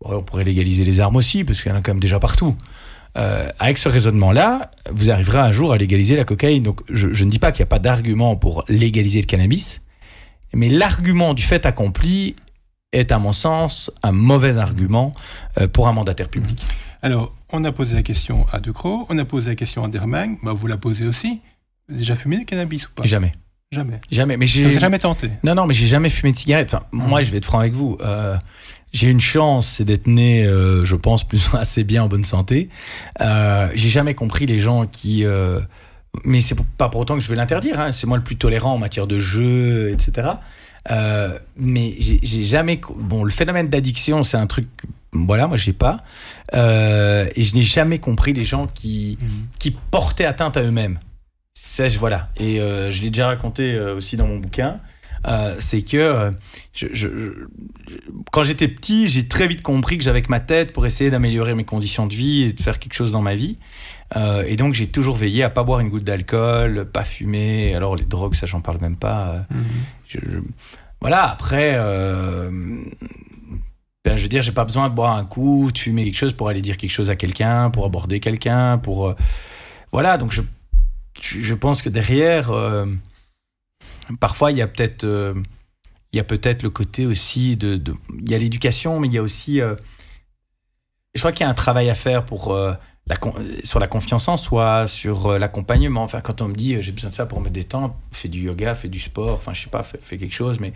on 0.00 0.22
pourrait 0.22 0.44
légaliser 0.44 0.84
les 0.84 1.00
armes 1.00 1.16
aussi 1.16 1.42
parce 1.42 1.62
qu'il 1.62 1.70
y 1.70 1.74
en 1.74 1.78
a 1.78 1.82
quand 1.82 1.92
même 1.92 2.00
déjà 2.00 2.20
partout. 2.20 2.56
Euh, 3.18 3.50
avec 3.58 3.76
ce 3.76 3.88
raisonnement-là, 3.88 4.70
vous 4.90 5.10
arriverez 5.10 5.38
un 5.38 5.52
jour 5.52 5.72
à 5.72 5.76
légaliser 5.76 6.16
la 6.16 6.24
cocaïne. 6.24 6.62
Donc, 6.62 6.80
je, 6.88 7.12
je 7.12 7.24
ne 7.24 7.30
dis 7.30 7.38
pas 7.38 7.52
qu'il 7.52 7.60
n'y 7.60 7.64
a 7.64 7.66
pas 7.66 7.78
d'argument 7.78 8.36
pour 8.36 8.64
légaliser 8.68 9.20
le 9.20 9.26
cannabis, 9.26 9.81
mais 10.54 10.68
l'argument 10.68 11.34
du 11.34 11.42
fait 11.42 11.66
accompli 11.66 12.36
est, 12.92 13.12
à 13.12 13.18
mon 13.18 13.32
sens, 13.32 13.90
un 14.02 14.12
mauvais 14.12 14.56
argument 14.56 15.12
euh, 15.60 15.66
pour 15.66 15.88
un 15.88 15.92
mandataire 15.92 16.28
public. 16.28 16.62
Alors, 17.02 17.34
on 17.52 17.64
a 17.64 17.72
posé 17.72 17.94
la 17.94 18.02
question 18.02 18.46
à 18.52 18.60
De 18.60 18.70
Croo, 18.70 19.06
on 19.08 19.18
a 19.18 19.24
posé 19.24 19.50
la 19.50 19.56
question 19.56 19.84
à 19.84 19.88
Dermagne, 19.88 20.36
bah, 20.42 20.52
vous 20.52 20.66
la 20.66 20.76
posez 20.76 21.06
aussi. 21.06 21.40
Vous 21.88 21.94
avez 21.94 21.98
déjà 21.98 22.16
fumé 22.16 22.36
du 22.38 22.44
cannabis 22.44 22.86
ou 22.86 22.90
pas? 22.94 23.04
Jamais, 23.04 23.32
Jamais. 23.72 24.00
jamais. 24.10 24.36
Mais 24.36 24.46
j'ai 24.46 24.70
jamais 24.70 24.98
tenté 24.98 25.30
Non, 25.42 25.54
non, 25.54 25.66
mais 25.66 25.72
j'ai 25.72 25.86
jamais 25.86 26.10
fumé 26.10 26.32
de 26.32 26.36
cigarette. 26.36 26.74
Enfin, 26.74 26.84
moi, 26.92 27.22
je 27.22 27.30
vais 27.30 27.38
être 27.38 27.46
franc 27.46 27.58
avec 27.58 27.72
vous. 27.72 27.96
Euh, 28.02 28.36
j'ai 28.92 29.10
une 29.10 29.20
chance, 29.20 29.66
c'est 29.66 29.84
d'être 29.84 30.06
né, 30.06 30.44
euh, 30.44 30.84
je 30.84 30.94
pense, 30.94 31.26
plus 31.26 31.46
ou 31.46 31.52
moins 31.52 31.60
assez 31.60 31.82
bien 31.82 32.04
en 32.04 32.08
bonne 32.08 32.24
santé. 32.24 32.68
Euh, 33.22 33.70
j'ai 33.74 33.88
jamais 33.88 34.14
compris 34.14 34.44
les 34.46 34.58
gens 34.58 34.86
qui. 34.86 35.24
Mais 36.24 36.40
c'est 36.40 36.56
pas 36.76 36.88
pour 36.88 37.00
autant 37.00 37.14
que 37.14 37.20
je 37.20 37.28
vais 37.28 37.36
l'interdire. 37.36 37.80
Hein. 37.80 37.92
C'est 37.92 38.06
moi 38.06 38.18
le 38.18 38.24
plus 38.24 38.36
tolérant 38.36 38.74
en 38.74 38.78
matière 38.78 39.06
de 39.06 39.18
jeu, 39.18 39.90
etc. 39.90 40.28
Euh, 40.90 41.38
mais 41.56 41.94
j'ai 41.98 42.44
jamais. 42.44 42.80
Bon, 42.96 43.24
le 43.24 43.30
phénomène 43.30 43.68
d'addiction, 43.68 44.22
c'est 44.22 44.36
un 44.36 44.46
truc. 44.46 44.68
Voilà, 45.12 45.46
moi, 45.46 45.56
j'ai 45.56 45.72
pas. 45.72 46.04
Euh, 46.54 47.26
et 47.34 47.42
je 47.42 47.54
n'ai 47.54 47.62
jamais 47.62 47.98
compris 47.98 48.32
les 48.32 48.44
gens 48.44 48.66
qui 48.66 49.18
qui 49.58 49.70
portaient 49.70 50.24
atteinte 50.24 50.56
à 50.56 50.62
eux-mêmes. 50.62 50.98
Ça, 51.54 51.88
je, 51.88 51.98
voilà. 51.98 52.30
Et 52.36 52.60
euh, 52.60 52.90
je 52.90 53.02
l'ai 53.02 53.10
déjà 53.10 53.28
raconté 53.28 53.74
euh, 53.74 53.94
aussi 53.94 54.16
dans 54.16 54.26
mon 54.26 54.38
bouquin. 54.38 54.80
c'est 55.58 55.82
que 55.82 56.30
je, 56.74 57.08
quand 58.32 58.42
j'étais 58.42 58.68
petit, 58.68 59.06
j'ai 59.06 59.28
très 59.28 59.46
vite 59.46 59.62
compris 59.62 59.96
que 59.96 60.04
j'avais 60.04 60.22
que 60.22 60.30
ma 60.30 60.40
tête 60.40 60.72
pour 60.72 60.84
essayer 60.84 61.10
d'améliorer 61.10 61.54
mes 61.54 61.64
conditions 61.64 62.06
de 62.06 62.14
vie 62.14 62.42
et 62.42 62.52
de 62.52 62.60
faire 62.60 62.78
quelque 62.78 62.94
chose 62.94 63.12
dans 63.12 63.22
ma 63.22 63.34
vie. 63.34 63.56
Et 64.14 64.56
donc 64.56 64.74
j'ai 64.74 64.88
toujours 64.88 65.16
veillé 65.16 65.42
à 65.42 65.50
pas 65.50 65.62
boire 65.62 65.80
une 65.80 65.88
goutte 65.88 66.04
d'alcool, 66.04 66.86
pas 66.92 67.04
fumer. 67.04 67.74
Alors 67.74 67.96
les 67.96 68.04
drogues, 68.04 68.34
ça 68.34 68.46
j'en 68.46 68.60
parle 68.60 68.78
même 68.80 68.96
pas. 68.96 69.46
Mhm. 69.50 70.44
voilà. 71.00 71.30
Après, 71.30 71.78
ben, 74.04 74.16
je 74.16 74.22
veux 74.22 74.28
dire, 74.28 74.42
j'ai 74.42 74.52
pas 74.52 74.64
besoin 74.64 74.88
de 74.88 74.94
boire 74.94 75.14
un 75.16 75.24
coup, 75.24 75.70
de 75.70 75.78
fumer 75.78 76.04
quelque 76.04 76.16
chose 76.16 76.32
pour 76.32 76.48
aller 76.48 76.60
dire 76.60 76.76
quelque 76.76 76.90
chose 76.90 77.08
à 77.08 77.16
quelqu'un, 77.16 77.70
pour 77.70 77.84
aborder 77.84 78.18
quelqu'un, 78.18 78.78
pour 78.78 79.08
euh, 79.08 79.14
voilà. 79.92 80.18
Donc 80.18 80.32
je 80.32 80.42
je 81.20 81.54
pense 81.54 81.82
que 81.82 81.88
derrière, 81.88 82.50
euh, 82.50 82.86
parfois 84.18 84.50
il 84.50 84.58
y 84.58 84.62
a 84.62 84.66
peut-être 84.66 85.04
euh, 85.04 85.34
il 86.12 86.16
y 86.16 86.20
a 86.20 86.24
peut-être 86.24 86.64
le 86.64 86.70
côté 86.70 87.06
aussi 87.06 87.56
de, 87.56 87.76
de 87.76 87.94
il 88.18 88.28
y 88.28 88.34
a 88.34 88.38
l'éducation, 88.38 88.98
mais 88.98 89.06
il 89.06 89.14
y 89.14 89.18
a 89.18 89.22
aussi 89.22 89.60
je 91.14 91.20
crois 91.20 91.30
qu'il 91.30 91.44
y 91.44 91.46
a 91.46 91.50
un 91.50 91.54
travail 91.54 91.88
à 91.88 91.94
faire 91.94 92.24
pour 92.24 92.58
sur 93.62 93.78
la 93.78 93.88
confiance 93.88 94.28
en 94.28 94.36
soi, 94.36 94.86
sur 94.86 95.38
l'accompagnement. 95.38 96.02
Enfin, 96.02 96.20
quand 96.20 96.40
on 96.40 96.48
me 96.48 96.54
dit 96.54 96.80
j'ai 96.82 96.92
besoin 96.92 97.10
de 97.10 97.14
ça 97.14 97.26
pour 97.26 97.40
me 97.40 97.50
détendre, 97.50 97.94
fais 98.10 98.28
du 98.28 98.40
yoga, 98.40 98.74
fais 98.74 98.88
du 98.88 99.00
sport, 99.00 99.34
enfin, 99.34 99.52
je 99.52 99.62
sais 99.62 99.70
pas, 99.70 99.82
fais 99.82 100.16
quelque 100.16 100.34
chose, 100.34 100.60
mais 100.60 100.72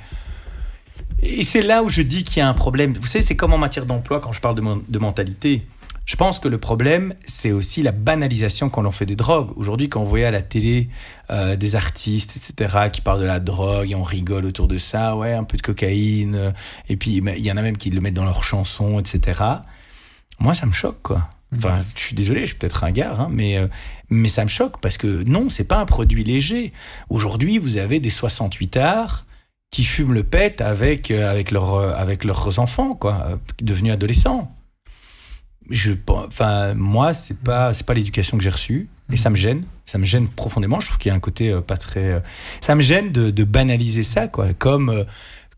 et 1.20 1.44
c'est 1.44 1.62
là 1.62 1.82
où 1.82 1.88
je 1.88 2.02
dis 2.02 2.24
qu'il 2.24 2.38
y 2.38 2.40
a 2.40 2.48
un 2.48 2.54
problème. 2.54 2.94
Vous 2.94 3.06
savez, 3.06 3.24
c'est 3.24 3.36
comme 3.36 3.52
en 3.52 3.58
matière 3.58 3.86
d'emploi 3.86 4.20
quand 4.20 4.32
je 4.32 4.40
parle 4.40 4.54
de, 4.54 4.98
mentalité. 4.98 5.66
Je 6.04 6.14
pense 6.14 6.38
que 6.38 6.46
le 6.46 6.58
problème, 6.58 7.14
c'est 7.24 7.50
aussi 7.50 7.82
la 7.82 7.90
banalisation 7.90 8.70
qu'on 8.70 8.84
en 8.84 8.92
fait 8.92 9.06
des 9.06 9.16
drogues. 9.16 9.50
Aujourd'hui, 9.56 9.88
quand 9.88 10.00
on 10.00 10.04
voyait 10.04 10.26
à 10.26 10.30
la 10.30 10.42
télé 10.42 10.88
euh, 11.30 11.56
des 11.56 11.74
artistes, 11.74 12.36
etc., 12.36 12.90
qui 12.92 13.00
parlent 13.00 13.20
de 13.20 13.26
la 13.26 13.40
drogue 13.40 13.90
et 13.90 13.94
on 13.94 14.04
rigole 14.04 14.44
autour 14.44 14.68
de 14.68 14.78
ça, 14.78 15.16
ouais, 15.16 15.32
un 15.32 15.42
peu 15.42 15.56
de 15.56 15.62
cocaïne, 15.62 16.36
euh, 16.36 16.52
et 16.88 16.96
puis 16.96 17.16
il 17.16 17.44
y 17.44 17.50
en 17.50 17.56
a 17.56 17.62
même 17.62 17.76
qui 17.76 17.90
le 17.90 18.00
mettent 18.00 18.14
dans 18.14 18.24
leurs 18.24 18.44
chansons, 18.44 19.00
etc. 19.00 19.42
Moi, 20.38 20.54
ça 20.54 20.66
me 20.66 20.72
choque, 20.72 21.02
quoi. 21.02 21.28
Enfin, 21.54 21.84
je 21.94 22.00
suis 22.00 22.16
désolé, 22.16 22.40
je 22.40 22.46
suis 22.46 22.56
peut-être 22.56 22.82
un 22.84 22.90
gars, 22.90 23.14
hein, 23.18 23.28
mais, 23.30 23.56
euh, 23.56 23.68
mais 24.10 24.28
ça 24.28 24.42
me 24.42 24.48
choque 24.48 24.80
parce 24.80 24.98
que 24.98 25.22
non, 25.24 25.48
c'est 25.48 25.64
pas 25.64 25.78
un 25.78 25.86
produit 25.86 26.24
léger. 26.24 26.72
Aujourd'hui, 27.08 27.58
vous 27.58 27.76
avez 27.76 28.00
des 28.00 28.10
68 28.10 28.76
arts 28.76 29.26
qui 29.70 29.84
fument 29.84 30.12
le 30.12 30.24
pet 30.24 30.60
avec, 30.60 31.10
euh, 31.10 31.30
avec, 31.30 31.52
leur, 31.52 31.74
euh, 31.74 31.92
avec 31.94 32.24
leurs 32.24 32.58
enfants, 32.58 32.94
quoi, 32.94 33.38
devenus 33.62 33.92
adolescents. 33.92 34.52
Je, 35.70 35.92
enfin, 36.08 36.74
moi, 36.74 37.14
c'est 37.14 37.38
pas, 37.38 37.72
c'est 37.72 37.86
pas 37.86 37.94
l'éducation 37.94 38.36
que 38.36 38.42
j'ai 38.42 38.50
reçue. 38.50 38.88
Et 39.12 39.16
ça 39.16 39.30
me 39.30 39.36
gêne. 39.36 39.64
Ça 39.84 39.98
me 39.98 40.04
gêne 40.04 40.28
profondément. 40.28 40.80
Je 40.80 40.86
trouve 40.86 40.98
qu'il 40.98 41.10
y 41.10 41.12
a 41.12 41.14
un 41.14 41.20
côté 41.20 41.56
pas 41.64 41.76
très. 41.76 42.22
Ça 42.60 42.74
me 42.74 42.82
gêne 42.82 43.12
de, 43.12 43.30
de 43.30 43.44
banaliser 43.44 44.02
ça, 44.02 44.26
quoi. 44.26 44.52
Comme 44.54 45.04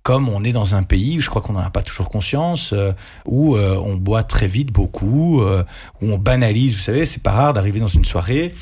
comme 0.09 0.31
on 0.31 0.43
est 0.43 0.53
dans 0.53 0.75
un 0.75 0.85
pays, 0.85 1.21
je 1.21 1.29
crois 1.29 1.43
qu'on 1.43 1.53
n'en 1.53 1.61
a 1.61 1.69
pas 1.69 1.83
toujours 1.83 2.09
conscience, 2.09 2.73
euh, 2.73 2.93
où 3.27 3.57
euh, 3.57 3.77
on 3.77 3.97
boit 3.97 4.23
très 4.23 4.47
vite 4.47 4.73
beaucoup, 4.73 5.43
euh, 5.43 5.63
où 6.01 6.11
on 6.11 6.17
banalise. 6.17 6.77
Vous 6.77 6.81
savez, 6.81 7.05
c'est 7.05 7.23
pas 7.23 7.33
rare 7.33 7.53
d'arriver 7.53 7.79
dans 7.79 7.89
une 7.89 8.07
soirée 8.07 8.55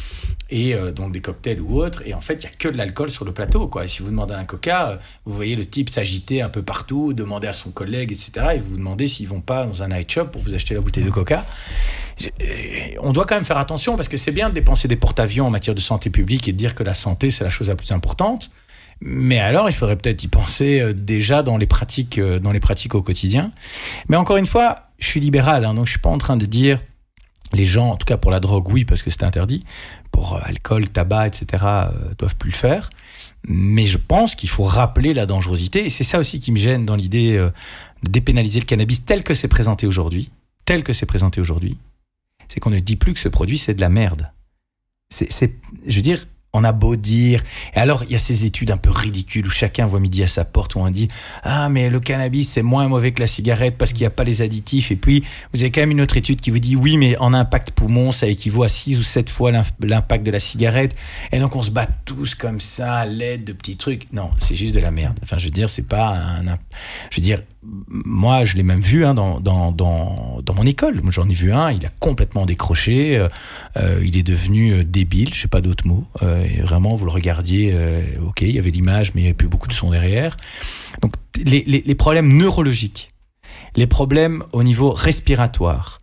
et 0.50 0.74
donc 0.94 1.12
des 1.12 1.20
cocktails 1.20 1.60
ou 1.60 1.80
autres, 1.80 2.02
et 2.04 2.14
en 2.14 2.20
fait, 2.20 2.34
il 2.34 2.44
y 2.44 2.46
a 2.46 2.50
que 2.56 2.68
de 2.68 2.76
l'alcool 2.76 3.10
sur 3.10 3.24
le 3.24 3.32
plateau. 3.32 3.68
Quoi. 3.68 3.84
Et 3.84 3.86
si 3.86 4.02
vous 4.02 4.10
demandez 4.10 4.34
un 4.34 4.44
coca, 4.44 4.98
vous 5.24 5.34
voyez 5.34 5.54
le 5.54 5.66
type 5.66 5.88
s'agiter 5.88 6.42
un 6.42 6.48
peu 6.48 6.62
partout, 6.62 7.12
demander 7.12 7.46
à 7.46 7.52
son 7.52 7.70
collègue, 7.70 8.10
etc. 8.10 8.54
Et 8.54 8.58
vous 8.58 8.70
vous 8.70 8.78
demandez 8.78 9.06
s'ils 9.06 9.28
vont 9.28 9.40
pas 9.40 9.66
dans 9.66 9.84
un 9.84 9.88
night 9.88 10.10
shop 10.10 10.26
pour 10.26 10.42
vous 10.42 10.54
acheter 10.54 10.74
la 10.74 10.80
bouteille 10.80 11.04
de 11.04 11.10
coca. 11.10 11.44
On 13.02 13.12
doit 13.12 13.24
quand 13.24 13.36
même 13.36 13.44
faire 13.44 13.58
attention 13.58 13.94
parce 13.94 14.08
que 14.08 14.16
c'est 14.16 14.32
bien 14.32 14.48
de 14.48 14.54
dépenser 14.54 14.88
des 14.88 14.96
porte-avions 14.96 15.46
en 15.46 15.50
matière 15.50 15.76
de 15.76 15.80
santé 15.80 16.10
publique 16.10 16.48
et 16.48 16.52
de 16.52 16.56
dire 16.56 16.74
que 16.74 16.82
la 16.82 16.94
santé, 16.94 17.30
c'est 17.30 17.44
la 17.44 17.50
chose 17.50 17.68
la 17.68 17.76
plus 17.76 17.92
importante. 17.92 18.50
Mais 19.00 19.38
alors, 19.38 19.68
il 19.68 19.74
faudrait 19.74 19.96
peut-être 19.96 20.24
y 20.24 20.28
penser 20.28 20.80
euh, 20.80 20.92
déjà 20.92 21.42
dans 21.42 21.56
les 21.56 21.66
pratiques, 21.66 22.18
euh, 22.18 22.38
dans 22.38 22.52
les 22.52 22.60
pratiques 22.60 22.94
au 22.94 23.02
quotidien. 23.02 23.52
Mais 24.08 24.16
encore 24.16 24.38
une 24.38 24.46
fois, 24.46 24.90
je 24.98 25.06
suis 25.06 25.20
libéral, 25.20 25.64
hein, 25.64 25.74
donc 25.74 25.86
je 25.86 25.90
suis 25.90 26.00
pas 26.00 26.08
en 26.08 26.18
train 26.18 26.36
de 26.36 26.46
dire 26.46 26.80
les 27.52 27.66
gens, 27.66 27.90
en 27.90 27.96
tout 27.96 28.06
cas 28.06 28.16
pour 28.16 28.30
la 28.30 28.40
drogue, 28.40 28.68
oui, 28.70 28.84
parce 28.84 29.02
que 29.02 29.10
c'est 29.10 29.22
interdit. 29.22 29.64
Pour 30.10 30.34
euh, 30.34 30.40
alcool, 30.44 30.88
tabac, 30.88 31.28
etc., 31.28 31.64
doivent 32.18 32.36
plus 32.36 32.50
le 32.50 32.56
faire. 32.56 32.90
Mais 33.46 33.86
je 33.86 33.98
pense 33.98 34.34
qu'il 34.34 34.48
faut 34.48 34.64
rappeler 34.64 35.14
la 35.14 35.26
dangerosité, 35.26 35.84
et 35.84 35.90
c'est 35.90 36.04
ça 36.04 36.18
aussi 36.18 36.40
qui 36.40 36.50
me 36.50 36.56
gêne 36.56 36.86
dans 36.86 36.96
l'idée 36.96 37.36
de 37.36 38.10
dépénaliser 38.10 38.58
le 38.58 38.66
cannabis 38.66 39.04
tel 39.04 39.22
que 39.22 39.34
c'est 39.34 39.46
présenté 39.46 39.86
aujourd'hui, 39.86 40.30
tel 40.64 40.82
que 40.82 40.92
c'est 40.92 41.06
présenté 41.06 41.40
aujourd'hui, 41.40 41.78
c'est 42.48 42.58
qu'on 42.58 42.70
ne 42.70 42.80
dit 42.80 42.96
plus 42.96 43.14
que 43.14 43.20
ce 43.20 43.28
produit 43.28 43.58
c'est 43.58 43.74
de 43.74 43.80
la 43.80 43.88
merde. 43.88 44.32
C'est, 45.10 45.60
je 45.86 45.94
veux 45.94 46.02
dire, 46.02 46.26
on 46.56 46.64
a 46.64 46.72
beau 46.72 46.96
dire. 46.96 47.42
Et 47.74 47.78
alors, 47.78 48.02
il 48.04 48.12
y 48.12 48.14
a 48.14 48.18
ces 48.18 48.44
études 48.44 48.70
un 48.70 48.76
peu 48.78 48.90
ridicules 48.90 49.46
où 49.46 49.50
chacun 49.50 49.86
voit 49.86 50.00
midi 50.00 50.22
à 50.22 50.26
sa 50.26 50.44
porte 50.44 50.74
où 50.74 50.80
on 50.80 50.88
dit 50.88 51.08
Ah, 51.42 51.68
mais 51.68 51.90
le 51.90 52.00
cannabis, 52.00 52.48
c'est 52.48 52.62
moins 52.62 52.88
mauvais 52.88 53.12
que 53.12 53.20
la 53.20 53.26
cigarette 53.26 53.76
parce 53.76 53.92
qu'il 53.92 54.00
n'y 54.00 54.06
a 54.06 54.10
pas 54.10 54.24
les 54.24 54.42
additifs. 54.42 54.90
Et 54.90 54.96
puis, 54.96 55.22
vous 55.52 55.60
avez 55.60 55.70
quand 55.70 55.82
même 55.82 55.90
une 55.90 56.00
autre 56.00 56.16
étude 56.16 56.40
qui 56.40 56.50
vous 56.50 56.58
dit 56.58 56.76
Oui, 56.76 56.96
mais 56.96 57.16
en 57.18 57.34
impact 57.34 57.72
poumon, 57.72 58.10
ça 58.10 58.26
équivaut 58.26 58.62
à 58.62 58.68
6 58.68 58.98
ou 58.98 59.02
7 59.02 59.28
fois 59.28 59.52
l'impact 59.82 60.24
de 60.24 60.30
la 60.30 60.40
cigarette. 60.40 60.96
Et 61.32 61.38
donc, 61.38 61.54
on 61.56 61.62
se 61.62 61.70
bat 61.70 61.86
tous 62.04 62.34
comme 62.34 62.60
ça 62.60 62.94
à 62.94 63.06
l'aide 63.06 63.44
de 63.44 63.52
petits 63.52 63.76
trucs. 63.76 64.10
Non, 64.12 64.30
c'est 64.38 64.54
juste 64.54 64.74
de 64.74 64.80
la 64.80 64.90
merde. 64.90 65.18
Enfin, 65.22 65.36
je 65.38 65.44
veux 65.44 65.50
dire, 65.50 65.68
c'est 65.68 65.86
pas 65.86 66.16
un. 66.16 66.44
Je 67.10 67.16
veux 67.16 67.22
dire, 67.22 67.42
moi, 67.88 68.44
je 68.44 68.56
l'ai 68.56 68.62
même 68.62 68.80
vu 68.80 69.04
hein, 69.04 69.14
dans, 69.14 69.40
dans, 69.40 69.72
dans, 69.72 70.40
dans, 70.44 70.54
mon 70.54 70.64
école. 70.64 71.00
Moi, 71.02 71.10
j'en 71.10 71.28
ai 71.28 71.34
vu 71.34 71.52
un, 71.52 71.70
il 71.70 71.84
a 71.84 71.90
complètement 72.00 72.46
décroché. 72.46 73.16
Euh, 73.16 73.28
euh, 73.76 74.02
il 74.04 74.16
est 74.16 74.22
devenu 74.22 74.72
euh, 74.72 74.84
débile, 74.84 75.34
je 75.34 75.42
sais 75.42 75.48
pas 75.48 75.60
d'autres 75.60 75.86
mots. 75.86 76.06
Et 76.46 76.60
vraiment, 76.62 76.94
vous 76.94 77.04
le 77.04 77.10
regardiez, 77.10 77.74
ok, 78.26 78.42
il 78.42 78.52
y 78.52 78.58
avait 78.58 78.70
l'image, 78.70 79.12
mais 79.14 79.20
il 79.20 79.24
n'y 79.24 79.28
avait 79.28 79.34
plus 79.34 79.48
beaucoup 79.48 79.68
de 79.68 79.72
son 79.72 79.90
derrière. 79.90 80.36
Donc, 81.02 81.12
les, 81.44 81.64
les, 81.66 81.82
les 81.84 81.94
problèmes 81.94 82.32
neurologiques, 82.32 83.10
les 83.74 83.86
problèmes 83.86 84.42
au 84.52 84.62
niveau 84.62 84.92
respiratoire, 84.92 85.98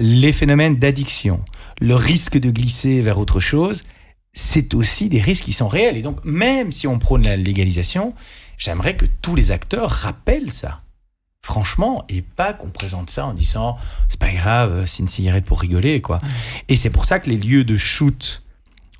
les 0.00 0.32
phénomènes 0.32 0.76
d'addiction, 0.76 1.44
le 1.80 1.94
risque 1.94 2.38
de 2.38 2.50
glisser 2.50 3.02
vers 3.02 3.18
autre 3.18 3.40
chose, 3.40 3.84
c'est 4.32 4.74
aussi 4.74 5.08
des 5.08 5.20
risques 5.20 5.44
qui 5.44 5.52
sont 5.52 5.68
réels. 5.68 5.96
Et 5.96 6.02
donc, 6.02 6.24
même 6.24 6.70
si 6.70 6.86
on 6.86 6.98
prône 6.98 7.22
la 7.22 7.36
légalisation, 7.36 8.14
J'aimerais 8.60 8.94
que 8.94 9.06
tous 9.22 9.34
les 9.34 9.52
acteurs 9.52 9.90
rappellent 9.90 10.50
ça. 10.50 10.82
Franchement, 11.40 12.04
et 12.10 12.20
pas 12.20 12.52
qu'on 12.52 12.68
présente 12.68 13.08
ça 13.08 13.24
en 13.24 13.32
disant 13.32 13.78
c'est 14.10 14.20
pas 14.20 14.30
grave, 14.30 14.84
c'est 14.84 15.02
une 15.02 15.08
cigarette 15.08 15.46
pour 15.46 15.62
rigoler, 15.62 16.02
quoi. 16.02 16.20
Et 16.68 16.76
c'est 16.76 16.90
pour 16.90 17.06
ça 17.06 17.20
que 17.20 17.30
les 17.30 17.38
lieux 17.38 17.64
de 17.64 17.78
shoot 17.78 18.42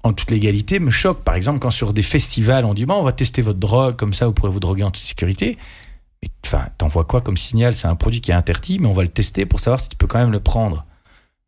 en 0.03 0.12
toute 0.12 0.30
légalité 0.30 0.78
me 0.80 0.90
choquent. 0.90 1.22
Par 1.22 1.34
exemple, 1.34 1.59
quand 1.59 1.70
sur 1.70 1.92
des 1.92 2.03
festivals, 2.03 2.64
on 2.64 2.74
dit 2.74 2.86
on 2.88 3.03
va 3.03 3.12
tester 3.12 3.42
votre 3.42 3.59
drogue, 3.59 3.96
comme 3.96 4.14
ça 4.14 4.26
vous 4.26 4.32
pourrez 4.32 4.51
vous 4.51 4.61
droguer 4.61 4.82
en 4.82 4.90
toute 4.90 5.03
sécurité. 5.03 5.59
Enfin, 6.44 6.68
t'envoies 6.78 7.05
quoi 7.05 7.20
comme 7.20 7.36
signal? 7.36 7.74
C'est 7.74 7.86
un 7.86 7.94
produit 7.94 8.20
qui 8.20 8.30
est 8.30 8.34
interdit, 8.34 8.78
mais 8.78 8.86
on 8.86 8.92
va 8.92 9.03
le 9.03 9.09
tester 9.09 9.46
pour 9.46 9.61
savoir 9.61 9.80
si 9.80 9.88
tu 9.88 9.96
peux 9.96 10.07
quand 10.07 10.18
même 10.18 10.32
le 10.32 10.40
prendre. 10.40 10.84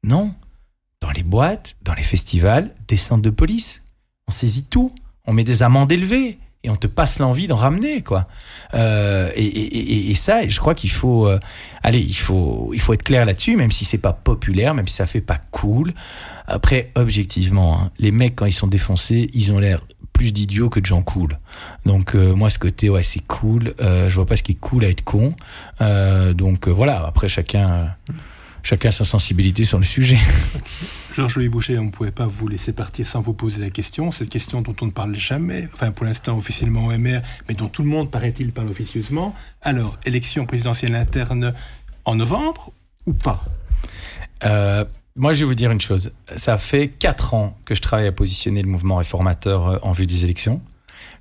Non. 0.04 0.34
Dans 1.00 1.10
les 1.10 1.24
boîtes, 1.24 1.76
dans 1.82 1.94
les 1.94 2.02
festivals, 2.02 2.74
des 2.88 2.96
centres 2.96 3.22
de 3.22 3.30
police. 3.30 3.82
On 4.28 4.32
saisit 4.32 4.66
tout. 4.66 4.94
On 5.26 5.32
met 5.32 5.44
des 5.44 5.62
amendes 5.62 5.90
élevées 5.90 6.38
et 6.64 6.70
on 6.70 6.76
te 6.76 6.86
passe 6.86 7.18
l'envie 7.18 7.46
d'en 7.46 7.56
ramener 7.56 8.02
quoi. 8.02 8.26
Euh, 8.74 9.30
et, 9.34 9.44
et, 9.44 10.10
et, 10.10 10.14
ça, 10.14 10.46
je 10.46 10.58
crois 10.60 10.74
qu'il 10.74 10.90
faut, 10.90 11.26
euh, 11.26 11.38
allez, 11.82 12.00
il 12.00 12.16
faut, 12.16 12.70
il 12.72 12.80
faut 12.80 12.94
être 12.94 13.02
clair 13.02 13.24
là-dessus, 13.24 13.56
même 13.56 13.72
si 13.72 13.84
c'est 13.84 13.98
pas 13.98 14.12
populaire, 14.12 14.74
même 14.74 14.88
si 14.88 14.94
ça 14.94 15.06
fait 15.06 15.20
pas 15.20 15.38
cool. 15.50 15.92
Après, 16.46 16.92
objectivement, 16.94 17.80
hein, 17.80 17.90
les 17.98 18.12
mecs 18.12 18.36
quand 18.36 18.46
ils 18.46 18.52
sont 18.52 18.68
défoncés, 18.68 19.28
ils 19.34 19.52
ont 19.52 19.58
l'air 19.58 19.80
plus 20.12 20.32
d'idiots 20.32 20.68
que 20.68 20.78
de 20.78 20.86
gens 20.86 21.02
cool. 21.02 21.38
Donc 21.84 22.14
euh, 22.14 22.34
moi, 22.34 22.50
ce 22.50 22.58
côté, 22.58 22.90
ouais, 22.90 23.02
c'est 23.02 23.26
cool. 23.26 23.74
je 23.80 24.14
vois 24.14 24.26
pas 24.26 24.36
ce 24.36 24.42
qui 24.42 24.52
est 24.52 24.60
cool 24.60 24.84
à 24.84 24.88
être 24.88 25.02
con. 25.02 25.34
donc 26.34 26.68
voilà. 26.68 27.04
Après, 27.06 27.28
chacun 27.28 27.94
chacun 28.62 28.90
sa 28.90 29.04
sensibilité 29.04 29.64
sur 29.64 29.78
le 29.78 29.84
sujet. 29.84 30.18
Georges-Louis 31.14 31.48
Boucher, 31.48 31.78
on 31.78 31.84
ne 31.84 31.90
pouvait 31.90 32.10
pas 32.12 32.26
vous 32.26 32.48
laisser 32.48 32.72
partir 32.72 33.06
sans 33.06 33.20
vous 33.20 33.34
poser 33.34 33.60
la 33.60 33.70
question. 33.70 34.10
Cette 34.10 34.30
question 34.30 34.62
dont 34.62 34.74
on 34.80 34.86
ne 34.86 34.90
parle 34.90 35.14
jamais, 35.14 35.68
enfin 35.74 35.90
pour 35.90 36.06
l'instant 36.06 36.36
officiellement 36.38 36.86
au 36.86 36.96
MR, 36.96 37.20
mais 37.48 37.54
dont 37.54 37.68
tout 37.68 37.82
le 37.82 37.88
monde, 37.88 38.10
paraît-il, 38.10 38.52
parle 38.52 38.68
officieusement. 38.68 39.34
Alors, 39.60 39.98
élection 40.06 40.46
présidentielle 40.46 40.94
interne 40.94 41.54
en 42.04 42.14
novembre 42.14 42.72
ou 43.06 43.12
pas? 43.12 43.44
Euh, 44.44 44.84
Moi, 45.16 45.34
je 45.34 45.40
vais 45.40 45.44
vous 45.44 45.54
dire 45.54 45.70
une 45.70 45.80
chose. 45.80 46.12
Ça 46.36 46.56
fait 46.56 46.88
quatre 46.88 47.34
ans 47.34 47.58
que 47.64 47.74
je 47.74 47.82
travaille 47.82 48.06
à 48.06 48.12
positionner 48.12 48.62
le 48.62 48.68
mouvement 48.68 48.96
réformateur 48.96 49.68
euh, 49.68 49.78
en 49.82 49.92
vue 49.92 50.06
des 50.06 50.24
élections. 50.24 50.62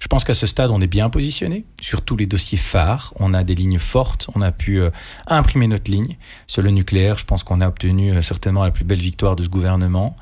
Je 0.01 0.07
pense 0.07 0.23
qu'à 0.23 0.33
ce 0.33 0.47
stade, 0.47 0.71
on 0.71 0.81
est 0.81 0.87
bien 0.87 1.11
positionné 1.11 1.63
sur 1.79 2.01
tous 2.01 2.17
les 2.17 2.25
dossiers 2.25 2.57
phares. 2.57 3.13
On 3.19 3.35
a 3.35 3.43
des 3.43 3.53
lignes 3.53 3.77
fortes. 3.77 4.27
On 4.33 4.41
a 4.41 4.51
pu 4.51 4.81
euh, 4.81 4.89
imprimer 5.27 5.67
notre 5.67 5.91
ligne 5.91 6.17
sur 6.47 6.63
le 6.63 6.71
nucléaire. 6.71 7.19
Je 7.19 7.25
pense 7.25 7.43
qu'on 7.43 7.61
a 7.61 7.67
obtenu 7.67 8.11
euh, 8.11 8.23
certainement 8.23 8.63
la 8.63 8.71
plus 8.71 8.83
belle 8.83 8.99
victoire 8.99 9.35
de 9.35 9.43
ce 9.43 9.49
gouvernement. 9.49 10.17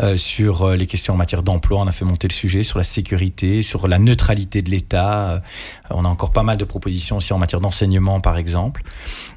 Euh, 0.00 0.16
sur 0.16 0.70
les 0.70 0.86
questions 0.86 1.12
en 1.12 1.18
matière 1.18 1.42
d'emploi, 1.42 1.78
on 1.78 1.86
a 1.86 1.92
fait 1.92 2.06
monter 2.06 2.26
le 2.26 2.32
sujet. 2.32 2.62
Sur 2.62 2.78
la 2.78 2.84
sécurité, 2.84 3.60
sur 3.60 3.86
la 3.86 3.98
neutralité 3.98 4.62
de 4.62 4.70
l'État. 4.70 5.42
on 5.90 6.06
a 6.06 6.08
encore 6.08 6.30
pas 6.30 6.42
mal 6.42 6.56
de 6.56 6.64
propositions 6.64 7.18
aussi 7.18 7.34
en 7.34 7.38
matière 7.38 7.60
d'enseignement, 7.60 8.22
par 8.22 8.38
exemple. 8.38 8.82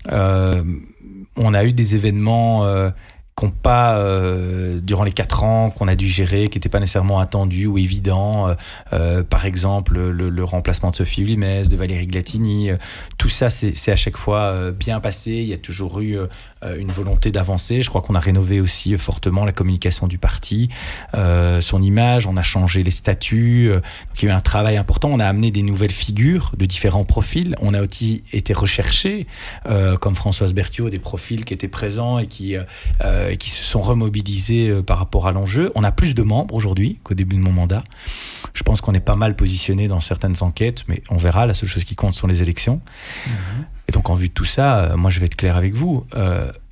on 0.09 1.53
a 1.53 1.65
eu 1.65 1.73
des 1.73 1.95
événements 1.95 2.65
qu'on 3.35 3.49
pas, 3.49 3.97
euh, 3.97 4.79
durant 4.81 5.03
les 5.03 5.11
quatre 5.11 5.43
ans 5.43 5.69
qu'on 5.71 5.87
a 5.87 5.95
dû 5.95 6.07
gérer, 6.07 6.47
qui 6.47 6.57
n'étaient 6.57 6.69
pas 6.69 6.79
nécessairement 6.79 7.19
attendus 7.19 7.65
ou 7.65 7.77
évidents. 7.77 8.49
Euh, 8.49 8.53
euh, 8.93 9.23
par 9.23 9.45
exemple, 9.45 9.97
le, 9.97 10.43
remplacement 10.43 10.89
de 10.89 10.95
Sophie 10.95 11.21
Ulimès, 11.21 11.69
de 11.69 11.75
Valérie 11.75 12.07
Glatini. 12.07 12.71
tout 13.19 13.29
ça, 13.29 13.51
c'est 13.51 13.91
à 13.91 13.95
chaque 13.95 14.17
fois 14.17 14.71
bien 14.71 14.99
passé. 14.99 15.31
Il 15.31 15.47
y 15.47 15.53
a 15.53 15.57
toujours 15.57 16.01
eu 16.01 16.17
une 16.63 16.91
volonté 16.91 17.31
d'avancer. 17.31 17.83
Je 17.83 17.89
crois 17.89 18.01
qu'on 18.01 18.15
a 18.15 18.19
rénové 18.19 18.59
aussi 18.59 18.97
fortement 18.97 19.45
la 19.45 19.51
communication 19.51 20.07
du 20.07 20.17
parti, 20.17 20.69
son 21.13 21.81
image. 21.81 22.25
On 22.25 22.37
a 22.37 22.41
changé 22.41 22.81
les 22.81 22.91
statuts. 22.91 23.69
donc 23.69 23.83
il 24.23 24.25
y 24.25 24.29
a 24.29 24.33
eu 24.33 24.35
un 24.35 24.41
travail 24.41 24.77
important. 24.77 25.09
On 25.11 25.19
a 25.19 25.27
amené 25.27 25.51
des 25.51 25.61
nouvelles 25.61 25.91
figures 25.91 26.51
de 26.57 26.65
différents 26.65 27.05
profils. 27.05 27.55
On 27.61 27.75
a 27.75 27.83
aussi 27.83 28.23
été 28.33 28.53
recherché, 28.53 29.27
comme 30.01 30.15
Françoise 30.15 30.53
Berthiaud, 30.53 30.89
des 30.89 30.99
profils 30.99 31.45
qui 31.45 31.53
étaient 31.53 31.67
présents 31.67 32.17
et 32.17 32.25
qui 32.25 32.57
euh, 33.21 33.35
qui 33.35 33.49
se 33.49 33.63
sont 33.63 33.81
remobilisés 33.81 34.69
euh, 34.69 34.81
par 34.81 34.97
rapport 34.97 35.27
à 35.27 35.31
l'enjeu. 35.31 35.71
On 35.75 35.83
a 35.83 35.91
plus 35.91 36.15
de 36.15 36.21
membres 36.21 36.53
aujourd'hui 36.55 36.99
qu'au 37.03 37.13
début 37.13 37.35
de 37.35 37.41
mon 37.41 37.51
mandat. 37.51 37.83
Je 38.53 38.63
pense 38.63 38.81
qu'on 38.81 38.93
est 38.93 38.99
pas 38.99 39.15
mal 39.15 39.35
positionné 39.35 39.87
dans 39.87 39.99
certaines 39.99 40.41
enquêtes, 40.41 40.83
mais 40.87 41.03
on 41.09 41.17
verra. 41.17 41.45
La 41.45 41.53
seule 41.53 41.69
chose 41.69 41.83
qui 41.83 41.95
compte 41.95 42.13
sont 42.13 42.27
les 42.27 42.41
élections. 42.41 42.81
Mhm. 43.27 43.65
Et 43.87 43.91
donc, 43.91 44.09
en 44.09 44.15
vue 44.15 44.29
de 44.29 44.33
tout 44.33 44.45
ça, 44.45 44.79
euh, 44.79 44.97
moi, 44.97 45.09
je 45.09 45.19
vais 45.19 45.25
être 45.25 45.35
clair 45.35 45.55
avec 45.55 45.73
vous. 45.73 46.05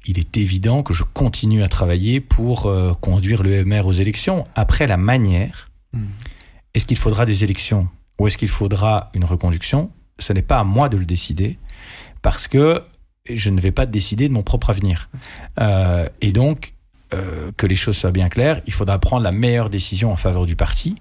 il 0.05 0.17
est 0.17 0.37
évident 0.37 0.81
que 0.81 0.93
je 0.93 1.03
continue 1.03 1.61
à 1.61 1.67
travailler 1.67 2.19
pour 2.19 2.71
conduire 2.99 3.43
le 3.43 3.63
MR 3.63 3.85
aux 3.85 3.91
élections. 3.91 4.45
Après, 4.55 4.87
la 4.87 4.97
manière, 4.97 5.69
mhm. 5.93 6.07
est-ce 6.73 6.85
qu'il 6.85 6.97
faudra 6.97 7.25
des 7.25 7.43
élections 7.43 7.87
ou 8.17 8.27
est-ce 8.27 8.37
qu'il 8.37 8.49
faudra 8.49 9.11
une 9.13 9.25
reconduction? 9.25 9.91
Ce 10.17 10.33
n'est 10.33 10.41
pas 10.41 10.59
à 10.59 10.63
moi 10.63 10.89
de 10.89 10.97
le 10.97 11.05
décider 11.05 11.57
parce 12.21 12.47
que 12.47 12.83
je 13.27 13.49
ne 13.49 13.59
vais 13.59 13.71
pas 13.71 13.85
décider 13.85 14.27
de 14.27 14.33
mon 14.33 14.43
propre 14.43 14.69
avenir. 14.69 15.09
Euh, 15.59 16.07
et 16.21 16.31
donc, 16.31 16.73
euh, 17.13 17.51
que 17.57 17.65
les 17.65 17.75
choses 17.75 17.97
soient 17.97 18.11
bien 18.11 18.29
claires, 18.29 18.61
il 18.65 18.73
faudra 18.73 18.99
prendre 18.99 19.23
la 19.23 19.31
meilleure 19.31 19.69
décision 19.69 20.11
en 20.11 20.15
faveur 20.15 20.45
du 20.45 20.55
parti. 20.55 20.95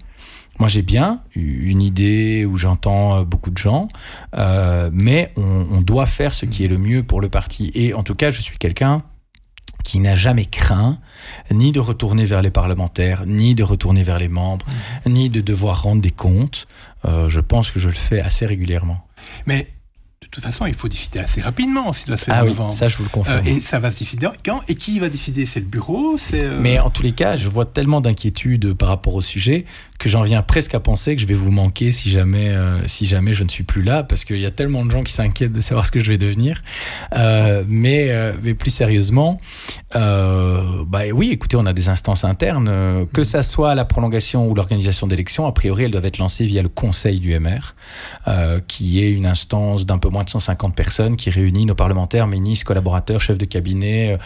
Moi, 0.58 0.68
j'ai 0.68 0.82
bien 0.82 1.22
une 1.36 1.82
idée 1.82 2.44
où 2.44 2.56
j'entends 2.56 3.22
beaucoup 3.22 3.50
de 3.50 3.58
gens, 3.58 3.86
euh, 4.36 4.90
mais 4.92 5.32
on, 5.36 5.80
doit 5.82 6.06
faire 6.06 6.34
ce 6.34 6.46
qui 6.46 6.64
est 6.64 6.68
le 6.68 6.78
mieux 6.78 7.04
pour 7.04 7.20
le 7.20 7.28
parti. 7.28 7.70
Et 7.74 7.94
en 7.94 8.02
tout 8.02 8.16
cas, 8.16 8.32
je 8.32 8.40
suis 8.40 8.58
quelqu'un 8.58 9.04
qui 9.84 10.00
n'a 10.00 10.16
jamais 10.16 10.46
craint 10.46 10.98
ni 11.52 11.70
de 11.70 11.78
retourner 11.78 12.24
vers 12.24 12.42
les 12.42 12.50
parlementaires, 12.50 13.24
ni 13.24 13.54
de 13.54 13.62
retourner 13.62 14.02
vers 14.02 14.18
les 14.18 14.26
membres, 14.26 14.66
ni 15.06 15.30
de 15.30 15.40
devoir 15.40 15.82
rendre 15.82 16.02
des 16.02 16.10
comptes. 16.10 16.66
je 17.04 17.40
pense 17.40 17.70
que 17.70 17.78
je 17.78 17.88
le 17.88 17.94
fais 17.94 18.20
assez 18.20 18.44
régulièrement. 18.44 19.06
Mais 19.46 19.68
de 20.20 20.26
toute 20.26 20.42
façon, 20.42 20.66
il 20.66 20.74
faut 20.74 20.88
décider 20.88 21.20
assez 21.20 21.40
rapidement 21.40 21.92
s'il 21.92 22.08
doit 22.08 22.16
se 22.16 22.24
faire 22.24 22.34
ah 22.36 22.44
en 22.44 22.68
oui, 22.68 22.76
Ça, 22.76 22.88
je 22.88 22.96
vous 22.96 23.04
le 23.04 23.08
confirme. 23.08 23.38
Euh, 23.38 23.50
et 23.50 23.60
ça 23.60 23.78
va 23.78 23.90
se 23.90 24.00
décider 24.00 24.28
quand 24.44 24.62
Et 24.66 24.74
qui 24.74 24.98
va 24.98 25.08
décider? 25.08 25.46
C'est 25.46 25.60
le 25.60 25.66
bureau 25.66 26.16
euh, 26.34 26.58
Mais 26.60 26.80
en 26.80 26.90
tous 26.90 27.04
les 27.04 27.12
cas, 27.12 27.36
je 27.36 27.48
vois 27.48 27.64
tellement 27.64 28.00
d'inquiétude 28.00 28.74
par 28.74 28.88
rapport 28.88 29.14
au 29.14 29.20
sujet 29.20 29.64
que 29.98 30.08
j'en 30.08 30.22
viens 30.22 30.42
presque 30.42 30.74
à 30.74 30.80
penser 30.80 31.16
que 31.16 31.22
je 31.22 31.26
vais 31.26 31.34
vous 31.34 31.50
manquer 31.50 31.90
si 31.90 32.10
jamais, 32.10 32.50
euh, 32.50 32.78
si 32.86 33.06
jamais 33.06 33.34
je 33.34 33.44
ne 33.44 33.48
suis 33.48 33.64
plus 33.64 33.82
là, 33.82 34.02
parce 34.02 34.24
qu'il 34.24 34.38
y 34.38 34.46
a 34.46 34.50
tellement 34.50 34.84
de 34.84 34.90
gens 34.90 35.02
qui 35.02 35.12
s'inquiètent 35.12 35.52
de 35.52 35.60
savoir 35.60 35.86
ce 35.86 35.92
que 35.92 36.00
je 36.00 36.08
vais 36.08 36.18
devenir. 36.18 36.62
mais, 37.14 38.12
mais 38.42 38.54
plus 38.54 38.70
sérieusement, 38.70 39.40
bah 39.94 41.02
oui, 41.12 41.30
écoutez, 41.32 41.56
on 41.56 41.66
a 41.66 41.72
des 41.72 41.88
instances 41.88 42.24
internes, 42.24 43.06
que 43.12 43.22
ça 43.22 43.42
soit 43.42 43.74
la 43.74 43.84
prolongation 43.84 44.48
ou 44.48 44.54
l'organisation 44.54 45.06
d'élections, 45.06 45.46
a 45.46 45.52
priori, 45.52 45.84
elles 45.84 45.90
doivent 45.90 46.04
être 46.04 46.18
lancées 46.18 46.46
via 46.46 46.62
le 46.62 46.68
Conseil 46.68 47.20
du 47.20 47.38
MR, 47.38 47.74
qui 48.66 49.02
est 49.02 49.10
une 49.10 49.26
instance 49.26 49.86
d'un 49.86 49.98
peu 49.98 50.08
moins 50.08 50.24
de 50.24 50.30
150 50.30 50.74
personnes 50.74 51.16
qui 51.16 51.30
réunit 51.30 51.66
nos 51.66 51.74
parlementaires, 51.74 52.26
ministres, 52.26 52.66
collaborateurs, 52.66 53.20
chefs 53.20 53.38
de 53.38 53.44
cabinet, 53.44 54.12
euh, 54.12 54.16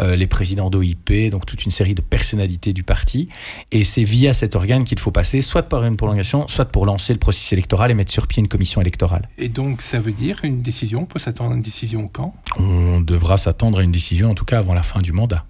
euh, 0.00 0.16
les 0.16 0.26
présidents 0.26 0.70
d'OIP, 0.70 1.30
donc 1.30 1.46
toute 1.46 1.64
une 1.64 1.70
série 1.70 1.94
de 1.94 2.00
personnalités 2.00 2.72
du 2.72 2.82
parti. 2.82 3.28
Et 3.72 3.84
c'est 3.84 4.04
via 4.04 4.34
cet 4.34 4.54
organe 4.54 4.84
qu'il 4.84 4.98
faut 4.98 5.10
soit 5.24 5.62
par 5.62 5.84
une 5.84 5.96
prolongation, 5.96 6.48
soit 6.48 6.66
pour 6.66 6.86
lancer 6.86 7.12
le 7.12 7.18
processus 7.18 7.52
électoral 7.52 7.90
et 7.90 7.94
mettre 7.94 8.12
sur 8.12 8.26
pied 8.26 8.40
une 8.40 8.48
commission 8.48 8.80
électorale. 8.80 9.28
Et 9.38 9.48
donc 9.48 9.82
ça 9.82 9.98
veut 10.00 10.12
dire 10.12 10.40
une 10.44 10.62
décision, 10.62 11.02
on 11.02 11.06
peut 11.06 11.18
s'attendre 11.18 11.52
à 11.52 11.54
une 11.54 11.62
décision 11.62 12.08
quand? 12.08 12.34
On 12.58 13.00
devra 13.00 13.36
s'attendre 13.36 13.78
à 13.78 13.82
une 13.82 13.92
décision 13.92 14.30
en 14.30 14.34
tout 14.34 14.44
cas 14.44 14.58
avant 14.58 14.74
la 14.74 14.82
fin 14.82 15.00
du 15.00 15.12
mandat. 15.12 15.44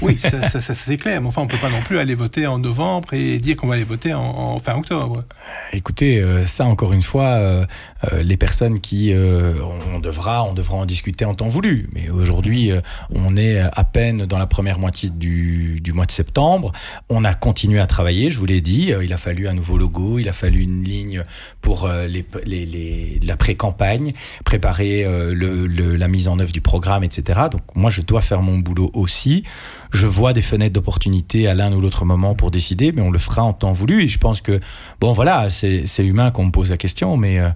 Oui, 0.00 0.18
ça, 0.18 0.48
ça, 0.48 0.74
c'est 0.74 0.96
clair. 0.96 1.20
Mais 1.20 1.28
enfin, 1.28 1.42
on 1.42 1.46
peut 1.46 1.58
pas 1.58 1.68
non 1.68 1.82
plus 1.82 1.98
aller 1.98 2.14
voter 2.14 2.46
en 2.46 2.58
novembre 2.58 3.12
et 3.12 3.38
dire 3.38 3.56
qu'on 3.56 3.66
va 3.66 3.74
aller 3.74 3.84
voter 3.84 4.14
en, 4.14 4.58
fin 4.58 4.74
octobre. 4.74 5.24
Écoutez, 5.72 6.20
euh, 6.20 6.46
ça 6.46 6.64
encore 6.64 6.92
une 6.92 7.02
fois, 7.02 7.24
euh, 7.24 7.66
euh, 8.12 8.22
les 8.22 8.36
personnes 8.36 8.80
qui 8.80 9.12
on 9.14 9.98
devra, 9.98 10.44
on 10.44 10.54
devra 10.54 10.76
en 10.76 10.86
discuter 10.86 11.24
en 11.24 11.34
temps 11.34 11.48
voulu. 11.48 11.88
Mais 11.92 12.08
aujourd'hui, 12.08 12.70
on 13.10 13.36
est 13.36 13.58
à 13.58 13.84
peine 13.84 14.26
dans 14.26 14.38
la 14.38 14.46
première 14.46 14.78
moitié 14.78 15.10
du, 15.10 15.92
mois 15.94 16.06
de 16.06 16.10
septembre. 16.10 16.72
On 17.08 17.24
a 17.24 17.34
continué 17.34 17.80
à 17.80 17.86
travailler. 17.86 18.30
Je 18.30 18.38
vous 18.38 18.46
l'ai 18.46 18.60
dit, 18.60 18.92
il 19.02 19.12
a 19.12 19.18
fallu 19.18 19.48
un 19.48 19.54
nouveau 19.54 19.78
logo, 19.78 20.18
il 20.18 20.28
a 20.28 20.32
fallu 20.32 20.62
une 20.62 20.84
ligne 20.84 21.22
pour 21.60 21.88
la 21.88 23.36
pré-campagne, 23.36 24.14
préparer 24.44 25.06
la 25.34 26.08
mise 26.08 26.28
en 26.28 26.38
œuvre 26.38 26.52
du 26.52 26.60
programme, 26.60 27.04
etc. 27.04 27.40
Donc 27.50 27.62
moi, 27.74 27.90
je 27.90 28.00
dois 28.00 28.20
faire 28.20 28.42
mon 28.42 28.58
boulot 28.58 28.90
aussi. 28.94 29.44
Je 29.92 30.06
vois 30.06 30.32
des 30.32 30.42
fenêtres 30.42 30.74
d'opportunité 30.74 31.48
à 31.48 31.54
l'un 31.54 31.72
ou 31.72 31.80
l'autre 31.80 32.04
moment 32.04 32.34
pour 32.34 32.50
décider, 32.50 32.92
mais 32.92 33.02
on 33.02 33.10
le 33.10 33.18
fera 33.18 33.42
en 33.42 33.52
temps 33.52 33.72
voulu. 33.72 34.02
Et 34.02 34.08
je 34.08 34.18
pense 34.18 34.40
que, 34.40 34.60
bon, 35.00 35.12
voilà, 35.12 35.48
c'est 35.50 36.06
humain 36.06 36.30
qu'on 36.30 36.46
me 36.46 36.50
pose 36.50 36.70
la 36.70 36.76
question, 36.76 37.16
mais 37.16 37.38
euh, 37.38 37.50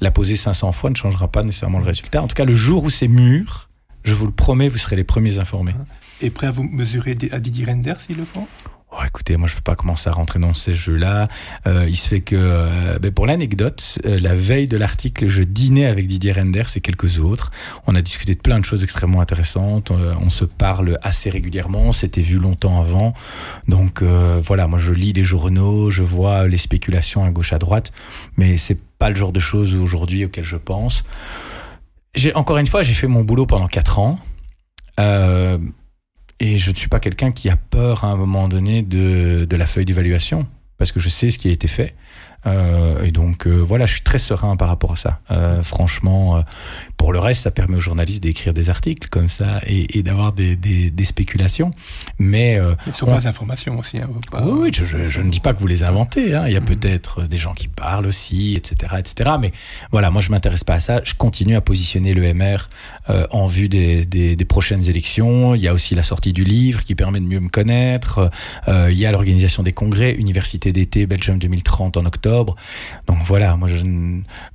la 0.00 0.10
poser 0.10 0.36
500 0.36 0.72
fois 0.72 0.90
ne 0.90 0.96
changera 0.96 1.28
pas 1.28 1.42
nécessairement 1.42 1.78
le 1.78 1.84
résultat. 1.84 2.22
En 2.22 2.26
tout 2.26 2.34
cas, 2.34 2.44
le 2.44 2.54
jour 2.54 2.84
où 2.84 2.90
c'est 2.90 3.08
mûr, 3.08 3.68
je 4.04 4.14
vous 4.14 4.26
le 4.26 4.32
promets, 4.32 4.68
vous 4.68 4.78
serez 4.78 4.96
les 4.96 5.04
premiers 5.04 5.38
informés. 5.38 5.74
Et 6.20 6.30
prêt 6.30 6.46
à 6.46 6.50
vous 6.50 6.64
mesurer 6.64 7.16
à 7.32 7.40
Didier 7.40 7.66
Render 7.66 7.94
s'il 7.98 8.16
le 8.16 8.24
faut? 8.24 8.46
Oh, 8.92 8.98
écoutez, 9.04 9.36
moi 9.36 9.48
je 9.48 9.54
ne 9.54 9.56
veux 9.56 9.62
pas 9.62 9.74
commencer 9.74 10.08
à 10.08 10.12
rentrer 10.12 10.38
dans 10.38 10.54
ces 10.54 10.74
jeux-là. 10.74 11.28
Euh, 11.66 11.86
il 11.88 11.96
se 11.96 12.08
fait 12.08 12.20
que, 12.20 12.36
euh, 12.38 12.98
ben, 13.00 13.10
pour 13.10 13.26
l'anecdote, 13.26 13.98
euh, 14.06 14.18
la 14.20 14.34
veille 14.34 14.68
de 14.68 14.76
l'article, 14.76 15.26
je 15.26 15.42
dînais 15.42 15.86
avec 15.86 16.06
Didier 16.06 16.32
Renders 16.32 16.76
et 16.76 16.80
quelques 16.80 17.18
autres. 17.18 17.50
On 17.88 17.96
a 17.96 18.00
discuté 18.00 18.34
de 18.34 18.40
plein 18.40 18.60
de 18.60 18.64
choses 18.64 18.84
extrêmement 18.84 19.20
intéressantes. 19.20 19.90
on 19.90 20.30
se 20.30 20.44
parle 20.44 20.98
assez 21.02 21.30
régulièrement. 21.30 21.80
On 21.80 21.92
s'était 21.92 22.20
vu 22.22 22.38
longtemps 22.38 22.80
avant. 22.80 23.12
Donc 23.66 24.02
voilà, 24.02 24.66
moi 24.66 24.78
je 24.78 24.92
lis 24.92 25.12
les 25.12 25.24
journaux, 25.24 25.90
je 25.90 26.02
vois 26.02 26.46
les 26.46 26.58
spéculations 26.58 27.24
à 27.24 27.30
gauche 27.30 27.52
à 27.52 27.58
droite, 27.58 27.92
mais 28.36 28.56
c'est 28.56 28.78
pas 28.98 29.10
le 29.10 29.16
genre 29.16 29.32
de 29.32 29.40
choses 29.40 29.74
aujourd'hui 29.74 30.24
auxquelles 30.24 30.44
je 30.44 30.56
pense. 30.56 31.04
J'ai 32.14 32.34
encore 32.34 32.56
une 32.58 32.66
fois, 32.66 32.82
j'ai 32.82 32.94
fait 32.94 33.08
mon 33.08 33.24
boulot 33.24 33.46
pendant 33.46 33.66
quatre 33.66 33.98
ans. 33.98 34.18
Euh, 34.98 35.58
et 36.40 36.58
je 36.58 36.70
ne 36.70 36.76
suis 36.76 36.88
pas 36.88 37.00
quelqu'un 37.00 37.32
qui 37.32 37.48
a 37.48 37.56
peur 37.56 38.04
à 38.04 38.08
un 38.08 38.16
moment 38.16 38.48
donné 38.48 38.82
de, 38.82 39.44
de 39.44 39.56
la 39.56 39.66
feuille 39.66 39.84
d'évaluation, 39.84 40.46
parce 40.78 40.92
que 40.92 41.00
je 41.00 41.08
sais 41.08 41.30
ce 41.30 41.38
qui 41.38 41.48
a 41.48 41.52
été 41.52 41.68
fait. 41.68 41.94
Euh, 42.46 43.02
et 43.02 43.10
donc 43.10 43.46
euh, 43.46 43.56
voilà, 43.56 43.86
je 43.86 43.94
suis 43.94 44.02
très 44.02 44.18
serein 44.18 44.56
par 44.56 44.68
rapport 44.68 44.92
à 44.92 44.96
ça. 44.96 45.20
Euh, 45.30 45.62
franchement, 45.62 46.42
pour 46.96 47.12
le 47.12 47.18
reste, 47.18 47.42
ça 47.42 47.50
permet 47.50 47.76
aux 47.76 47.80
journalistes 47.80 48.22
d'écrire 48.22 48.54
des 48.54 48.70
articles 48.70 49.08
comme 49.08 49.28
ça 49.28 49.60
et, 49.66 50.02
d'avoir 50.02 50.32
des, 50.32 50.56
des, 50.56 51.04
spéculations. 51.04 51.70
Mais 52.18 52.60
sur 52.92 53.06
pas 53.06 53.26
informations 53.26 53.78
aussi. 53.78 53.98
Hein, 53.98 54.08
Oui, 54.42 54.70
je, 54.72 55.20
ne 55.20 55.30
dis 55.30 55.40
pas 55.40 55.54
que 55.54 55.60
vous 55.60 55.66
les 55.66 55.82
inventez. 55.82 56.34
Hein. 56.34 56.44
Il 56.46 56.52
y 56.52 56.56
a 56.56 56.60
mm. 56.60 56.64
peut-être 56.64 57.22
des 57.22 57.38
gens 57.38 57.54
qui 57.54 57.68
parlent 57.68 58.06
aussi, 58.06 58.54
etc., 58.54 58.94
etc. 58.98 59.30
Mais 59.40 59.52
voilà, 59.90 60.10
moi 60.10 60.22
je 60.22 60.30
m'intéresse 60.30 60.64
pas 60.64 60.74
à 60.74 60.80
ça. 60.80 61.00
Je 61.04 61.14
continue 61.14 61.56
à 61.56 61.60
positionner 61.60 62.14
le 62.14 62.32
MR 62.32 62.68
en 63.30 63.46
vue 63.46 63.68
des, 63.68 64.04
des, 64.04 64.44
prochaines 64.44 64.88
élections. 64.88 65.54
Il 65.54 65.62
y 65.62 65.68
a 65.68 65.74
aussi 65.74 65.94
la 65.94 66.02
sortie 66.02 66.32
du 66.32 66.44
livre 66.44 66.84
qui 66.84 66.94
permet 66.94 67.20
de 67.20 67.26
mieux 67.26 67.40
me 67.40 67.48
connaître. 67.48 68.30
il 68.68 68.94
y 68.94 69.06
a 69.06 69.12
l'organisation 69.12 69.62
des 69.62 69.72
congrès, 69.72 70.12
Université 70.12 70.72
d'été 70.72 71.06
Belgium 71.06 71.38
2030 71.38 71.96
en 71.96 72.04
octobre 72.04 72.35
donc 72.44 73.18
voilà, 73.24 73.56
moi 73.56 73.68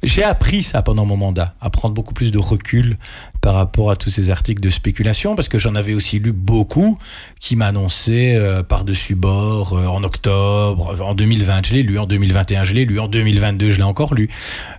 j'ai 0.03 0.23
appris 0.23 0.63
ça 0.63 0.81
pendant 0.81 1.05
mon 1.05 1.17
mandat, 1.17 1.55
à 1.61 1.69
prendre 1.69 1.93
beaucoup 1.93 2.13
plus 2.13 2.31
de 2.31 2.37
recul 2.37 2.97
par 3.41 3.55
rapport 3.55 3.89
à 3.89 3.95
tous 3.95 4.09
ces 4.09 4.29
articles 4.29 4.61
de 4.61 4.69
spéculation, 4.69 5.35
parce 5.35 5.47
que 5.47 5.57
j'en 5.57 5.75
avais 5.75 5.93
aussi 5.93 6.19
lu 6.19 6.31
beaucoup 6.31 6.97
qui 7.39 7.55
m'annonçaient 7.55 8.35
euh, 8.35 8.63
par-dessus 8.63 9.15
bord 9.15 9.73
euh, 9.73 9.87
en 9.87 10.03
octobre, 10.03 11.01
en 11.01 11.15
2020 11.15 11.67
je 11.67 11.73
l'ai 11.73 11.83
lu, 11.83 11.97
en 11.97 12.05
2021 12.05 12.63
je 12.63 12.73
l'ai 12.73 12.85
lu, 12.85 12.99
en 12.99 13.07
2022 13.07 13.71
je 13.71 13.77
l'ai 13.77 13.83
encore 13.83 14.13
lu. 14.13 14.29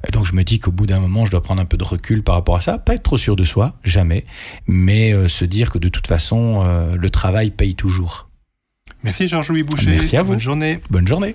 Et 0.06 0.12
donc 0.12 0.26
je 0.26 0.34
me 0.34 0.44
dis 0.44 0.60
qu'au 0.60 0.72
bout 0.72 0.86
d'un 0.86 1.00
moment 1.00 1.24
je 1.26 1.30
dois 1.30 1.42
prendre 1.42 1.60
un 1.60 1.66
peu 1.66 1.76
de 1.76 1.84
recul 1.84 2.22
par 2.22 2.36
rapport 2.36 2.56
à 2.56 2.60
ça, 2.60 2.78
pas 2.78 2.94
être 2.94 3.02
trop 3.02 3.18
sûr 3.18 3.36
de 3.36 3.44
soi, 3.44 3.74
jamais, 3.84 4.24
mais 4.66 5.12
euh, 5.12 5.28
se 5.28 5.44
dire 5.44 5.70
que 5.70 5.78
de 5.78 5.88
toute 5.88 6.06
façon 6.06 6.42
le 6.62 7.10
travail 7.10 7.50
paye 7.50 7.74
toujours. 7.74 8.28
Merci 9.02 9.26
Georges-Louis 9.26 9.62
Boucher. 9.62 9.90
Merci 9.90 10.16
à 10.16 10.22
vous. 10.22 10.32
Bonne 10.32 10.40
journée. 10.40 10.80
Bonne 10.90 11.08
journée. 11.08 11.34